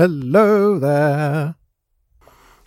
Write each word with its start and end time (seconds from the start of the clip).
Hello 0.00 0.78
there. 0.78 1.56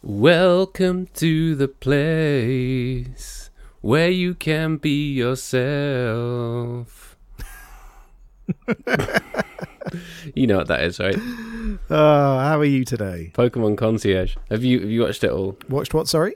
Welcome 0.03 1.07
to 1.15 1.55
the 1.55 1.67
place 1.67 3.49
where 3.81 4.11
you 4.11 4.35
can 4.35 4.77
be 4.77 5.11
yourself. 5.13 5.57
you 10.35 10.45
know 10.45 10.57
what 10.57 10.67
that 10.67 10.83
is, 10.83 10.99
right? 10.99 11.17
Uh, 11.89 12.37
how 12.37 12.59
are 12.59 12.65
you 12.65 12.85
today? 12.85 13.31
Pokemon 13.34 13.79
Concierge. 13.79 14.35
Have 14.51 14.63
you 14.63 14.81
have 14.81 14.91
you 14.91 15.01
watched 15.01 15.23
it 15.23 15.31
all? 15.31 15.57
Watched 15.70 15.95
what? 15.95 16.07
Sorry. 16.07 16.35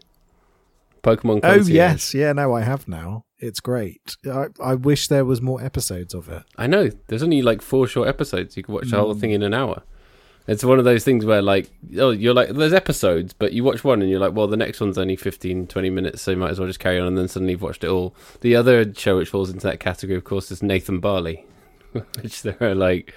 Pokemon 1.03 1.43
Concierge. 1.43 1.69
Oh 1.69 1.73
yes, 1.73 2.15
yeah. 2.15 2.33
No, 2.33 2.55
I 2.55 2.61
have 2.61 2.87
now. 2.87 3.25
It's 3.37 3.59
great. 3.59 4.17
I, 4.25 4.47
I 4.59 4.73
wish 4.73 5.09
there 5.09 5.25
was 5.25 5.43
more 5.43 5.63
episodes 5.63 6.15
of 6.15 6.27
it. 6.27 6.41
I 6.57 6.65
know. 6.65 6.89
There's 7.05 7.21
only 7.21 7.43
like 7.43 7.61
four 7.61 7.85
short 7.85 8.07
episodes. 8.07 8.57
You 8.57 8.63
can 8.63 8.73
watch 8.73 8.89
the 8.89 8.97
whole 8.97 9.13
thing 9.13 9.29
in 9.29 9.43
an 9.43 9.53
hour. 9.53 9.83
It's 10.47 10.63
one 10.63 10.79
of 10.79 10.85
those 10.85 11.03
things 11.03 11.25
where 11.25 11.41
like 11.41 11.69
oh 11.97 12.11
you're 12.11 12.33
like 12.33 12.49
there's 12.49 12.73
episodes 12.73 13.33
but 13.33 13.51
you 13.51 13.63
watch 13.63 13.83
one 13.83 14.01
and 14.01 14.09
you're 14.09 14.19
like 14.19 14.33
well 14.33 14.47
the 14.47 14.55
next 14.57 14.79
one's 14.79 14.97
only 14.97 15.17
15 15.17 15.67
20 15.67 15.89
minutes 15.89 16.21
so 16.21 16.31
you 16.31 16.37
might 16.37 16.51
as 16.51 16.59
well 16.59 16.67
just 16.67 16.79
carry 16.79 16.99
on 16.99 17.07
and 17.07 17.17
then 17.17 17.27
suddenly 17.27 17.51
you've 17.51 17.61
watched 17.61 17.83
it 17.83 17.89
all. 17.89 18.15
The 18.41 18.55
other 18.55 18.93
show 18.93 19.17
which 19.17 19.29
falls 19.29 19.49
into 19.49 19.67
that 19.67 19.79
category 19.79 20.17
of 20.17 20.23
course 20.23 20.49
is 20.49 20.63
Nathan 20.63 20.99
Barley 20.99 21.45
which 22.21 22.43
there 22.43 22.57
are 22.61 22.75
like 22.75 23.13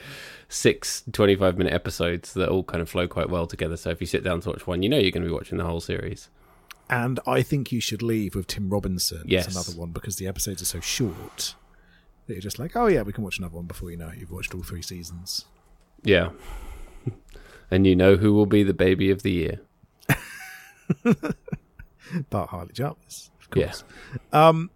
six 0.48 1.04
25 1.12 1.56
minute 1.56 1.72
episodes 1.72 2.34
that 2.34 2.48
all 2.48 2.64
kind 2.64 2.82
of 2.82 2.90
flow 2.90 3.06
quite 3.06 3.30
well 3.30 3.46
together 3.46 3.76
so 3.76 3.90
if 3.90 4.00
you 4.00 4.06
sit 4.06 4.24
down 4.24 4.40
to 4.40 4.50
watch 4.50 4.66
one 4.66 4.82
you 4.82 4.88
know 4.88 4.98
you're 4.98 5.12
going 5.12 5.22
to 5.22 5.28
be 5.28 5.34
watching 5.34 5.58
the 5.58 5.64
whole 5.64 5.80
series. 5.80 6.28
And 6.88 7.20
I 7.24 7.42
think 7.42 7.70
you 7.70 7.80
should 7.80 8.02
leave 8.02 8.34
with 8.34 8.48
Tim 8.48 8.68
Robinson. 8.68 9.22
Yes. 9.24 9.46
It's 9.46 9.54
another 9.54 9.78
one 9.78 9.92
because 9.92 10.16
the 10.16 10.26
episodes 10.26 10.60
are 10.60 10.64
so 10.64 10.80
short 10.80 11.54
that 12.26 12.34
you're 12.34 12.42
just 12.42 12.58
like, 12.58 12.74
oh 12.74 12.88
yeah, 12.88 13.02
we 13.02 13.12
can 13.12 13.22
watch 13.22 13.38
another 13.38 13.54
one 13.54 13.66
before 13.66 13.92
you 13.92 13.96
know 13.96 14.08
it. 14.08 14.18
You've 14.18 14.32
watched 14.32 14.54
all 14.56 14.64
three 14.64 14.82
seasons. 14.82 15.44
Yeah. 16.02 16.30
and 17.70 17.86
you 17.86 17.94
know 17.96 18.16
who 18.16 18.32
will 18.34 18.46
be 18.46 18.62
the 18.62 18.74
baby 18.74 19.10
of 19.10 19.22
the 19.22 19.32
year. 19.32 19.60
But 22.28 22.46
Harley 22.46 22.72
Jarvis, 22.72 23.30
of 23.40 23.56
Yeah. 23.56 23.66
course. 23.66 23.84
Um, 24.32 24.70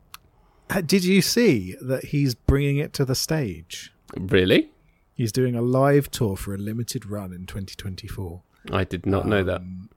uh, 0.70 0.80
did 0.82 1.04
you 1.04 1.20
see 1.20 1.74
that 1.82 2.06
he's 2.06 2.34
bringing 2.36 2.76
it 2.78 2.92
to 2.94 3.04
the 3.04 3.16
stage? 3.16 3.92
Really? 4.16 4.70
He's 5.14 5.32
doing 5.32 5.56
a 5.56 5.62
live 5.62 6.10
tour 6.12 6.36
for 6.36 6.54
a 6.54 6.58
limited 6.58 7.06
run 7.06 7.32
in 7.32 7.46
2024. 7.46 8.42
I 8.70 8.84
did 8.84 9.04
not 9.04 9.26
know 9.26 9.42
that. 9.42 9.56
Um, 9.60 9.90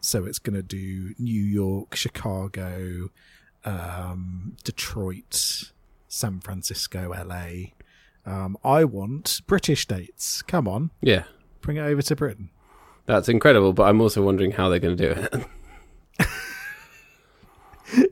So 0.00 0.24
it's 0.24 0.38
going 0.38 0.54
to 0.54 0.62
do 0.62 1.14
New 1.18 1.42
York, 1.42 1.96
Chicago, 1.96 3.10
um, 3.64 4.56
Detroit, 4.62 5.72
San 6.06 6.38
Francisco, 6.38 7.10
LA. 7.12 7.72
Um, 8.24 8.56
I 8.64 8.84
want 8.84 9.40
British 9.48 9.86
dates. 9.86 10.42
Come 10.42 10.68
on, 10.68 10.90
Yeah. 11.00 11.24
Bring 11.66 11.76
it 11.76 11.82
over 11.82 12.00
to 12.00 12.16
Britain. 12.16 12.48
That's 13.06 13.28
incredible, 13.28 13.72
but 13.72 13.84
I'm 13.84 14.00
also 14.00 14.22
wondering 14.22 14.52
how 14.52 14.68
they're 14.68 14.78
going 14.78 14.96
to 14.96 15.14
do 15.14 15.20
it. 15.20 15.46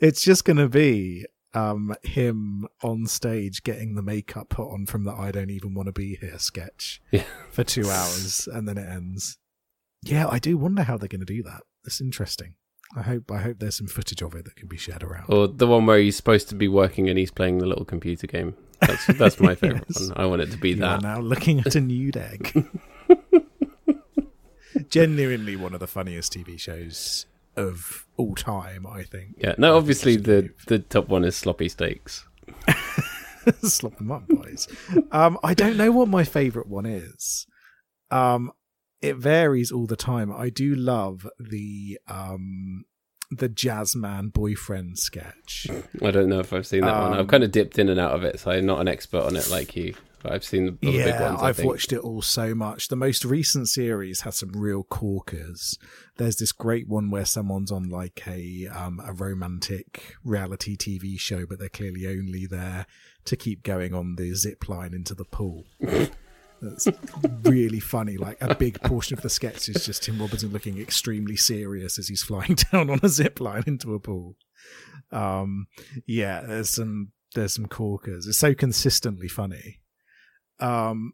It's 0.00 0.22
just 0.22 0.44
going 0.44 0.56
to 0.58 0.68
be 0.68 1.26
um, 1.52 1.94
him 2.04 2.66
on 2.82 3.06
stage 3.06 3.64
getting 3.64 3.96
the 3.96 4.02
makeup 4.02 4.48
put 4.48 4.70
on 4.72 4.86
from 4.86 5.02
the 5.04 5.12
"I 5.12 5.32
don't 5.32 5.50
even 5.50 5.74
want 5.74 5.86
to 5.86 5.92
be 5.92 6.14
here" 6.16 6.38
sketch 6.38 7.02
Yeah. 7.10 7.24
for 7.50 7.64
two 7.64 7.90
hours, 7.90 8.48
and 8.52 8.68
then 8.68 8.78
it 8.78 8.88
ends. 8.88 9.36
Yeah, 10.02 10.28
I 10.28 10.38
do 10.38 10.56
wonder 10.56 10.84
how 10.84 10.96
they're 10.96 11.08
going 11.08 11.26
to 11.26 11.34
do 11.34 11.42
that. 11.42 11.62
It's 11.84 12.00
interesting. 12.00 12.54
I 12.96 13.02
hope 13.02 13.32
I 13.32 13.38
hope 13.38 13.58
there's 13.58 13.76
some 13.76 13.88
footage 13.88 14.22
of 14.22 14.34
it 14.36 14.44
that 14.44 14.54
can 14.54 14.68
be 14.68 14.76
shared 14.76 15.02
around. 15.02 15.24
Or 15.28 15.48
the 15.48 15.66
one 15.66 15.86
where 15.86 15.98
he's 15.98 16.16
supposed 16.16 16.48
to 16.50 16.54
be 16.54 16.68
working 16.68 17.08
and 17.08 17.18
he's 17.18 17.32
playing 17.32 17.58
the 17.58 17.66
little 17.66 17.84
computer 17.84 18.28
game. 18.28 18.54
That's 18.80 19.06
that's 19.18 19.40
my 19.40 19.54
favorite 19.60 19.84
Yes. 19.88 20.08
one. 20.08 20.12
I 20.16 20.26
want 20.26 20.42
it 20.42 20.52
to 20.52 20.56
be 20.58 20.70
You 20.70 20.76
that. 20.76 21.02
now 21.02 21.18
looking 21.18 21.58
at 21.60 21.74
a 21.74 21.80
nude 21.80 22.16
egg. 22.16 22.64
Genuinely 24.90 25.56
one 25.56 25.74
of 25.74 25.80
the 25.80 25.86
funniest 25.86 26.32
TV 26.32 26.58
shows 26.58 27.26
of 27.56 28.06
all 28.16 28.34
time, 28.34 28.86
I 28.86 29.02
think. 29.02 29.36
Yeah. 29.38 29.54
No, 29.58 29.76
obviously 29.76 30.16
the 30.16 30.50
the 30.66 30.78
top 30.80 31.08
one 31.08 31.24
is 31.24 31.36
sloppy 31.36 31.68
steaks. 31.68 32.26
slop 33.62 33.96
them 33.98 34.10
up, 34.12 34.26
boys. 34.28 34.68
um, 35.12 35.38
I 35.42 35.54
don't 35.54 35.76
know 35.76 35.90
what 35.92 36.08
my 36.08 36.24
favourite 36.24 36.68
one 36.68 36.86
is. 36.86 37.46
Um, 38.10 38.52
it 39.02 39.16
varies 39.16 39.70
all 39.70 39.86
the 39.86 39.96
time. 39.96 40.32
I 40.32 40.48
do 40.50 40.74
love 40.74 41.28
the 41.38 41.98
um 42.08 42.84
the 43.30 43.48
jazz 43.48 43.96
man 43.96 44.28
boyfriend 44.28 44.98
sketch. 44.98 45.66
I 46.02 46.10
don't 46.10 46.28
know 46.28 46.40
if 46.40 46.52
I've 46.52 46.66
seen 46.66 46.82
that 46.82 47.00
one. 47.00 47.12
I've 47.14 47.20
Um, 47.20 47.26
kind 47.26 47.42
of 47.44 47.50
dipped 47.52 47.78
in 47.78 47.88
and 47.88 47.98
out 47.98 48.12
of 48.12 48.22
it, 48.24 48.38
so 48.40 48.50
I'm 48.50 48.66
not 48.66 48.80
an 48.80 48.88
expert 48.88 49.22
on 49.24 49.36
it 49.36 49.50
like 49.50 49.74
you. 49.76 49.94
I've 50.24 50.44
seen 50.44 50.66
the, 50.66 50.70
the 50.72 50.76
big 50.78 50.94
yeah, 50.94 51.30
ones. 51.30 51.42
I 51.42 51.48
I've 51.48 51.56
think. 51.56 51.68
watched 51.68 51.92
it 51.92 51.98
all 51.98 52.22
so 52.22 52.54
much. 52.54 52.88
The 52.88 52.96
most 52.96 53.24
recent 53.24 53.68
series 53.68 54.22
has 54.22 54.38
some 54.38 54.52
real 54.52 54.82
corkers. 54.82 55.78
There's 56.16 56.36
this 56.36 56.52
great 56.52 56.88
one 56.88 57.10
where 57.10 57.24
someone's 57.24 57.70
on 57.70 57.88
like 57.88 58.22
a 58.26 58.66
um, 58.68 59.00
a 59.04 59.12
romantic 59.12 60.16
reality 60.24 60.76
TV 60.76 61.18
show, 61.18 61.46
but 61.46 61.58
they're 61.58 61.68
clearly 61.68 62.06
only 62.06 62.46
there 62.46 62.86
to 63.26 63.36
keep 63.36 63.62
going 63.62 63.94
on 63.94 64.16
the 64.16 64.34
zip 64.34 64.68
line 64.68 64.94
into 64.94 65.14
the 65.14 65.24
pool. 65.24 65.64
That's 66.62 66.88
really 67.42 67.80
funny. 67.80 68.16
Like 68.16 68.38
a 68.40 68.54
big 68.54 68.80
portion 68.82 69.16
of 69.16 69.22
the 69.22 69.28
sketch 69.28 69.68
is 69.68 69.84
just 69.84 70.04
Tim 70.04 70.18
Robinson 70.18 70.50
looking 70.50 70.78
extremely 70.78 71.36
serious 71.36 71.98
as 71.98 72.08
he's 72.08 72.22
flying 72.22 72.56
down 72.72 72.88
on 72.90 73.00
a 73.02 73.08
zip 73.08 73.40
line 73.40 73.64
into 73.66 73.94
a 73.94 74.00
pool. 74.00 74.36
Um, 75.12 75.66
yeah, 76.06 76.40
there's 76.40 76.70
some 76.70 77.12
there's 77.34 77.54
some 77.54 77.66
corkers. 77.66 78.26
It's 78.26 78.38
so 78.38 78.54
consistently 78.54 79.28
funny. 79.28 79.80
Um, 80.60 81.12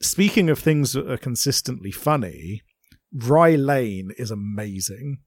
speaking 0.00 0.50
of 0.50 0.58
things 0.58 0.92
that 0.92 1.10
are 1.10 1.16
consistently 1.16 1.90
funny, 1.90 2.62
Rye 3.12 3.56
Lane 3.56 4.12
is 4.18 4.30
amazing. 4.30 5.18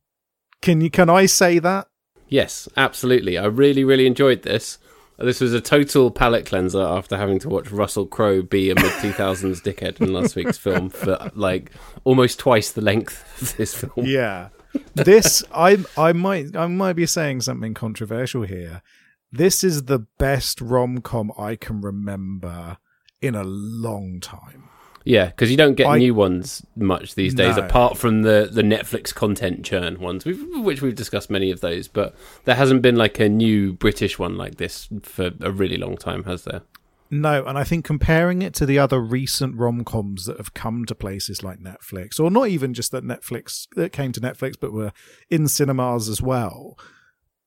Can 0.62 0.82
you 0.82 0.90
can 0.90 1.10
I 1.10 1.26
say 1.26 1.60
that? 1.60 1.88
Yes, 2.28 2.70
absolutely. 2.78 3.38
I 3.38 3.46
really, 3.46 3.84
really 3.84 4.08
enjoyed 4.08 4.44
this. 4.44 4.78
This 5.18 5.42
was 5.42 5.54
a 5.54 5.62
total 5.62 6.10
palate 6.10 6.46
cleanser 6.46 6.82
after 6.82 7.18
having 7.18 7.40
to 7.40 7.50
watch 7.50 7.72
Russell 7.72 8.08
Crowe 8.08 8.42
be 8.42 8.72
a 8.72 8.76
mid 8.76 8.92
2000s 8.94 9.62
dickhead 9.62 10.02
in 10.02 10.14
last 10.14 10.36
week's 10.36 10.58
film 10.58 10.90
for 10.90 11.32
like 11.36 11.72
almost 12.06 12.40
twice 12.40 12.72
the 12.72 12.82
length 12.82 13.24
of 13.42 13.58
this 13.58 13.74
film. 13.74 14.06
Yeah. 14.06 14.50
This 14.96 15.44
I 15.54 15.84
I 15.98 16.14
might 16.14 16.56
I 16.56 16.68
might 16.68 16.94
be 16.94 17.06
saying 17.06 17.42
something 17.42 17.74
controversial 17.74 18.44
here. 18.44 18.82
This 19.32 19.64
is 19.64 19.84
the 19.84 20.00
best 20.18 20.62
rom 20.62 21.00
com 21.00 21.32
I 21.38 21.56
can 21.56 21.82
remember 21.82 22.78
in 23.22 23.36
a 23.36 23.44
long 23.44 24.20
time. 24.20 24.64
Yeah, 25.04 25.26
because 25.28 25.50
you 25.50 25.58
don't 25.58 25.74
get 25.76 25.88
I- 25.88 25.98
new 25.98 26.14
ones 26.14 26.64
much 26.76 27.16
these 27.16 27.34
days, 27.34 27.58
No. 27.58 27.64
apart 27.66 27.98
from 27.98 28.22
the, 28.22 28.48
the 28.52 28.62
Netflix 28.62 29.14
content 29.14 29.66
churn 29.66 30.00
ones, 30.00 30.26
we've, 30.26 30.44
which 30.64 30.82
we've 30.84 30.94
discussed 30.96 31.30
many 31.32 31.50
of 31.50 31.60
those. 31.62 31.88
But 31.88 32.16
there 32.46 32.56
hasn't 32.56 32.84
been 32.84 32.96
like 32.96 33.20
a 33.20 33.28
new 33.28 33.74
British 33.74 34.20
one 34.20 34.38
like 34.38 34.58
this 34.58 34.90
for 35.02 35.32
a 35.42 35.52
really 35.52 35.78
long 35.78 35.98
time, 35.98 36.26
has 36.26 36.44
there? 36.44 36.62
No, 37.10 37.44
and 37.46 37.58
I 37.58 37.64
think 37.64 37.84
comparing 37.84 38.42
it 38.42 38.54
to 38.54 38.66
the 38.66 38.78
other 38.80 39.02
recent 39.02 39.58
rom 39.58 39.84
coms 39.84 40.28
that 40.28 40.38
have 40.38 40.54
come 40.54 40.86
to 40.86 40.96
places 40.96 41.44
like 41.44 41.60
Netflix, 41.60 42.20
or 42.20 42.30
not 42.32 42.48
even 42.50 42.74
just 42.74 42.92
that 42.92 43.04
Netflix 43.04 43.68
that 43.76 43.92
came 43.92 44.12
to 44.14 44.22
Netflix, 44.22 44.54
but 44.60 44.72
were 44.72 44.94
in 45.30 45.48
cinemas 45.48 46.08
as 46.10 46.22
well, 46.22 46.78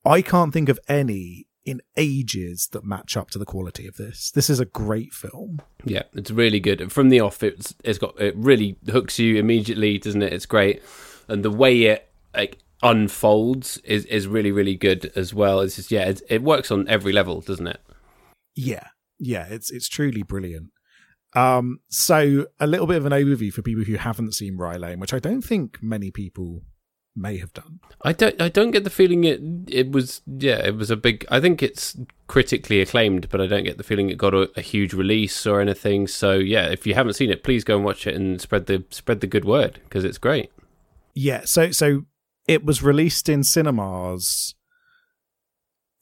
I 0.05 0.21
can't 0.23 0.53
think 0.53 0.69
of 0.69 0.79
any 0.88 1.47
in 1.64 1.81
ages 1.96 2.69
that 2.72 2.84
match 2.84 3.16
up 3.16 3.31
to 3.31 3.38
the 3.38 3.44
quality 3.44 3.87
of 3.87 3.96
this. 3.96 4.31
This 4.31 4.50
is 4.50 4.61
a 4.61 4.66
great 4.66 5.12
film. 5.12 5.61
Yeah, 5.84 6.02
it's 6.12 6.31
really 6.31 6.61
good. 6.61 6.81
And 6.81 6.93
from 6.93 7.08
the 7.08 7.20
off, 7.20 7.43
it's 7.43 7.75
it's 7.82 7.99
got 7.99 8.20
it 8.20 8.37
really 8.37 8.76
hooks 8.90 9.19
you 9.19 9.37
immediately, 9.37 9.99
doesn't 9.99 10.22
it? 10.22 10.32
It's 10.32 10.46
great, 10.46 10.82
and 11.28 11.44
the 11.44 11.50
way 11.50 11.82
it 11.84 12.08
like 12.34 12.58
unfolds 12.82 13.78
is 13.78 14.05
is 14.06 14.26
really 14.26 14.52
really 14.52 14.76
good 14.76 15.11
as 15.16 15.32
well. 15.32 15.61
It's 15.61 15.76
just 15.76 15.90
yeah, 15.90 16.08
it, 16.08 16.22
it 16.28 16.43
works 16.43 16.70
on 16.70 16.87
every 16.88 17.12
level, 17.12 17.40
doesn't 17.40 17.66
it? 17.66 17.81
Yeah, 18.55 18.88
yeah, 19.19 19.46
it's 19.49 19.70
it's 19.70 19.88
truly 19.88 20.22
brilliant. 20.22 20.70
Um, 21.34 21.81
so 21.88 22.46
a 22.61 22.66
little 22.66 22.87
bit 22.87 22.99
of 22.99 23.06
an 23.06 23.12
overview 23.12 23.52
for 23.52 23.62
people 23.62 23.82
who 23.82 23.96
haven't 23.96 24.34
seen 24.34 24.56
Rye 24.56 24.76
Lane, 24.76 25.00
which 25.00 25.12
I 25.12 25.19
don't 25.19 25.43
think 25.43 25.82
many 25.82 26.12
people 26.12 26.62
may 27.16 27.38
have 27.38 27.52
done. 27.52 27.81
I 28.02 28.12
don't. 28.12 28.40
I 28.40 28.49
don't 28.49 28.70
get 28.70 28.84
the 28.84 28.90
feeling 28.90 29.25
it. 29.25 29.40
It 29.69 29.93
was. 29.93 30.22
Yeah, 30.26 30.64
it 30.64 30.76
was 30.76 30.90
a 30.90 30.96
big. 30.96 31.25
I 31.31 31.40
think 31.40 31.62
it's 31.62 31.96
critically 32.26 32.81
acclaimed, 32.81 33.28
but 33.31 33.40
I 33.40 33.46
don't 33.46 33.64
get 33.64 33.78
the 33.78 33.84
feeling 33.84 34.11
it 34.11 34.19
got 34.19 34.34
a, 34.34 34.50
a 34.56 34.61
huge 34.61 34.93
release 34.93 35.46
or 35.46 35.61
anything. 35.61 36.06
So 36.06 36.32
yeah, 36.34 36.66
if 36.66 36.87
you 36.87 36.94
haven't 36.94 37.14
seen 37.14 37.31
it, 37.31 37.43
please 37.43 37.64
go 37.64 37.76
and 37.76 37.84
watch 37.84 38.06
it 38.06 38.14
and 38.14 38.40
spread 38.40 38.66
the 38.66 38.84
spread 38.90 39.20
the 39.20 39.26
good 39.26 39.44
word 39.44 39.81
because 39.84 40.05
it's 40.05 40.19
great. 40.19 40.50
Yeah. 41.14 41.43
So 41.44 41.70
so 41.70 42.05
it 42.46 42.64
was 42.64 42.82
released 42.82 43.28
in 43.28 43.44
cinemas 43.44 44.55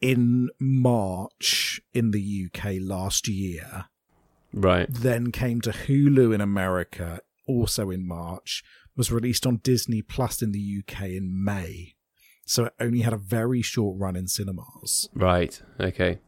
in 0.00 0.50
March 0.58 1.80
in 1.94 2.10
the 2.10 2.48
UK 2.48 2.74
last 2.80 3.28
year. 3.28 3.86
Right. 4.52 4.86
Then 4.92 5.30
came 5.30 5.60
to 5.62 5.70
Hulu 5.70 6.34
in 6.34 6.40
America 6.40 7.20
also 7.46 7.90
in 7.90 8.06
March 8.06 8.62
was 8.96 9.12
released 9.12 9.46
on 9.46 9.60
Disney 9.62 10.02
Plus 10.02 10.42
in 10.42 10.52
the 10.52 10.82
UK 10.82 11.04
in 11.04 11.44
May. 11.44 11.94
So 12.44 12.66
it 12.66 12.74
only 12.80 13.00
had 13.00 13.12
a 13.12 13.18
very 13.18 13.62
short 13.62 13.98
run 13.98 14.16
in 14.16 14.26
cinemas. 14.26 15.08
Right. 15.14 15.60
Okay. 15.80 16.18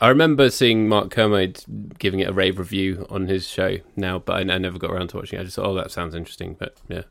I 0.00 0.08
remember 0.08 0.50
seeing 0.50 0.88
Mark 0.88 1.10
Kermode 1.10 1.64
giving 1.98 2.20
it 2.20 2.28
a 2.28 2.32
rave 2.32 2.58
review 2.58 3.06
on 3.08 3.28
his 3.28 3.46
show 3.46 3.78
now, 3.96 4.18
but 4.18 4.36
I, 4.36 4.54
I 4.54 4.58
never 4.58 4.78
got 4.78 4.90
around 4.90 5.08
to 5.08 5.16
watching 5.16 5.38
it. 5.38 5.42
I 5.42 5.44
just 5.44 5.56
thought, 5.56 5.66
oh, 5.66 5.74
that 5.74 5.90
sounds 5.90 6.14
interesting. 6.14 6.56
But 6.58 6.76
yeah. 6.88 7.02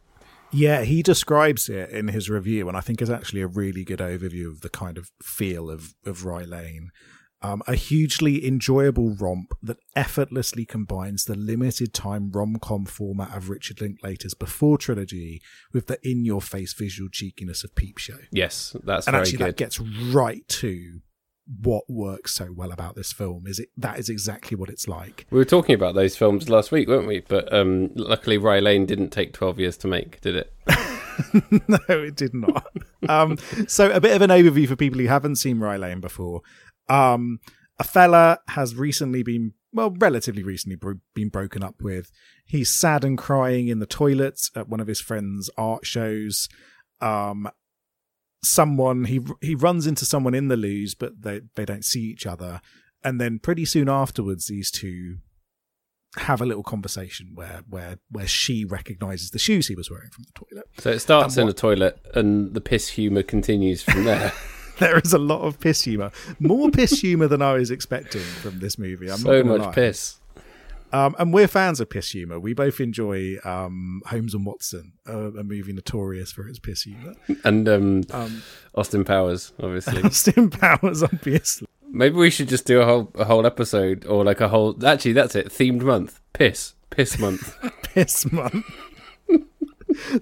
Yeah, 0.52 0.82
he 0.82 1.04
describes 1.04 1.70
it 1.70 1.92
in 1.92 2.08
his 2.08 2.30
review, 2.30 2.68
and 2.68 2.76
I 2.76 2.82
think 2.82 3.02
is 3.02 3.10
actually 3.10 3.42
a 3.42 3.48
really 3.48 3.84
good 3.84 4.00
overview 4.00 4.48
of 4.48 4.62
the 4.62 4.70
kind 4.70 4.98
of 4.98 5.12
feel 5.22 5.70
of, 5.70 5.94
of 6.06 6.26
Rye 6.26 6.44
Lane. 6.44 6.90
Um, 7.42 7.64
a 7.68 7.76
hugely 7.76 8.46
enjoyable 8.46 9.12
romp 9.12 9.54
that 9.64 9.78
effortlessly 9.96 10.66
combines 10.66 11.24
the 11.24 11.36
limited 11.36 11.94
time 11.94 12.32
rom 12.32 12.58
com 12.62 12.86
format 12.86 13.34
of 13.34 13.50
Richard 13.50 13.80
Linklater's 13.80 14.34
Before 14.34 14.78
trilogy 14.78 15.42
with 15.72 15.88
the 15.88 15.98
in 16.04 16.26
your 16.26 16.42
face 16.42 16.74
visual 16.74 17.10
cheekiness 17.10 17.64
of 17.64 17.76
Peep 17.76 17.98
Show. 17.98 18.18
Yes, 18.32 18.76
that's 18.84 19.08
and 19.08 19.16
actually 19.16 19.38
good. 19.38 19.48
that 19.48 19.58
gets 19.58 19.80
right 19.80 20.46
to 20.50 21.00
what 21.62 21.84
works 21.90 22.34
so 22.34 22.50
well 22.56 22.72
about 22.72 22.96
this 22.96 23.12
film 23.12 23.48
is 23.48 23.58
it 23.60 23.70
that 23.76 23.98
is 23.98 24.10
exactly 24.10 24.56
what 24.56 24.70
it's 24.70 24.88
like. 24.88 25.26
We 25.32 25.38
were 25.38 25.46
talking 25.46 25.76
about 25.76 25.96
those 25.96 26.16
films 26.16 26.50
last 26.50 26.72
week, 26.72 26.88
weren't 26.88 27.08
we? 27.08 27.22
But 27.22 27.52
um, 27.54 27.92
luckily, 27.96 28.38
Rye 28.38 28.60
Lane 28.60 28.86
didn't 28.86 29.10
take 29.10 29.34
12 29.34 29.60
years 29.60 29.78
to 29.78 29.88
make, 29.88 30.22
did 30.22 30.36
it? 30.36 30.54
no, 31.68 31.80
it 31.90 32.16
did 32.16 32.34
not. 32.34 32.68
um, 33.08 33.38
so, 33.68 33.92
a 33.92 34.00
bit 34.00 34.16
of 34.16 34.22
an 34.22 34.30
overview 34.30 34.68
for 34.68 34.76
people 34.76 35.00
who 35.00 35.08
haven't 35.08 35.38
seen 35.38 35.60
Rye 35.60 35.78
Lane 35.78 36.00
before. 36.00 36.42
Um, 36.90 37.40
a 37.78 37.84
fella 37.84 38.40
has 38.50 38.76
recently 38.76 39.24
been, 39.24 39.54
well, 39.72 39.92
relatively 39.98 40.44
recently 40.44 40.76
bro- 40.76 41.00
been 41.14 41.30
broken 41.30 41.64
up 41.64 41.76
with. 41.82 42.12
He's 42.46 42.74
sad 42.74 43.04
and 43.04 43.18
crying 43.18 43.68
in 43.68 43.80
the 43.80 43.86
toilets 43.86 44.52
at 44.56 44.68
one 44.68 44.80
of 44.80 44.88
his 44.88 45.00
friends' 45.00 45.50
art 45.58 45.86
shows. 45.86 46.50
Um, 47.00 47.50
someone 48.44 49.06
he 49.06 49.20
he 49.42 49.54
runs 49.56 49.86
into 49.86 50.06
someone 50.06 50.34
in 50.34 50.48
the 50.48 50.58
loos, 50.58 50.96
but 50.96 51.22
they 51.22 51.42
they 51.56 51.66
don't 51.66 51.86
see 51.86 52.02
each 52.02 52.26
other. 52.26 52.62
And 53.04 53.20
then 53.20 53.40
pretty 53.40 53.66
soon 53.66 53.88
afterwards, 53.88 54.48
these 54.48 54.72
two 54.72 55.18
have 56.18 56.42
a 56.42 56.46
little 56.46 56.64
conversation 56.64 57.32
where 57.36 57.62
where 57.70 58.00
where 58.10 58.28
she 58.28 58.66
recognizes 58.66 59.32
the 59.32 59.40
shoes 59.40 59.68
he 59.68 59.76
was 59.76 59.90
wearing 59.90 60.10
from 60.10 60.24
the 60.24 60.46
toilet. 60.46 60.66
So 60.80 60.90
it 60.90 61.00
starts 61.00 61.38
in 61.38 61.48
a 61.48 61.54
toilet, 61.54 62.00
and 62.14 62.54
the 62.54 62.62
piss 62.62 62.90
humour 62.90 63.24
continues 63.24 63.84
from 63.84 64.04
there. 64.04 64.34
there 64.80 64.98
is 65.00 65.14
a 65.14 65.18
lot 65.18 65.42
of 65.42 65.60
piss 65.60 65.84
humor, 65.84 66.12
more 66.40 66.70
piss 66.72 67.00
humor 67.02 67.28
than 67.28 67.42
I 67.42 67.54
was 67.54 67.72
expecting 67.72 68.22
from 68.22 68.60
this 68.60 68.78
movie. 68.78 69.10
I'm 69.10 69.18
so 69.18 69.44
much 69.44 69.62
lie. 69.62 69.72
piss. 69.74 70.16
Um, 70.92 71.16
and 71.20 71.32
we're 71.32 71.48
fans 71.48 71.80
of 71.80 71.90
piss 71.92 72.10
humor. 72.12 72.40
We 72.40 72.54
both 72.54 72.80
enjoy 72.80 73.36
um, 73.46 74.02
Holmes 74.08 74.34
and 74.34 74.44
Watson, 74.44 74.94
a, 75.06 75.18
a 75.28 75.44
movie 75.44 75.72
notorious 75.72 76.32
for 76.32 76.48
its 76.48 76.58
piss 76.58 76.82
humor. 76.82 77.14
And 77.44 77.70
um, 77.70 78.02
Um, 78.12 78.42
Austin 78.74 79.04
Powers, 79.06 79.54
obviously. 79.62 80.02
Austin 80.04 80.50
Powers, 80.50 81.04
obviously. 81.04 81.68
Maybe 81.92 82.16
we 82.16 82.32
should 82.32 82.50
just 82.50 82.66
do 82.66 82.82
a 82.82 82.86
whole 82.86 83.12
a 83.16 83.26
whole 83.26 83.46
episode, 83.48 84.06
or 84.06 84.24
like 84.24 84.42
a 84.42 84.48
whole. 84.48 84.84
Actually, 84.86 85.14
that's 85.14 85.36
it. 85.36 85.50
Themed 85.50 85.82
month. 85.82 86.20
Piss. 86.34 86.74
Piss 86.92 87.18
month. 87.20 87.56
Piss 87.84 88.32
month. 88.32 88.66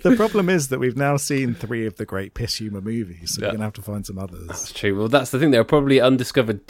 The 0.02 0.14
problem 0.16 0.50
is 0.50 0.70
that 0.70 0.80
we've 0.80 0.98
now 0.98 1.18
seen 1.18 1.54
three 1.54 1.86
of 1.86 1.98
the 1.98 2.06
great 2.06 2.34
piss 2.34 2.56
humor 2.56 2.82
movies, 2.82 3.36
so 3.36 3.42
Yeah. 3.42 3.48
we're 3.48 3.52
gonna 3.54 3.64
have 3.66 3.74
to 3.74 3.82
find 3.82 4.06
some 4.06 4.18
others. 4.18 4.48
That's 4.48 4.72
true. 4.72 4.98
Well, 4.98 5.08
that's 5.10 5.32
the 5.32 5.40
thing. 5.40 5.52
There 5.52 5.62
are 5.62 5.66
probably 5.66 6.00
undiscovered 6.00 6.62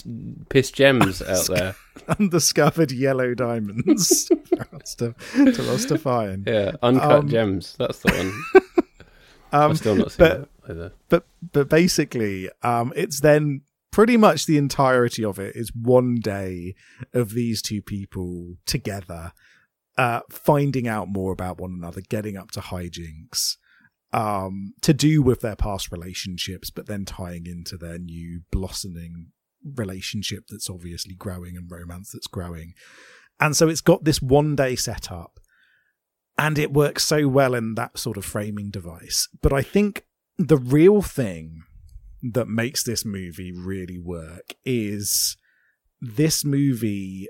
piss 0.50 0.72
gems 0.72 1.22
out 1.22 1.48
there. 1.48 1.76
Undiscovered 2.20 2.92
yellow 2.92 3.34
diamonds 3.34 4.26
to, 4.98 5.14
for 5.54 5.62
us 5.72 5.86
to 5.86 5.98
find. 5.98 6.46
Yeah, 6.48 6.74
uncut 6.84 7.12
Um, 7.12 7.30
gems. 7.30 7.76
That's 7.80 8.00
the 8.00 8.12
one. 8.54 8.64
Um, 9.54 9.72
I've 9.72 9.78
still 9.78 9.96
not 9.96 10.12
seen 10.12 10.18
but- 10.28 10.50
that 10.68 10.72
either. 10.72 10.92
but 11.08 11.26
but 11.54 11.70
basically 11.70 12.50
um 12.64 12.92
it's 12.98 13.22
then 13.22 13.62
pretty 13.92 14.18
much 14.18 14.46
the 14.46 14.58
entirety 14.58 15.24
of 15.24 15.40
it 15.40 15.56
is 15.56 15.72
one 15.74 16.16
day 16.16 16.76
of 17.14 17.30
these 17.34 17.62
two 17.62 17.82
people 17.82 18.58
together 18.66 19.32
uh 19.98 20.22
finding 20.30 20.88
out 20.88 21.08
more 21.08 21.32
about 21.32 21.60
one 21.60 21.72
another 21.72 22.02
getting 22.02 22.38
up 22.38 22.52
to 22.52 22.60
hijinks 22.60 23.56
um 24.14 24.74
to 24.82 24.94
do 24.94 25.22
with 25.22 25.42
their 25.42 25.56
past 25.56 25.92
relationships 25.92 26.70
but 26.70 26.88
then 26.88 27.04
tying 27.06 27.46
into 27.46 27.78
their 27.78 27.98
new 27.98 28.42
blossoming 28.52 29.32
relationship 29.76 30.46
that's 30.50 30.70
obviously 30.70 31.16
growing 31.16 31.58
and 31.58 31.70
romance 31.70 32.12
that's 32.12 32.28
growing. 32.28 32.74
And 33.40 33.56
so 33.56 33.68
it's 33.68 33.82
got 33.82 34.04
this 34.04 34.22
one 34.22 34.56
day 34.56 34.76
setup 34.76 35.40
and 36.38 36.58
it 36.58 36.74
works 36.74 37.04
so 37.04 37.28
well 37.28 37.54
in 37.54 37.76
that 37.76 37.98
sort 37.98 38.18
of 38.18 38.26
framing 38.26 38.70
device. 38.70 39.28
But 39.42 39.54
i 39.54 39.62
think 39.62 40.06
the 40.38 40.58
real 40.58 41.02
thing 41.02 41.64
that 42.22 42.48
makes 42.48 42.84
this 42.84 43.04
movie 43.06 43.52
really 43.52 43.98
work 43.98 44.54
is 44.66 45.36
this 46.00 46.46
movie 46.46 47.28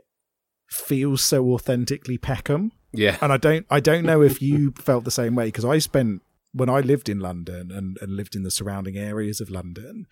feels 0.67 1.23
so 1.23 1.51
authentically 1.53 2.17
Peckham, 2.17 2.71
Yeah. 2.93 3.17
and 3.21 3.31
I 3.33 3.37
don't 3.37 3.65
I 3.69 3.79
don't 3.79 4.05
know 4.05 4.21
if 4.21 4.41
you 4.41 4.71
felt 4.77 5.03
the 5.05 5.11
same 5.11 5.35
way 5.35 5.45
because 5.45 5.65
I 5.65 5.79
spent 5.79 6.21
when 6.53 6.69
I 6.69 6.79
lived 6.79 7.09
in 7.09 7.19
London 7.19 7.71
and, 7.71 7.97
and 8.01 8.15
lived 8.15 8.35
in 8.35 8.43
the 8.43 8.51
surrounding 8.51 8.97
areas 8.97 9.39
of 9.41 9.49
London. 9.49 10.05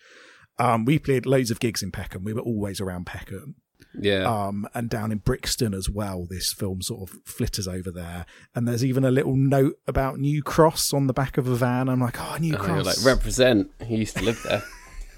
Um, 0.57 0.85
we 0.85 0.99
played 0.99 1.25
loads 1.25 1.51
of 1.51 1.59
gigs 1.59 1.81
in 1.83 1.91
Peckham. 1.91 2.23
We 2.23 2.33
were 2.33 2.41
always 2.41 2.79
around 2.79 3.05
Peckham 3.05 3.55
Yeah. 3.99 4.23
um, 4.23 4.67
and 4.73 4.89
down 4.89 5.11
in 5.11 5.17
Brixton 5.17 5.73
as 5.73 5.89
well. 5.89 6.25
This 6.29 6.53
film 6.53 6.81
sort 6.81 7.09
of 7.09 7.17
flitters 7.25 7.67
over 7.67 7.91
there, 7.91 8.25
and 8.53 8.65
there's 8.67 8.85
even 8.85 9.03
a 9.03 9.11
little 9.11 9.35
note 9.35 9.77
about 9.87 10.19
New 10.19 10.41
Cross 10.43 10.93
on 10.93 11.07
the 11.07 11.13
back 11.13 11.37
of 11.37 11.47
a 11.47 11.55
van. 11.55 11.89
I'm 11.89 11.99
like, 11.99 12.15
oh, 12.21 12.37
New 12.39 12.55
Oh, 12.55 12.59
Cross. 12.59 12.85
like 12.85 13.05
represent. 13.17 13.69
He 13.85 13.97
used 13.97 14.15
to 14.17 14.23
live 14.23 14.41
there. 14.43 14.63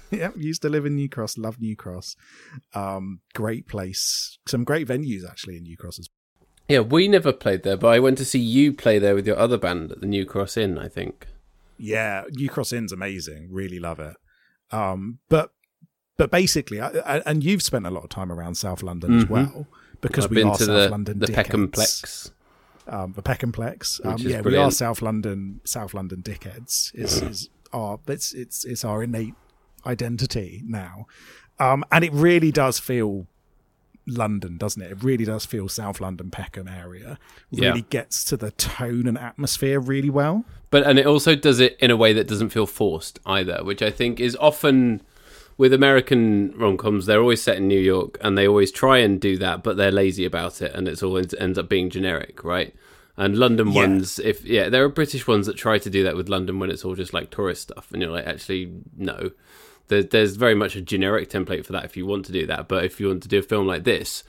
yeah, 0.10 0.30
used 0.36 0.62
to 0.62 0.68
live 0.68 0.86
in 0.86 0.94
New 0.96 1.08
Cross. 1.08 1.38
Love 1.38 1.60
New 1.60 1.76
Cross. 1.76 2.16
Um, 2.74 3.20
great 3.34 3.66
place. 3.66 4.38
Some 4.46 4.64
great 4.64 4.88
venues 4.88 5.28
actually 5.28 5.56
in 5.56 5.62
New 5.64 5.76
Cross 5.76 5.98
as 6.00 6.08
yeah, 6.68 6.80
we 6.80 7.08
never 7.08 7.32
played 7.32 7.62
there, 7.62 7.78
but 7.78 7.88
I 7.88 7.98
went 7.98 8.18
to 8.18 8.26
see 8.26 8.38
you 8.38 8.74
play 8.74 8.98
there 8.98 9.14
with 9.14 9.26
your 9.26 9.38
other 9.38 9.56
band 9.56 9.90
at 9.90 10.00
the 10.00 10.06
New 10.06 10.26
Cross 10.26 10.58
Inn. 10.58 10.76
I 10.78 10.86
think. 10.88 11.26
Yeah, 11.78 12.24
New 12.30 12.48
Cross 12.50 12.72
Inn's 12.74 12.92
amazing. 12.92 13.48
Really 13.50 13.78
love 13.78 13.98
it. 14.00 14.16
Um, 14.70 15.18
but 15.30 15.52
but 16.18 16.30
basically, 16.30 16.78
I, 16.80 16.88
I, 17.06 17.18
and 17.24 17.42
you've 17.42 17.62
spent 17.62 17.86
a 17.86 17.90
lot 17.90 18.04
of 18.04 18.10
time 18.10 18.30
around 18.30 18.56
South 18.56 18.82
London 18.82 19.16
as 19.18 19.24
Mhm. 19.24 19.30
well 19.30 19.66
because 20.02 20.24
I've 20.26 20.30
we 20.30 20.36
been 20.36 20.48
are 20.48 20.56
to 20.58 20.64
South 20.64 20.74
the 20.74 20.88
London 20.90 21.18
the 21.20 21.26
dickheads. 21.26 21.34
Peckham-plex. 21.34 22.30
um, 22.88 23.12
the 23.14 23.22
Peckham-plex. 23.22 24.04
Um, 24.04 24.16
yeah, 24.18 24.40
we 24.42 24.56
are. 24.56 24.70
South 24.70 25.00
London, 25.00 25.60
South 25.64 25.94
London 25.94 26.20
dickheads. 26.22 26.94
Is 26.94 27.22
is 27.22 27.48
our 27.72 27.98
it's 28.08 28.34
it's 28.34 28.64
it's 28.66 28.84
our 28.84 29.02
innate 29.02 29.34
identity 29.86 30.62
now, 30.66 31.06
um, 31.58 31.84
and 31.90 32.04
it 32.04 32.12
really 32.12 32.50
does 32.52 32.78
feel 32.78 33.26
London, 34.06 34.56
doesn't 34.56 34.80
it? 34.80 34.90
It 34.92 35.02
really 35.02 35.24
does 35.24 35.44
feel 35.44 35.68
South 35.68 36.00
London, 36.00 36.30
Peckham 36.30 36.66
area. 36.66 37.18
Yeah. 37.50 37.68
Really 37.68 37.82
gets 37.82 38.24
to 38.24 38.36
the 38.38 38.50
tone 38.52 39.06
and 39.06 39.18
atmosphere 39.18 39.80
really 39.80 40.08
well. 40.10 40.44
But 40.70 40.86
and 40.86 40.98
it 40.98 41.06
also 41.06 41.34
does 41.34 41.60
it 41.60 41.76
in 41.78 41.90
a 41.90 41.96
way 41.96 42.12
that 42.14 42.26
doesn't 42.26 42.50
feel 42.50 42.66
forced 42.66 43.18
either, 43.26 43.62
which 43.62 43.82
I 43.82 43.90
think 43.90 44.18
is 44.20 44.36
often 44.36 45.02
with 45.58 45.72
American 45.72 46.54
rom 46.56 46.76
coms. 46.76 47.06
They're 47.06 47.20
always 47.20 47.42
set 47.42 47.56
in 47.58 47.68
New 47.68 47.80
York, 47.80 48.16
and 48.20 48.38
they 48.38 48.46
always 48.48 48.70
try 48.72 48.98
and 48.98 49.20
do 49.20 49.36
that, 49.38 49.62
but 49.62 49.76
they're 49.76 49.90
lazy 49.90 50.24
about 50.24 50.62
it, 50.62 50.72
and 50.74 50.88
it's 50.88 51.02
always 51.02 51.34
ends 51.34 51.58
up 51.58 51.68
being 51.68 51.90
generic, 51.90 52.44
right? 52.44 52.74
And 53.16 53.36
London 53.36 53.68
Yeah. 53.72 53.74
ones, 53.74 54.18
if 54.20 54.44
yeah, 54.44 54.68
there 54.68 54.84
are 54.84 54.88
British 54.88 55.26
ones 55.26 55.46
that 55.46 55.56
try 55.56 55.78
to 55.78 55.90
do 55.90 56.04
that 56.04 56.16
with 56.16 56.28
London 56.28 56.60
when 56.60 56.70
it's 56.70 56.84
all 56.84 56.94
just 56.94 57.12
like 57.12 57.30
tourist 57.30 57.62
stuff, 57.62 57.88
and 57.92 58.00
you're 58.00 58.12
like, 58.12 58.26
actually, 58.26 58.72
no. 58.96 59.32
There, 59.88 60.02
there's 60.02 60.36
very 60.36 60.54
much 60.54 60.76
a 60.76 60.80
generic 60.80 61.28
template 61.30 61.64
for 61.66 61.72
that 61.72 61.84
if 61.84 61.96
you 61.96 62.06
want 62.06 62.24
to 62.26 62.32
do 62.32 62.46
that, 62.46 62.68
but 62.68 62.84
if 62.84 63.00
you 63.00 63.08
want 63.08 63.22
to 63.24 63.28
do 63.28 63.38
a 63.38 63.42
film 63.42 63.66
like 63.66 63.84
this, 63.84 64.22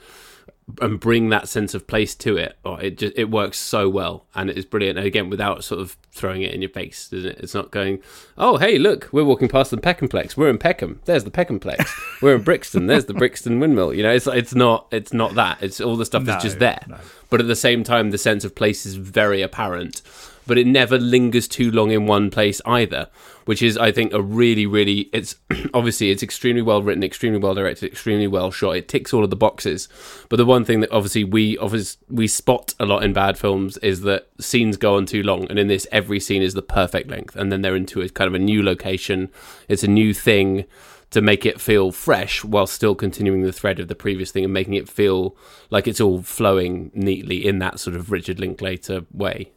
and 0.80 1.00
bring 1.00 1.30
that 1.30 1.48
sense 1.48 1.74
of 1.74 1.86
place 1.86 2.14
to 2.14 2.36
it. 2.36 2.56
Oh, 2.64 2.76
it 2.76 2.98
just 2.98 3.12
it 3.16 3.30
works 3.30 3.58
so 3.58 3.88
well, 3.88 4.26
and 4.34 4.50
it 4.50 4.56
is 4.58 4.64
brilliant. 4.64 4.98
And 4.98 5.06
again, 5.06 5.30
without 5.30 5.64
sort 5.64 5.80
of 5.80 5.96
throwing 6.12 6.42
it 6.42 6.54
in 6.54 6.62
your 6.62 6.70
face, 6.70 7.12
it? 7.12 7.24
It's 7.40 7.54
not 7.54 7.70
going, 7.70 8.00
oh 8.38 8.56
hey, 8.56 8.78
look, 8.78 9.08
we're 9.12 9.24
walking 9.24 9.48
past 9.48 9.70
the 9.70 9.76
Peckhamplex. 9.78 10.36
We're 10.36 10.48
in 10.48 10.58
Peckham. 10.58 11.00
There's 11.04 11.24
the 11.24 11.30
Peckhamplex. 11.30 11.90
we're 12.22 12.36
in 12.36 12.42
Brixton. 12.42 12.86
There's 12.86 13.06
the 13.06 13.14
Brixton 13.14 13.60
windmill. 13.60 13.94
You 13.94 14.02
know, 14.02 14.12
it's 14.12 14.26
it's 14.26 14.54
not 14.54 14.86
it's 14.92 15.12
not 15.12 15.34
that. 15.34 15.62
It's 15.62 15.80
all 15.80 15.96
the 15.96 16.06
stuff 16.06 16.24
No, 16.24 16.36
is 16.36 16.42
just 16.42 16.58
there. 16.58 16.84
no. 16.88 16.98
But 17.28 17.40
at 17.40 17.46
the 17.46 17.56
same 17.56 17.84
time, 17.84 18.10
the 18.10 18.18
sense 18.18 18.44
of 18.44 18.54
place 18.54 18.86
is 18.86 18.96
very 18.96 19.42
apparent. 19.42 20.02
But 20.50 20.58
it 20.58 20.66
never 20.66 20.98
lingers 20.98 21.46
too 21.46 21.70
long 21.70 21.92
in 21.92 22.06
one 22.06 22.28
place 22.28 22.60
either, 22.66 23.06
which 23.44 23.62
is, 23.62 23.78
I 23.78 23.92
think, 23.92 24.12
a 24.12 24.20
really, 24.20 24.66
really. 24.66 25.08
It's 25.12 25.36
obviously 25.74 26.10
it's 26.10 26.24
extremely 26.24 26.60
well 26.60 26.82
written, 26.82 27.04
extremely 27.04 27.38
well 27.38 27.54
directed, 27.54 27.86
extremely 27.86 28.26
well 28.26 28.50
shot. 28.50 28.74
It 28.74 28.88
ticks 28.88 29.14
all 29.14 29.22
of 29.22 29.30
the 29.30 29.36
boxes. 29.36 29.88
But 30.28 30.38
the 30.38 30.44
one 30.44 30.64
thing 30.64 30.80
that 30.80 30.90
obviously 30.90 31.22
we 31.22 31.56
obviously 31.58 32.04
we 32.08 32.26
spot 32.26 32.74
a 32.80 32.84
lot 32.84 33.04
in 33.04 33.12
bad 33.12 33.38
films 33.38 33.76
is 33.76 34.00
that 34.00 34.26
scenes 34.40 34.76
go 34.76 34.96
on 34.96 35.06
too 35.06 35.22
long, 35.22 35.46
and 35.48 35.56
in 35.56 35.68
this, 35.68 35.86
every 35.92 36.18
scene 36.18 36.42
is 36.42 36.54
the 36.54 36.62
perfect 36.62 37.08
length, 37.08 37.36
and 37.36 37.52
then 37.52 37.62
they're 37.62 37.76
into 37.76 38.00
a 38.02 38.08
kind 38.08 38.26
of 38.26 38.34
a 38.34 38.40
new 38.40 38.60
location. 38.60 39.30
It's 39.68 39.84
a 39.84 39.88
new 39.88 40.12
thing 40.12 40.64
to 41.10 41.20
make 41.20 41.46
it 41.46 41.60
feel 41.60 41.92
fresh 41.92 42.42
while 42.42 42.66
still 42.66 42.96
continuing 42.96 43.42
the 43.42 43.52
thread 43.52 43.78
of 43.78 43.86
the 43.86 43.94
previous 43.94 44.32
thing 44.32 44.42
and 44.42 44.52
making 44.52 44.74
it 44.74 44.88
feel 44.88 45.36
like 45.70 45.86
it's 45.86 46.00
all 46.00 46.22
flowing 46.22 46.90
neatly 46.92 47.46
in 47.46 47.60
that 47.60 47.78
sort 47.78 47.94
of 47.94 48.10
Richard 48.10 48.40
Linklater 48.40 49.06
way. 49.12 49.52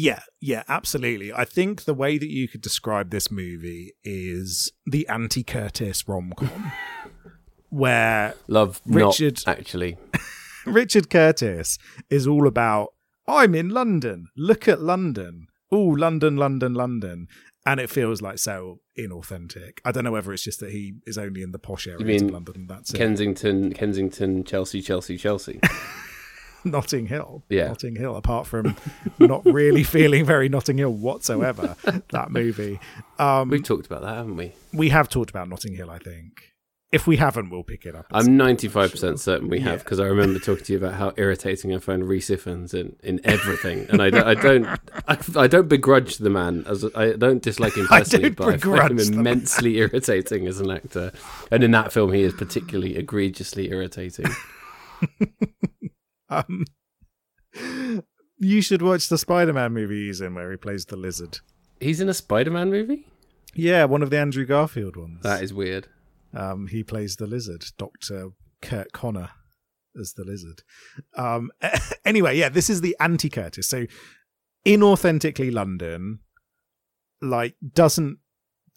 Yeah, 0.00 0.20
yeah, 0.40 0.62
absolutely. 0.68 1.32
I 1.32 1.44
think 1.44 1.82
the 1.82 1.92
way 1.92 2.18
that 2.18 2.30
you 2.30 2.46
could 2.46 2.60
describe 2.60 3.10
this 3.10 3.32
movie 3.32 3.94
is 4.04 4.70
the 4.86 5.08
anti 5.08 5.42
Curtis 5.42 6.06
rom 6.06 6.32
com, 6.36 6.70
where 7.68 8.34
Love 8.46 8.80
Richard- 8.86 9.42
not 9.44 9.58
actually. 9.58 9.96
Richard 10.66 11.10
Curtis 11.10 11.78
is 12.10 12.28
all 12.28 12.46
about, 12.46 12.90
I'm 13.26 13.56
in 13.56 13.70
London, 13.70 14.28
look 14.36 14.68
at 14.68 14.80
London. 14.80 15.48
Oh, 15.72 15.86
London, 15.86 16.36
London, 16.36 16.74
London. 16.74 17.26
And 17.66 17.80
it 17.80 17.90
feels 17.90 18.22
like 18.22 18.38
so 18.38 18.78
inauthentic. 18.96 19.80
I 19.84 19.90
don't 19.90 20.04
know 20.04 20.12
whether 20.12 20.32
it's 20.32 20.44
just 20.44 20.60
that 20.60 20.70
he 20.70 20.94
is 21.06 21.18
only 21.18 21.42
in 21.42 21.50
the 21.50 21.58
posh 21.58 21.88
areas 21.88 22.22
of 22.22 22.30
London 22.30 22.66
that's 22.68 22.94
it. 22.94 22.98
Kensington, 22.98 23.72
Kensington, 23.74 24.44
Chelsea, 24.44 24.80
Chelsea, 24.80 25.18
Chelsea. 25.18 25.58
Notting 26.72 27.06
Hill. 27.06 27.42
Yeah. 27.48 27.68
Notting 27.68 27.96
Hill, 27.96 28.16
apart 28.16 28.46
from 28.46 28.76
not 29.18 29.44
really 29.44 29.82
feeling 29.96 30.24
very 30.24 30.48
Notting 30.48 30.78
Hill 30.78 30.92
whatsoever, 30.92 31.76
that 32.12 32.30
movie. 32.30 32.78
Um, 33.18 33.48
We've 33.50 33.62
talked 33.64 33.86
about 33.86 34.02
that, 34.02 34.16
haven't 34.16 34.36
we? 34.36 34.52
we 34.72 34.88
have 34.90 35.08
talked 35.08 35.30
about 35.30 35.48
Notting 35.48 35.74
Hill, 35.74 35.90
I 35.90 35.98
think. 35.98 36.52
If 36.90 37.06
we 37.06 37.18
haven't, 37.18 37.50
we'll 37.50 37.64
pick 37.64 37.84
it 37.84 37.94
up. 37.94 38.06
I'm 38.12 38.28
95% 38.28 39.18
certain 39.18 39.50
we 39.50 39.60
have 39.60 39.72
Yeah. 39.72 39.76
because 39.82 40.00
I 40.00 40.06
remember 40.06 40.38
talking 40.38 40.64
to 40.64 40.72
you 40.72 40.78
about 40.78 40.94
how 40.94 41.12
irritating 41.18 41.74
I 41.74 41.80
find 41.80 42.08
Rhys 42.08 42.30
Ifans 42.30 42.72
in, 42.72 42.96
in 43.02 43.20
everything, 43.24 43.86
and 43.90 44.00
I 44.00 44.08
don't, 44.08 44.26
I 44.26 44.32
don't, 44.34 44.66
I, 45.06 45.18
I 45.36 45.46
don't 45.48 45.68
begrudge 45.68 46.16
the 46.16 46.30
man 46.30 46.64
as 46.66 46.86
I 46.94 47.12
don't 47.12 47.42
dislike 47.42 47.74
him 47.76 47.86
I 47.90 47.98
personally, 47.98 48.30
don't 48.30 48.36
but 48.38 48.44
I 48.44 48.50
find 48.52 48.60
begrudge 48.96 49.08
him 49.08 49.18
immensely 49.20 49.76
irritating 49.76 50.46
as 50.46 50.60
an 50.60 50.70
actor, 50.70 51.12
and 51.50 51.62
in 51.62 51.72
that 51.72 51.92
film 51.92 52.14
he 52.14 52.22
is 52.22 52.32
particularly 52.32 52.96
egregiously 52.96 53.70
irritating. 53.70 54.24
Um, 56.30 56.64
you 58.38 58.60
should 58.60 58.82
watch 58.82 59.08
the 59.08 59.18
Spider-Man 59.18 59.72
movie 59.72 60.06
he's 60.06 60.20
in, 60.20 60.34
where 60.34 60.50
he 60.50 60.56
plays 60.56 60.84
the 60.86 60.96
lizard. 60.96 61.40
He's 61.80 62.00
in 62.00 62.08
a 62.08 62.14
Spider-Man 62.14 62.70
movie. 62.70 63.06
Yeah, 63.54 63.84
one 63.84 64.02
of 64.02 64.10
the 64.10 64.18
Andrew 64.18 64.44
Garfield 64.44 64.96
ones. 64.96 65.22
That 65.22 65.42
is 65.42 65.54
weird. 65.54 65.88
Um, 66.34 66.66
he 66.66 66.82
plays 66.82 67.16
the 67.16 67.26
lizard, 67.26 67.64
Doctor 67.78 68.30
Kurt 68.60 68.92
Connor, 68.92 69.30
as 69.98 70.12
the 70.12 70.24
lizard. 70.24 70.62
Um, 71.16 71.50
anyway, 72.04 72.36
yeah, 72.36 72.48
this 72.48 72.68
is 72.68 72.80
the 72.80 72.96
anti 73.00 73.30
Curtis. 73.30 73.68
So, 73.68 73.86
inauthentically 74.66 75.52
London, 75.52 76.20
like 77.22 77.56
doesn't 77.72 78.18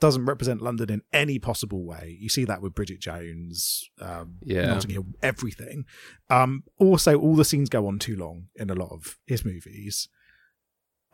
doesn't 0.01 0.25
represent 0.25 0.61
London 0.61 0.91
in 0.91 1.01
any 1.13 1.39
possible 1.39 1.85
way. 1.85 2.17
You 2.19 2.27
see 2.27 2.43
that 2.45 2.61
with 2.61 2.75
Bridget 2.75 2.99
Jones, 2.99 3.89
um, 4.01 4.39
Yeah. 4.41 4.65
Notting 4.65 4.91
Hill, 4.91 5.05
everything. 5.21 5.85
Um, 6.29 6.63
also, 6.77 7.17
all 7.17 7.35
the 7.35 7.45
scenes 7.45 7.69
go 7.69 7.87
on 7.87 7.99
too 7.99 8.17
long 8.17 8.47
in 8.55 8.69
a 8.69 8.73
lot 8.75 8.91
of 8.91 9.17
his 9.25 9.45
movies, 9.45 10.09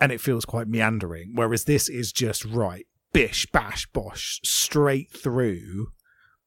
and 0.02 0.12
it 0.12 0.22
feels 0.22 0.46
quite 0.46 0.68
meandering. 0.68 1.34
Whereas 1.36 1.66
this 1.66 1.90
is 1.90 2.12
just 2.12 2.46
right, 2.46 2.88
bish, 3.14 3.46
bash, 3.52 3.86
bosh, 3.88 4.40
straight 4.44 5.12
through 5.12 5.90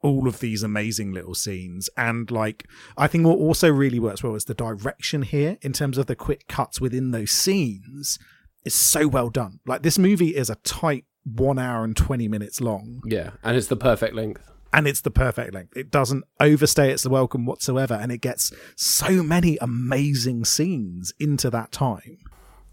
all 0.02 0.26
of 0.26 0.40
these 0.40 0.62
amazing 0.62 1.12
little 1.12 1.34
scenes. 1.34 1.90
And 1.94 2.30
like, 2.30 2.66
I 2.96 3.06
think 3.06 3.26
what 3.26 3.38
also 3.38 3.70
really 3.70 3.98
works 4.00 4.22
well 4.22 4.34
is 4.34 4.46
the 4.46 4.54
direction 4.54 5.22
here 5.22 5.58
in 5.60 5.74
terms 5.74 5.98
of 5.98 6.06
the 6.06 6.16
quick 6.16 6.48
cuts 6.48 6.80
within 6.80 7.10
those 7.10 7.30
scenes 7.32 8.18
is 8.64 8.74
so 8.74 9.06
well 9.08 9.28
done. 9.28 9.60
Like, 9.66 9.82
this 9.82 9.98
movie 9.98 10.34
is 10.34 10.48
a 10.48 10.54
tight 10.56 11.04
one 11.24 11.58
hour 11.58 11.84
and 11.84 11.96
20 11.96 12.28
minutes 12.28 12.60
long 12.60 13.00
Yeah, 13.04 13.30
and 13.42 13.56
it's 13.56 13.66
the 13.68 13.76
perfect 13.76 14.14
length. 14.14 14.42
and 14.72 14.86
it's 14.86 15.00
the 15.02 15.10
perfect 15.10 15.52
length. 15.54 15.76
It 15.76 15.90
doesn't 15.90 16.24
overstay 16.40 16.90
its 16.92 17.06
welcome 17.06 17.44
whatsoever, 17.46 17.94
and 17.94 18.10
it 18.12 18.18
gets 18.22 18.52
so 18.76 19.22
many 19.22 19.58
amazing 19.60 20.44
scenes 20.44 21.12
into 21.18 21.50
that 21.50 21.72
time. 21.72 22.18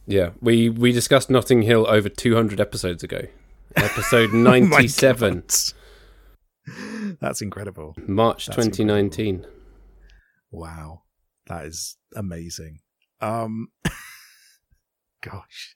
Yeah, 0.05 0.29
we 0.41 0.69
we 0.69 0.91
discussed 0.93 1.29
Notting 1.29 1.63
Hill 1.63 1.85
over 1.89 2.07
200 2.07 2.61
episodes 2.61 3.03
ago. 3.03 3.21
Episode 3.75 4.29
Oh 4.33 4.37
97, 4.37 5.43
God. 6.65 7.17
That's 7.19 7.41
incredible. 7.41 7.95
March 8.07 8.45
That's 8.47 8.55
2019. 8.55 9.45
Wow. 10.51 11.03
That 11.47 11.65
is 11.65 11.97
amazing. 12.15 12.79
Um 13.21 13.67
gosh. 15.23 15.75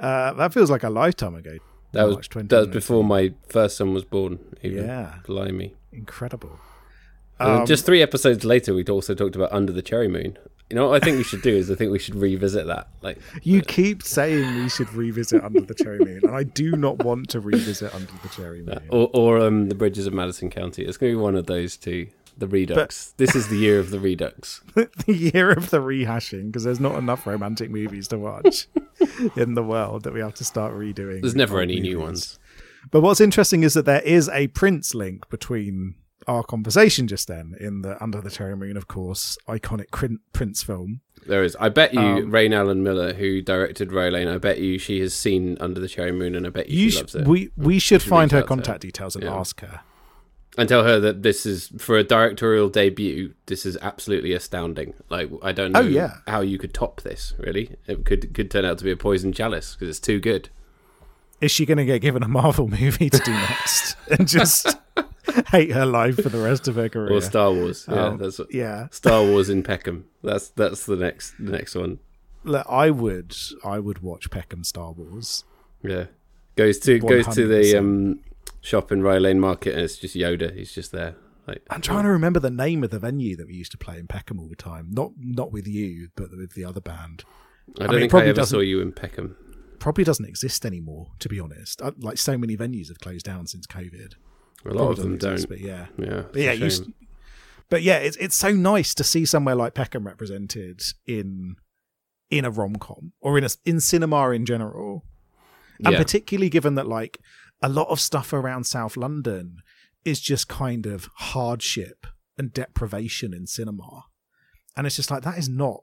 Uh 0.00 0.32
that 0.34 0.52
feels 0.52 0.70
like 0.70 0.82
a 0.82 0.90
lifetime 0.90 1.34
ago. 1.34 1.56
That 1.96 2.06
was 2.06 2.16
March 2.16 2.48
that 2.48 2.58
was 2.58 2.66
before 2.68 3.04
my 3.04 3.32
first 3.48 3.76
son 3.76 3.94
was 3.94 4.04
born. 4.04 4.38
Even. 4.62 4.86
Yeah. 4.86 5.14
blimey. 5.24 5.74
Incredible. 5.92 6.58
Um, 7.38 7.66
just 7.66 7.84
three 7.84 8.02
episodes 8.02 8.44
later, 8.44 8.72
we'd 8.74 8.88
also 8.88 9.14
talked 9.14 9.36
about 9.36 9.52
Under 9.52 9.72
the 9.72 9.82
Cherry 9.82 10.08
Moon. 10.08 10.38
You 10.70 10.74
know 10.74 10.88
what 10.88 11.00
I 11.00 11.04
think 11.04 11.16
we 11.18 11.22
should 11.22 11.42
do 11.42 11.54
is 11.54 11.70
I 11.70 11.76
think 11.76 11.92
we 11.92 11.98
should 11.98 12.16
revisit 12.16 12.66
that. 12.66 12.88
Like, 13.00 13.18
you 13.42 13.62
keep 13.62 14.02
saying 14.02 14.56
we 14.62 14.68
should 14.68 14.92
revisit 14.94 15.44
Under 15.44 15.60
the 15.60 15.74
Cherry 15.74 15.98
Moon, 16.00 16.20
and 16.24 16.34
I 16.34 16.42
do 16.42 16.72
not 16.72 17.04
want 17.04 17.28
to 17.30 17.40
revisit 17.40 17.94
Under 17.94 18.10
the 18.22 18.28
Cherry 18.30 18.62
Moon. 18.62 18.80
or, 18.88 19.10
or 19.12 19.38
um, 19.38 19.68
the 19.68 19.74
Bridges 19.76 20.06
of 20.06 20.12
Madison 20.14 20.50
County. 20.50 20.84
It's 20.84 20.96
going 20.96 21.12
to 21.12 21.18
be 21.18 21.22
one 21.22 21.36
of 21.36 21.46
those 21.46 21.76
two. 21.76 22.08
The 22.38 22.46
Redux. 22.46 23.14
this 23.16 23.34
is 23.34 23.48
the 23.48 23.56
year 23.56 23.78
of 23.78 23.90
the 23.90 23.98
Redux. 23.98 24.60
the 24.74 25.12
year 25.14 25.50
of 25.50 25.70
the 25.70 25.78
rehashing 25.78 26.46
because 26.46 26.64
there's 26.64 26.80
not 26.80 26.96
enough 26.98 27.26
romantic 27.26 27.70
movies 27.70 28.08
to 28.08 28.18
watch 28.18 28.68
in 29.36 29.54
the 29.54 29.62
world 29.62 30.02
that 30.04 30.12
we 30.12 30.20
have 30.20 30.34
to 30.34 30.44
start 30.44 30.74
redoing. 30.74 31.22
There's 31.22 31.34
never 31.34 31.60
any 31.60 31.80
new 31.80 31.98
ones. 32.00 32.38
But 32.90 33.00
what's 33.00 33.20
interesting 33.20 33.62
is 33.62 33.74
that 33.74 33.84
there 33.86 34.02
is 34.02 34.28
a 34.28 34.48
Prince 34.48 34.94
link 34.94 35.28
between 35.30 35.94
our 36.28 36.42
conversation 36.42 37.06
just 37.08 37.26
then 37.28 37.54
in 37.58 37.82
the 37.82 38.00
Under 38.02 38.20
the 38.20 38.30
Cherry 38.30 38.56
Moon, 38.56 38.76
of 38.76 38.86
course, 38.86 39.38
iconic 39.48 39.90
Prince 40.32 40.62
film. 40.62 41.00
There 41.26 41.42
is. 41.42 41.56
I 41.58 41.68
bet 41.70 41.92
you, 41.94 42.00
Um, 42.00 42.30
Raine 42.30 42.52
Allen 42.52 42.82
Miller, 42.82 43.12
who 43.14 43.40
directed 43.42 43.92
Rye 43.92 44.10
Lane, 44.10 44.28
I 44.28 44.38
bet 44.38 44.58
you 44.60 44.78
she 44.78 45.00
has 45.00 45.14
seen 45.14 45.56
Under 45.60 45.80
the 45.80 45.88
Cherry 45.88 46.12
Moon, 46.12 46.34
and 46.36 46.46
I 46.46 46.50
bet 46.50 46.68
you, 46.68 46.82
You 46.84 46.90
she 46.90 46.96
sh- 46.96 47.00
loves 47.00 47.14
it. 47.16 47.26
we 47.26 47.50
we 47.56 47.78
should 47.78 48.02
should 48.02 48.08
find 48.10 48.30
her 48.30 48.38
to 48.38 48.42
her. 48.42 48.46
contact 48.46 48.82
details 48.82 49.14
and 49.16 49.24
Yeah. 49.24 49.34
ask 49.34 49.60
her. 49.62 49.80
And 50.56 50.68
tell 50.68 50.84
her 50.84 50.98
that 51.00 51.22
this 51.22 51.44
is 51.46 51.70
for 51.78 51.96
a 51.98 52.04
directorial 52.04 52.68
debut. 52.68 53.34
This 53.46 53.66
is 53.66 53.76
absolutely 53.82 54.32
astounding. 54.32 54.94
Like 55.10 55.30
I 55.42 55.52
don't 55.52 55.72
know 55.72 55.80
Oh, 55.80 55.86
yeah. 55.86 56.18
how 56.26 56.40
you 56.40 56.58
could 56.58 56.72
top 56.74 57.02
this. 57.02 57.34
Really, 57.38 57.76
it 57.86 58.04
could 58.04 58.32
could 58.34 58.50
turn 58.50 58.64
out 58.64 58.78
to 58.78 58.84
be 58.84 58.90
a 58.90 58.96
poison 58.96 59.32
chalice 59.32 59.74
because 59.74 59.88
it's 59.88 60.00
too 60.00 60.20
good. 60.20 60.48
Is 61.40 61.50
she 61.50 61.66
going 61.66 61.76
to 61.78 61.84
get 61.84 62.00
given 62.00 62.22
a 62.22 62.28
Marvel 62.28 62.66
movie 62.66 63.10
to 63.10 63.18
do 63.18 63.30
next 63.50 63.94
and 64.10 64.26
just 64.26 64.74
hate 65.50 65.70
her 65.72 65.84
life 65.84 66.16
for 66.22 66.30
the 66.30 66.38
rest 66.42 66.66
of 66.66 66.76
her 66.76 66.88
career? 66.88 67.12
Or 67.12 67.20
Star 67.20 67.52
Wars. 67.52 67.84
Yeah, 67.86 68.06
Um, 68.06 68.16
that's 68.18 68.38
what, 68.38 68.54
yeah. 68.54 68.88
Star 68.90 69.22
Wars 69.22 69.50
in 69.50 69.62
Peckham. 69.62 70.06
That's 70.22 70.48
that's 70.50 70.86
the 70.86 70.96
next 70.96 71.34
the 71.38 71.52
next 71.52 71.74
one. 71.74 71.98
Look, 72.44 72.66
I 72.70 72.90
would 72.90 73.36
I 73.64 73.78
would 73.80 73.98
watch 73.98 74.30
Peckham 74.30 74.64
Star 74.64 74.92
Wars. 74.92 75.44
Yeah, 75.82 76.06
goes 76.56 76.78
to 76.80 76.98
goes 77.00 77.26
to 77.34 77.46
the 77.46 77.76
um, 77.76 78.20
shop 78.66 78.90
in 78.92 79.02
Rye 79.02 79.18
Lane 79.18 79.38
Market, 79.40 79.74
and 79.74 79.82
it's 79.82 79.96
just 79.96 80.14
Yoda. 80.16 80.54
He's 80.54 80.72
just 80.72 80.92
there. 80.92 81.14
Like 81.46 81.62
I'm 81.70 81.80
trying 81.80 82.02
to 82.02 82.10
remember 82.10 82.40
the 82.40 82.50
name 82.50 82.82
of 82.82 82.90
the 82.90 82.98
venue 82.98 83.36
that 83.36 83.46
we 83.46 83.54
used 83.54 83.70
to 83.72 83.78
play 83.78 83.98
in 83.98 84.08
Peckham 84.08 84.40
all 84.40 84.48
the 84.48 84.56
time. 84.56 84.88
Not 84.90 85.12
not 85.18 85.52
with 85.52 85.66
you, 85.68 86.08
but 86.16 86.30
with 86.36 86.54
the 86.54 86.64
other 86.64 86.80
band. 86.80 87.22
I 87.80 87.84
don't 87.84 87.90
mean, 87.90 87.98
it 87.98 88.00
think 88.00 88.10
I 88.10 88.10
probably 88.10 88.28
ever 88.30 88.36
doesn't- 88.36 88.56
saw 88.56 88.60
you 88.60 88.80
in 88.80 88.92
Peckham. 88.92 89.36
Probably 89.78 90.04
doesn't 90.04 90.24
exist 90.24 90.64
anymore, 90.66 91.12
to 91.20 91.28
be 91.28 91.38
honest. 91.38 91.80
Uh, 91.82 91.92
Like 91.98 92.18
so 92.18 92.36
many 92.38 92.56
venues 92.56 92.88
have 92.88 92.98
closed 92.98 93.24
down 93.26 93.46
since 93.46 93.66
COVID. 93.66 94.14
A 94.64 94.68
lot 94.68 94.76
Probably 94.76 94.90
of 94.92 94.96
them 95.02 95.14
exist, 95.14 95.48
don't. 95.48 95.48
but 95.48 95.60
yeah. 95.60 95.86
Yeah, 95.98 96.22
But 96.32 96.42
yeah, 96.42 96.68
but 97.68 97.82
yeah, 97.82 97.98
it's 97.98 98.16
it's 98.16 98.34
so 98.36 98.50
nice 98.52 98.94
to 98.94 99.04
see 99.04 99.24
somewhere 99.24 99.54
like 99.54 99.74
Peckham 99.74 100.06
represented 100.06 100.82
in 101.06 101.56
in 102.30 102.44
a 102.44 102.50
rom 102.50 102.76
com 102.76 103.12
or 103.20 103.38
in 103.38 103.44
a 103.44 103.48
in 103.64 103.78
cinema 103.80 104.30
in 104.30 104.44
general, 104.46 105.04
and 105.84 105.92
Yeah. 105.92 105.98
particularly 105.98 106.48
given 106.50 106.74
that 106.76 106.88
like 106.88 107.18
a 107.62 107.68
lot 107.68 107.88
of 107.88 108.00
stuff 108.00 108.32
around 108.32 108.64
South 108.64 108.96
London 108.96 109.58
is 110.04 110.20
just 110.20 110.48
kind 110.48 110.86
of 110.86 111.08
hardship 111.16 112.06
and 112.38 112.52
deprivation 112.52 113.32
in 113.34 113.46
cinema. 113.46 114.04
And 114.76 114.86
it's 114.86 114.96
just 114.96 115.10
like 115.10 115.22
that 115.22 115.38
is 115.38 115.48
not 115.48 115.82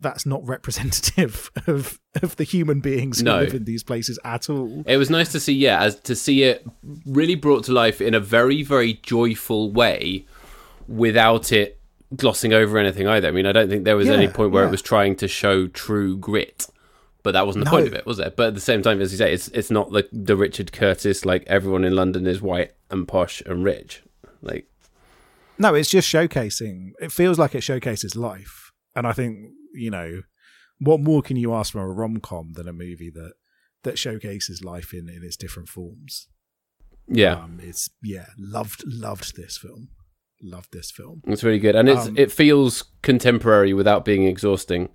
that's 0.00 0.26
not 0.26 0.44
representative 0.46 1.50
of 1.66 1.98
of 2.22 2.36
the 2.36 2.44
human 2.44 2.80
beings 2.80 3.18
who 3.20 3.24
No. 3.24 3.38
live 3.40 3.54
in 3.54 3.64
these 3.64 3.82
places 3.82 4.18
at 4.24 4.50
all. 4.50 4.82
It 4.86 4.96
was 4.96 5.10
nice 5.10 5.30
to 5.32 5.40
see, 5.40 5.54
yeah, 5.54 5.82
as 5.82 5.96
to 6.00 6.14
see 6.14 6.42
it 6.42 6.66
really 7.06 7.36
brought 7.36 7.64
to 7.64 7.72
life 7.72 8.00
in 8.00 8.14
a 8.14 8.20
very, 8.20 8.62
very 8.62 8.94
joyful 8.94 9.70
way, 9.72 10.26
without 10.88 11.52
it 11.52 11.78
glossing 12.16 12.52
over 12.52 12.78
anything 12.78 13.06
either. 13.06 13.28
I 13.28 13.30
mean, 13.30 13.46
I 13.46 13.52
don't 13.52 13.68
think 13.68 13.84
there 13.84 13.96
was 13.96 14.10
any 14.10 14.28
point 14.28 14.52
where 14.52 14.64
yeah. 14.64 14.68
it 14.68 14.72
was 14.72 14.82
trying 14.82 15.16
to 15.16 15.28
show 15.28 15.66
true 15.68 16.16
grit, 16.16 16.66
but 17.22 17.32
that 17.32 17.46
wasn't 17.46 17.64
the 17.64 17.70
No. 17.70 17.76
point 17.76 17.86
of 17.88 17.94
it, 17.94 18.06
was 18.06 18.18
it? 18.18 18.36
But 18.36 18.48
at 18.48 18.54
the 18.54 18.60
same 18.60 18.82
time, 18.82 19.00
as 19.00 19.12
you 19.12 19.18
say, 19.18 19.32
it's 19.32 19.48
it's 19.48 19.70
not 19.70 19.90
the 19.92 20.08
the 20.12 20.36
Richard 20.36 20.72
Curtis 20.72 21.24
like 21.24 21.44
everyone 21.46 21.84
in 21.84 21.94
London 21.94 22.26
is 22.26 22.40
white 22.42 22.72
and 22.90 23.06
posh 23.06 23.40
and 23.46 23.64
rich, 23.64 24.02
like 24.40 24.66
No, 25.58 25.74
it's 25.74 25.90
just 25.90 26.08
showcasing. 26.08 26.90
It 27.00 27.12
feels 27.12 27.38
like 27.38 27.54
it 27.54 27.62
showcases 27.62 28.16
life, 28.16 28.72
and 28.96 29.06
I 29.06 29.12
think 29.12 29.50
you 29.74 29.90
know 29.90 30.22
what 30.78 31.00
more 31.00 31.22
can 31.22 31.36
you 31.36 31.54
ask 31.54 31.72
from 31.72 31.82
a 31.82 31.88
rom 31.88 32.18
com 32.18 32.52
than 32.54 32.66
a 32.68 32.72
movie 32.72 33.10
that 33.10 33.34
that 33.84 33.98
showcases 33.98 34.62
life 34.64 34.92
in 34.92 35.08
in 35.08 35.22
its 35.24 35.36
different 35.36 35.68
forms. 35.68 36.28
yeah. 37.08 37.34
Um, 37.34 37.58
it's 37.62 37.90
yeah, 38.02 38.26
loved 38.38 38.82
loved 38.86 39.36
this 39.36 39.56
film, 39.58 39.88
loved 40.40 40.72
this 40.72 40.90
film. 40.90 41.22
It's 41.26 41.42
really 41.44 41.58
good, 41.58 41.76
and 41.76 41.88
it's 41.88 42.06
Um, 42.06 42.16
it 42.16 42.30
feels 42.32 42.84
contemporary 43.02 43.72
without 43.74 44.04
being 44.04 44.24
exhausting. 44.24 44.88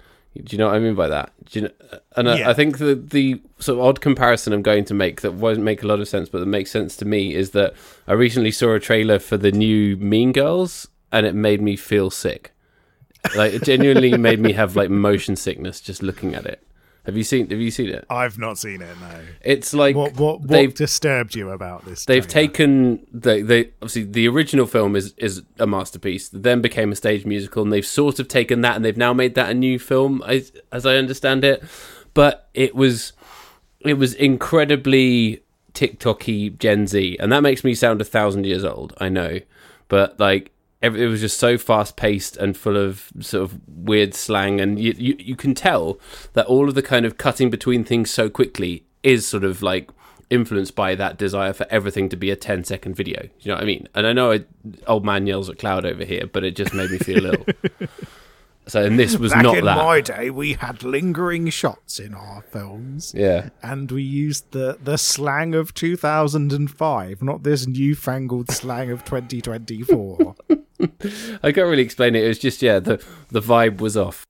Do 0.43 0.55
you 0.55 0.57
know 0.57 0.67
what 0.67 0.75
I 0.75 0.79
mean 0.79 0.95
by 0.95 1.07
that? 1.07 1.31
Do 1.45 1.59
you 1.59 1.65
know, 1.67 1.99
and 2.15 2.29
I, 2.29 2.49
I 2.51 2.53
think 2.53 2.77
the 2.77 2.95
the 2.95 3.41
sort 3.59 3.79
of 3.79 3.85
odd 3.85 4.01
comparison 4.01 4.53
I'm 4.53 4.61
going 4.61 4.85
to 4.85 4.93
make 4.93 5.21
that 5.21 5.33
won't 5.33 5.59
make 5.59 5.83
a 5.83 5.87
lot 5.87 5.99
of 5.99 6.07
sense, 6.07 6.29
but 6.29 6.39
that 6.39 6.45
makes 6.45 6.71
sense 6.71 6.95
to 6.97 7.05
me 7.05 7.33
is 7.33 7.51
that 7.51 7.73
I 8.07 8.13
recently 8.13 8.51
saw 8.51 8.73
a 8.73 8.79
trailer 8.79 9.19
for 9.19 9.37
the 9.37 9.51
new 9.51 9.95
Mean 9.97 10.31
Girls, 10.31 10.87
and 11.11 11.25
it 11.25 11.35
made 11.35 11.61
me 11.61 11.75
feel 11.75 12.09
sick. 12.09 12.51
Like 13.35 13.53
it 13.53 13.63
genuinely 13.63 14.17
made 14.17 14.39
me 14.39 14.53
have 14.53 14.75
like 14.75 14.89
motion 14.89 15.35
sickness 15.35 15.81
just 15.81 16.03
looking 16.03 16.35
at 16.35 16.45
it. 16.45 16.63
Have 17.07 17.15
you 17.15 17.23
seen? 17.23 17.49
Have 17.49 17.59
you 17.59 17.71
seen 17.71 17.87
it? 17.89 18.05
I've 18.09 18.37
not 18.37 18.57
seen 18.57 18.81
it. 18.81 18.95
No. 18.99 19.19
It's 19.41 19.73
like 19.73 19.95
What 19.95 20.15
what 20.17 20.41
what 20.41 20.49
they've 20.49 20.73
disturbed 20.73 21.35
you 21.35 21.49
about 21.49 21.85
this? 21.85 22.03
They've 22.05 22.27
trailer? 22.27 22.47
taken 22.47 23.07
they 23.13 23.41
they 23.41 23.69
obviously 23.81 24.03
the 24.03 24.27
original 24.27 24.65
film 24.67 24.95
is 24.95 25.13
is 25.17 25.41
a 25.57 25.65
masterpiece. 25.65 26.27
that 26.29 26.43
Then 26.43 26.61
became 26.61 26.91
a 26.91 26.95
stage 26.95 27.25
musical, 27.25 27.63
and 27.63 27.71
they've 27.71 27.85
sort 27.85 28.19
of 28.19 28.27
taken 28.27 28.59
that 28.61 28.75
and 28.75 28.83
they've 28.83 28.97
now 28.97 29.13
made 29.13 29.35
that 29.35 29.49
a 29.49 29.53
new 29.53 29.79
film, 29.79 30.21
as, 30.27 30.51
as 30.71 30.85
I 30.85 30.97
understand 30.97 31.43
it. 31.45 31.63
But 32.13 32.49
it 32.53 32.75
was 32.75 33.13
it 33.79 33.93
was 33.93 34.13
incredibly 34.13 35.43
TikToky 35.73 36.57
Gen 36.57 36.87
Z, 36.87 37.17
and 37.21 37.31
that 37.31 37.41
makes 37.41 37.63
me 37.63 37.73
sound 37.73 38.01
a 38.01 38.05
thousand 38.05 38.45
years 38.45 38.65
old. 38.65 38.93
I 38.97 39.07
know, 39.09 39.39
but 39.87 40.19
like 40.19 40.51
it 40.81 41.07
was 41.07 41.21
just 41.21 41.39
so 41.39 41.57
fast 41.57 41.95
paced 41.95 42.37
and 42.37 42.55
full 42.55 42.77
of 42.77 43.11
sort 43.19 43.43
of 43.43 43.59
weird 43.67 44.13
slang, 44.13 44.61
and 44.61 44.79
you, 44.79 44.93
you 44.97 45.15
you 45.19 45.35
can 45.35 45.55
tell 45.55 45.99
that 46.33 46.45
all 46.45 46.69
of 46.69 46.75
the 46.75 46.83
kind 46.83 47.05
of 47.05 47.17
cutting 47.17 47.49
between 47.49 47.83
things 47.83 48.11
so 48.11 48.29
quickly 48.29 48.85
is 49.03 49.27
sort 49.27 49.43
of 49.43 49.61
like 49.61 49.89
influenced 50.29 50.75
by 50.75 50.93
that 50.93 51.17
desire 51.17 51.53
for 51.53 51.65
everything 51.69 52.09
to 52.09 52.17
be 52.17 52.29
a 52.29 52.35
10 52.35 52.63
second 52.65 52.95
video. 52.95 53.29
You 53.39 53.49
know 53.49 53.55
what 53.55 53.63
I 53.63 53.65
mean? 53.67 53.87
And 53.95 54.05
I 54.05 54.13
know 54.13 54.33
I, 54.33 54.43
old 54.85 55.05
man 55.05 55.25
yells 55.25 55.49
at 55.49 55.57
cloud 55.57 55.85
over 55.85 56.03
here, 56.03 56.27
but 56.31 56.43
it 56.43 56.55
just 56.55 56.73
made 56.73 56.91
me 56.91 56.97
feel 56.97 57.25
ill. 57.27 57.45
so, 58.67 58.83
and 58.83 58.99
this 58.99 59.17
was 59.17 59.31
Back 59.31 59.43
not 59.43 59.57
in 59.57 59.65
that. 59.65 59.77
my 59.77 60.01
day, 60.01 60.29
we 60.29 60.53
had 60.53 60.83
lingering 60.83 61.49
shots 61.49 61.97
in 61.97 62.13
our 62.13 62.41
films. 62.41 63.13
Yeah. 63.15 63.49
and 63.63 63.89
we 63.89 64.03
used 64.03 64.51
the 64.51 64.77
the 64.83 64.97
slang 64.97 65.55
of 65.55 65.73
2005 65.73 67.23
not 67.23 67.43
this 67.43 67.65
newfangled 67.65 68.51
slang 68.51 68.91
of 68.91 69.05
2024 69.05 70.35
I 71.43 71.51
can't 71.51 71.67
really 71.67 71.83
explain 71.83 72.15
it. 72.15 72.23
It 72.23 72.27
was 72.27 72.39
just, 72.39 72.61
yeah, 72.61 72.79
the, 72.79 73.03
the 73.29 73.41
vibe 73.41 73.79
was 73.81 73.97
off. 73.97 74.25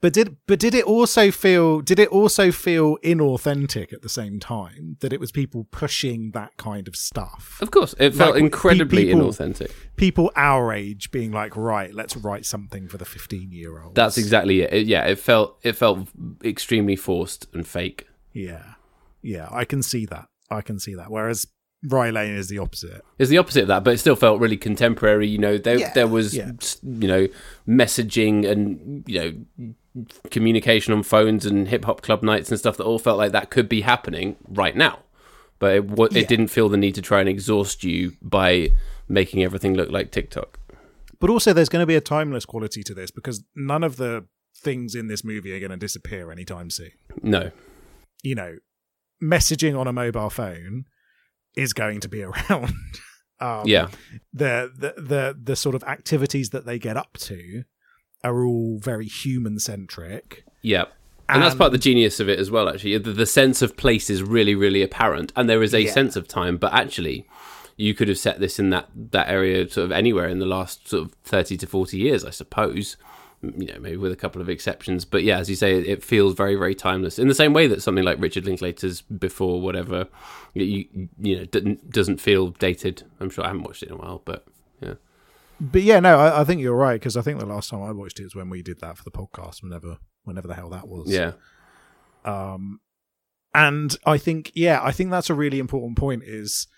but 0.00 0.12
did 0.14 0.36
but 0.46 0.58
did 0.58 0.74
it 0.74 0.84
also 0.86 1.30
feel 1.30 1.80
did 1.82 1.98
it 1.98 2.08
also 2.08 2.50
feel 2.50 2.96
inauthentic 3.04 3.92
at 3.92 4.00
the 4.00 4.08
same 4.08 4.40
time 4.40 4.96
that 5.00 5.12
it 5.12 5.20
was 5.20 5.30
people 5.30 5.66
pushing 5.70 6.30
that 6.30 6.56
kind 6.56 6.88
of 6.88 6.96
stuff 6.96 7.58
Of 7.60 7.70
course, 7.70 7.94
it 7.98 8.14
felt 8.14 8.34
Like, 8.36 8.42
incredibly 8.44 9.04
people- 9.06 9.28
inauthentic. 9.28 9.70
people 9.96 10.32
our 10.36 10.72
age 10.72 11.10
being 11.10 11.32
like 11.32 11.54
right 11.56 11.92
let's 11.94 12.16
write 12.16 12.46
something 12.46 12.88
for 12.88 12.96
the 12.96 13.04
fifteen-year-old. 13.04 13.94
That's 13.94 14.16
exactly 14.16 14.62
it. 14.62 14.72
it. 14.72 14.86
Yeah, 14.86 15.04
it 15.04 15.18
felt 15.18 15.58
it 15.62 15.74
felt 15.74 16.08
extremely 16.42 16.96
forced 16.96 17.46
and 17.52 17.66
fake. 17.66 18.06
yeah 18.32 18.74
yeah 19.22 19.48
i 19.52 19.66
can 19.66 19.82
see 19.82 20.06
that 20.06 20.26
i 20.50 20.62
can 20.62 20.78
see 20.78 20.94
that 20.94 21.10
whereas 21.10 21.46
Rye 21.82 22.10
Lane 22.10 22.34
is 22.34 22.48
the 22.48 22.58
opposite 22.58 23.02
It's 23.18 23.30
the 23.30 23.38
opposite 23.38 23.62
of 23.62 23.68
that, 23.68 23.84
but 23.84 23.94
it 23.94 23.98
still 23.98 24.16
felt 24.16 24.40
really 24.40 24.56
contemporary. 24.58 25.26
You 25.28 25.38
know, 25.38 25.56
there 25.58 25.78
Yeah, 25.78 25.92
there 25.94 26.06
was 26.08 26.34
yeah. 26.36 26.52
you 26.82 27.08
know 27.08 27.28
messaging 27.66 28.46
and 28.48 29.02
you 29.06 29.18
know 29.58 30.04
communication 30.30 30.92
on 30.92 31.02
phones 31.02 31.46
and 31.46 31.68
hip 31.68 31.84
hop 31.84 32.02
club 32.02 32.22
nights 32.22 32.50
and 32.50 32.58
stuff 32.58 32.76
that 32.76 32.84
all 32.84 32.98
felt 32.98 33.18
like 33.18 33.32
that 33.32 33.50
could 33.50 33.68
be 33.68 33.80
happening 33.80 34.36
right 34.48 34.76
now, 34.76 35.00
but 35.58 35.74
it 35.74 35.84
wa- 35.86 36.08
Yeah. 36.10 36.20
it 36.22 36.28
didn't 36.28 36.48
feel 36.48 36.68
the 36.68 36.76
need 36.76 36.94
to 36.96 37.02
try 37.02 37.20
and 37.20 37.28
exhaust 37.28 37.82
you 37.82 38.12
by 38.22 38.70
making 39.08 39.42
everything 39.42 39.74
look 39.74 39.90
like 39.90 40.10
TikTok. 40.12 40.58
But 41.18 41.28
also, 41.30 41.52
there's 41.52 41.68
going 41.68 41.82
to 41.82 41.86
be 41.86 41.96
a 41.96 42.00
timeless 42.00 42.44
quality 42.46 42.82
to 42.84 42.94
this 42.94 43.10
because 43.10 43.42
none 43.56 43.82
of 43.84 43.96
the 43.96 44.26
things 44.56 44.94
in 44.94 45.08
this 45.08 45.24
movie 45.24 45.52
are 45.54 45.58
going 45.60 45.70
to 45.70 45.76
disappear 45.76 46.30
anytime 46.30 46.70
soon. 46.70 46.92
No, 47.22 47.50
You 48.22 48.34
know, 48.34 48.56
messaging 49.22 49.78
on 49.78 49.86
a 49.86 49.92
mobile 49.92 50.30
phone 50.30 50.84
is 51.56 51.72
going 51.72 52.00
to 52.00 52.08
be 52.08 52.22
around. 52.50 52.72
um, 53.40 53.62
yeah, 53.66 53.88
the, 54.32 54.70
the 54.76 54.94
the 55.00 55.38
the 55.42 55.56
sort 55.56 55.74
of 55.74 55.82
activities 55.84 56.50
that 56.50 56.66
they 56.66 56.78
get 56.78 56.96
up 56.96 57.16
to 57.18 57.64
are 58.22 58.44
all 58.44 58.78
very 58.78 59.06
human 59.06 59.58
centric. 59.58 60.44
yeah. 60.62 60.84
And, 61.32 61.44
that's 61.44 61.54
part 61.54 61.66
of 61.68 61.72
the 61.72 61.78
genius 61.78 62.18
of 62.18 62.28
it 62.28 62.40
as 62.40 62.50
well, 62.50 62.68
actually. 62.68 62.98
The, 62.98 63.12
the 63.12 63.24
sense 63.24 63.62
of 63.62 63.76
place 63.76 64.10
is 64.10 64.20
really, 64.20 64.56
really 64.56 64.82
apparent. 64.82 65.32
And 65.36 65.48
there 65.48 65.62
is 65.62 65.72
a 65.72 65.82
Yeah. 65.82 65.92
sense 65.92 66.16
of 66.16 66.26
time, 66.26 66.56
but 66.56 66.72
actually, 66.74 67.24
you 67.76 67.94
could 67.94 68.08
have 68.08 68.18
set 68.18 68.40
this 68.40 68.58
in 68.58 68.70
that, 68.70 68.88
that 69.12 69.28
area 69.28 69.70
sort 69.70 69.84
of 69.84 69.92
anywhere 69.92 70.26
in 70.28 70.40
the 70.40 70.44
last 70.46 70.88
sort 70.88 71.04
of 71.04 71.12
30 71.22 71.56
to 71.58 71.66
40 71.68 71.96
years, 71.98 72.24
I 72.24 72.30
suppose. 72.30 72.96
You 73.42 73.72
know, 73.72 73.78
maybe 73.80 73.96
with 73.96 74.12
a 74.12 74.16
couple 74.16 74.42
of 74.42 74.48
exceptions. 74.48 75.04
But 75.04 75.22
yeah, 75.22 75.38
as 75.38 75.48
you 75.48 75.56
say, 75.56 75.78
it, 75.78 76.04
feels 76.04 76.34
very, 76.34 76.56
very 76.56 76.74
timeless. 76.74 77.18
In 77.18 77.28
the 77.28 77.34
same 77.34 77.52
way 77.52 77.66
that 77.68 77.82
something 77.82 78.04
like 78.04 78.20
Richard 78.20 78.44
Linklater's 78.44 79.00
Before, 79.00 79.60
whatever, 79.60 80.08
you, 80.52 80.86
you, 81.18 81.38
know, 81.38 81.44
doesn't, 81.46 81.90
doesn't 81.90 82.20
feel 82.20 82.48
dated. 82.48 83.04
I'm 83.18 83.30
sure 83.30 83.44
I 83.44 83.48
haven't 83.48 83.62
watched 83.62 83.82
it 83.82 83.88
in 83.88 83.94
a 83.94 83.98
while, 83.98 84.20
but 84.24 84.46
yeah. 84.80 84.94
But 85.58 85.82
yeah, 85.82 86.00
no, 86.00 86.18
I, 86.18 86.42
I 86.42 86.44
think 86.44 86.60
you're 86.60 86.76
right 86.76 87.00
because 87.00 87.16
I 87.16 87.22
think 87.22 87.38
the 87.38 87.46
last 87.46 87.70
time 87.70 87.82
I 87.82 87.92
watched 87.92 88.20
it 88.20 88.24
was 88.24 88.34
when 88.34 88.50
we 88.50 88.62
did 88.62 88.80
that 88.80 88.98
for 88.98 89.04
the 89.04 89.10
podcast, 89.10 89.62
whenever 89.62 89.96
whenever 90.24 90.46
the 90.46 90.54
hell 90.54 90.70
that 90.70 90.86
was. 90.86 91.10
Yeah. 91.10 91.32
um 92.26 92.80
and 93.54 93.96
i 94.06 94.16
think 94.16 94.52
yeah 94.54 94.80
i 94.82 94.92
think 94.92 95.10
that's 95.10 95.30
a 95.30 95.34
really 95.34 95.58
important 95.58 95.96
point 95.98 96.22
is 96.24 96.68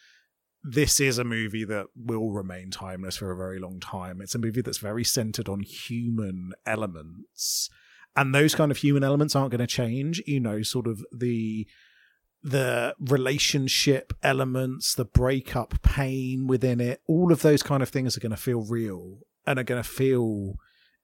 this 0.65 1.01
is 1.01 1.19
a 1.19 1.25
movie 1.25 1.65
that 1.65 1.87
will 1.97 2.31
remain 2.31 2.71
timeless 2.71 3.17
for 3.17 3.31
a 3.31 3.37
very 3.37 3.59
long 3.59 3.81
time. 3.81 4.21
It's 4.21 4.35
a 4.35 4.39
movie 4.39 4.63
that's 4.63 4.79
very 4.79 5.05
centered 5.05 5.49
on 5.49 5.61
human 5.61 6.53
elements. 6.67 7.69
And 8.15 8.35
those 8.35 8.55
kind 8.55 8.71
of 8.71 8.77
human 8.79 9.03
elements 9.03 9.35
aren't 9.35 9.53
going 9.53 9.61
to 9.61 9.67
change 9.67 10.23
you 10.27 10.41
know 10.41 10.63
sort 10.63 10.87
of 10.87 11.05
the 11.13 11.67
the 12.45 12.95
relationship 12.99 14.13
elements 14.23 14.95
the 14.97 15.05
breakup 15.05 15.81
pain 15.83 16.49
within 16.49 16.81
it 16.81 17.01
all 17.07 17.33
of 17.33 17.41
those 17.43 17.63
kind 17.63 17.85
of 17.85 17.89
things 17.89 18.17
are 18.17 18.21
going 18.21 18.31
to 18.31 18.37
feel 18.37 18.63
real 18.63 19.21
and 19.47 19.59
are 19.59 19.65
going 19.65 19.83
to 19.83 19.89
feel 19.89 20.57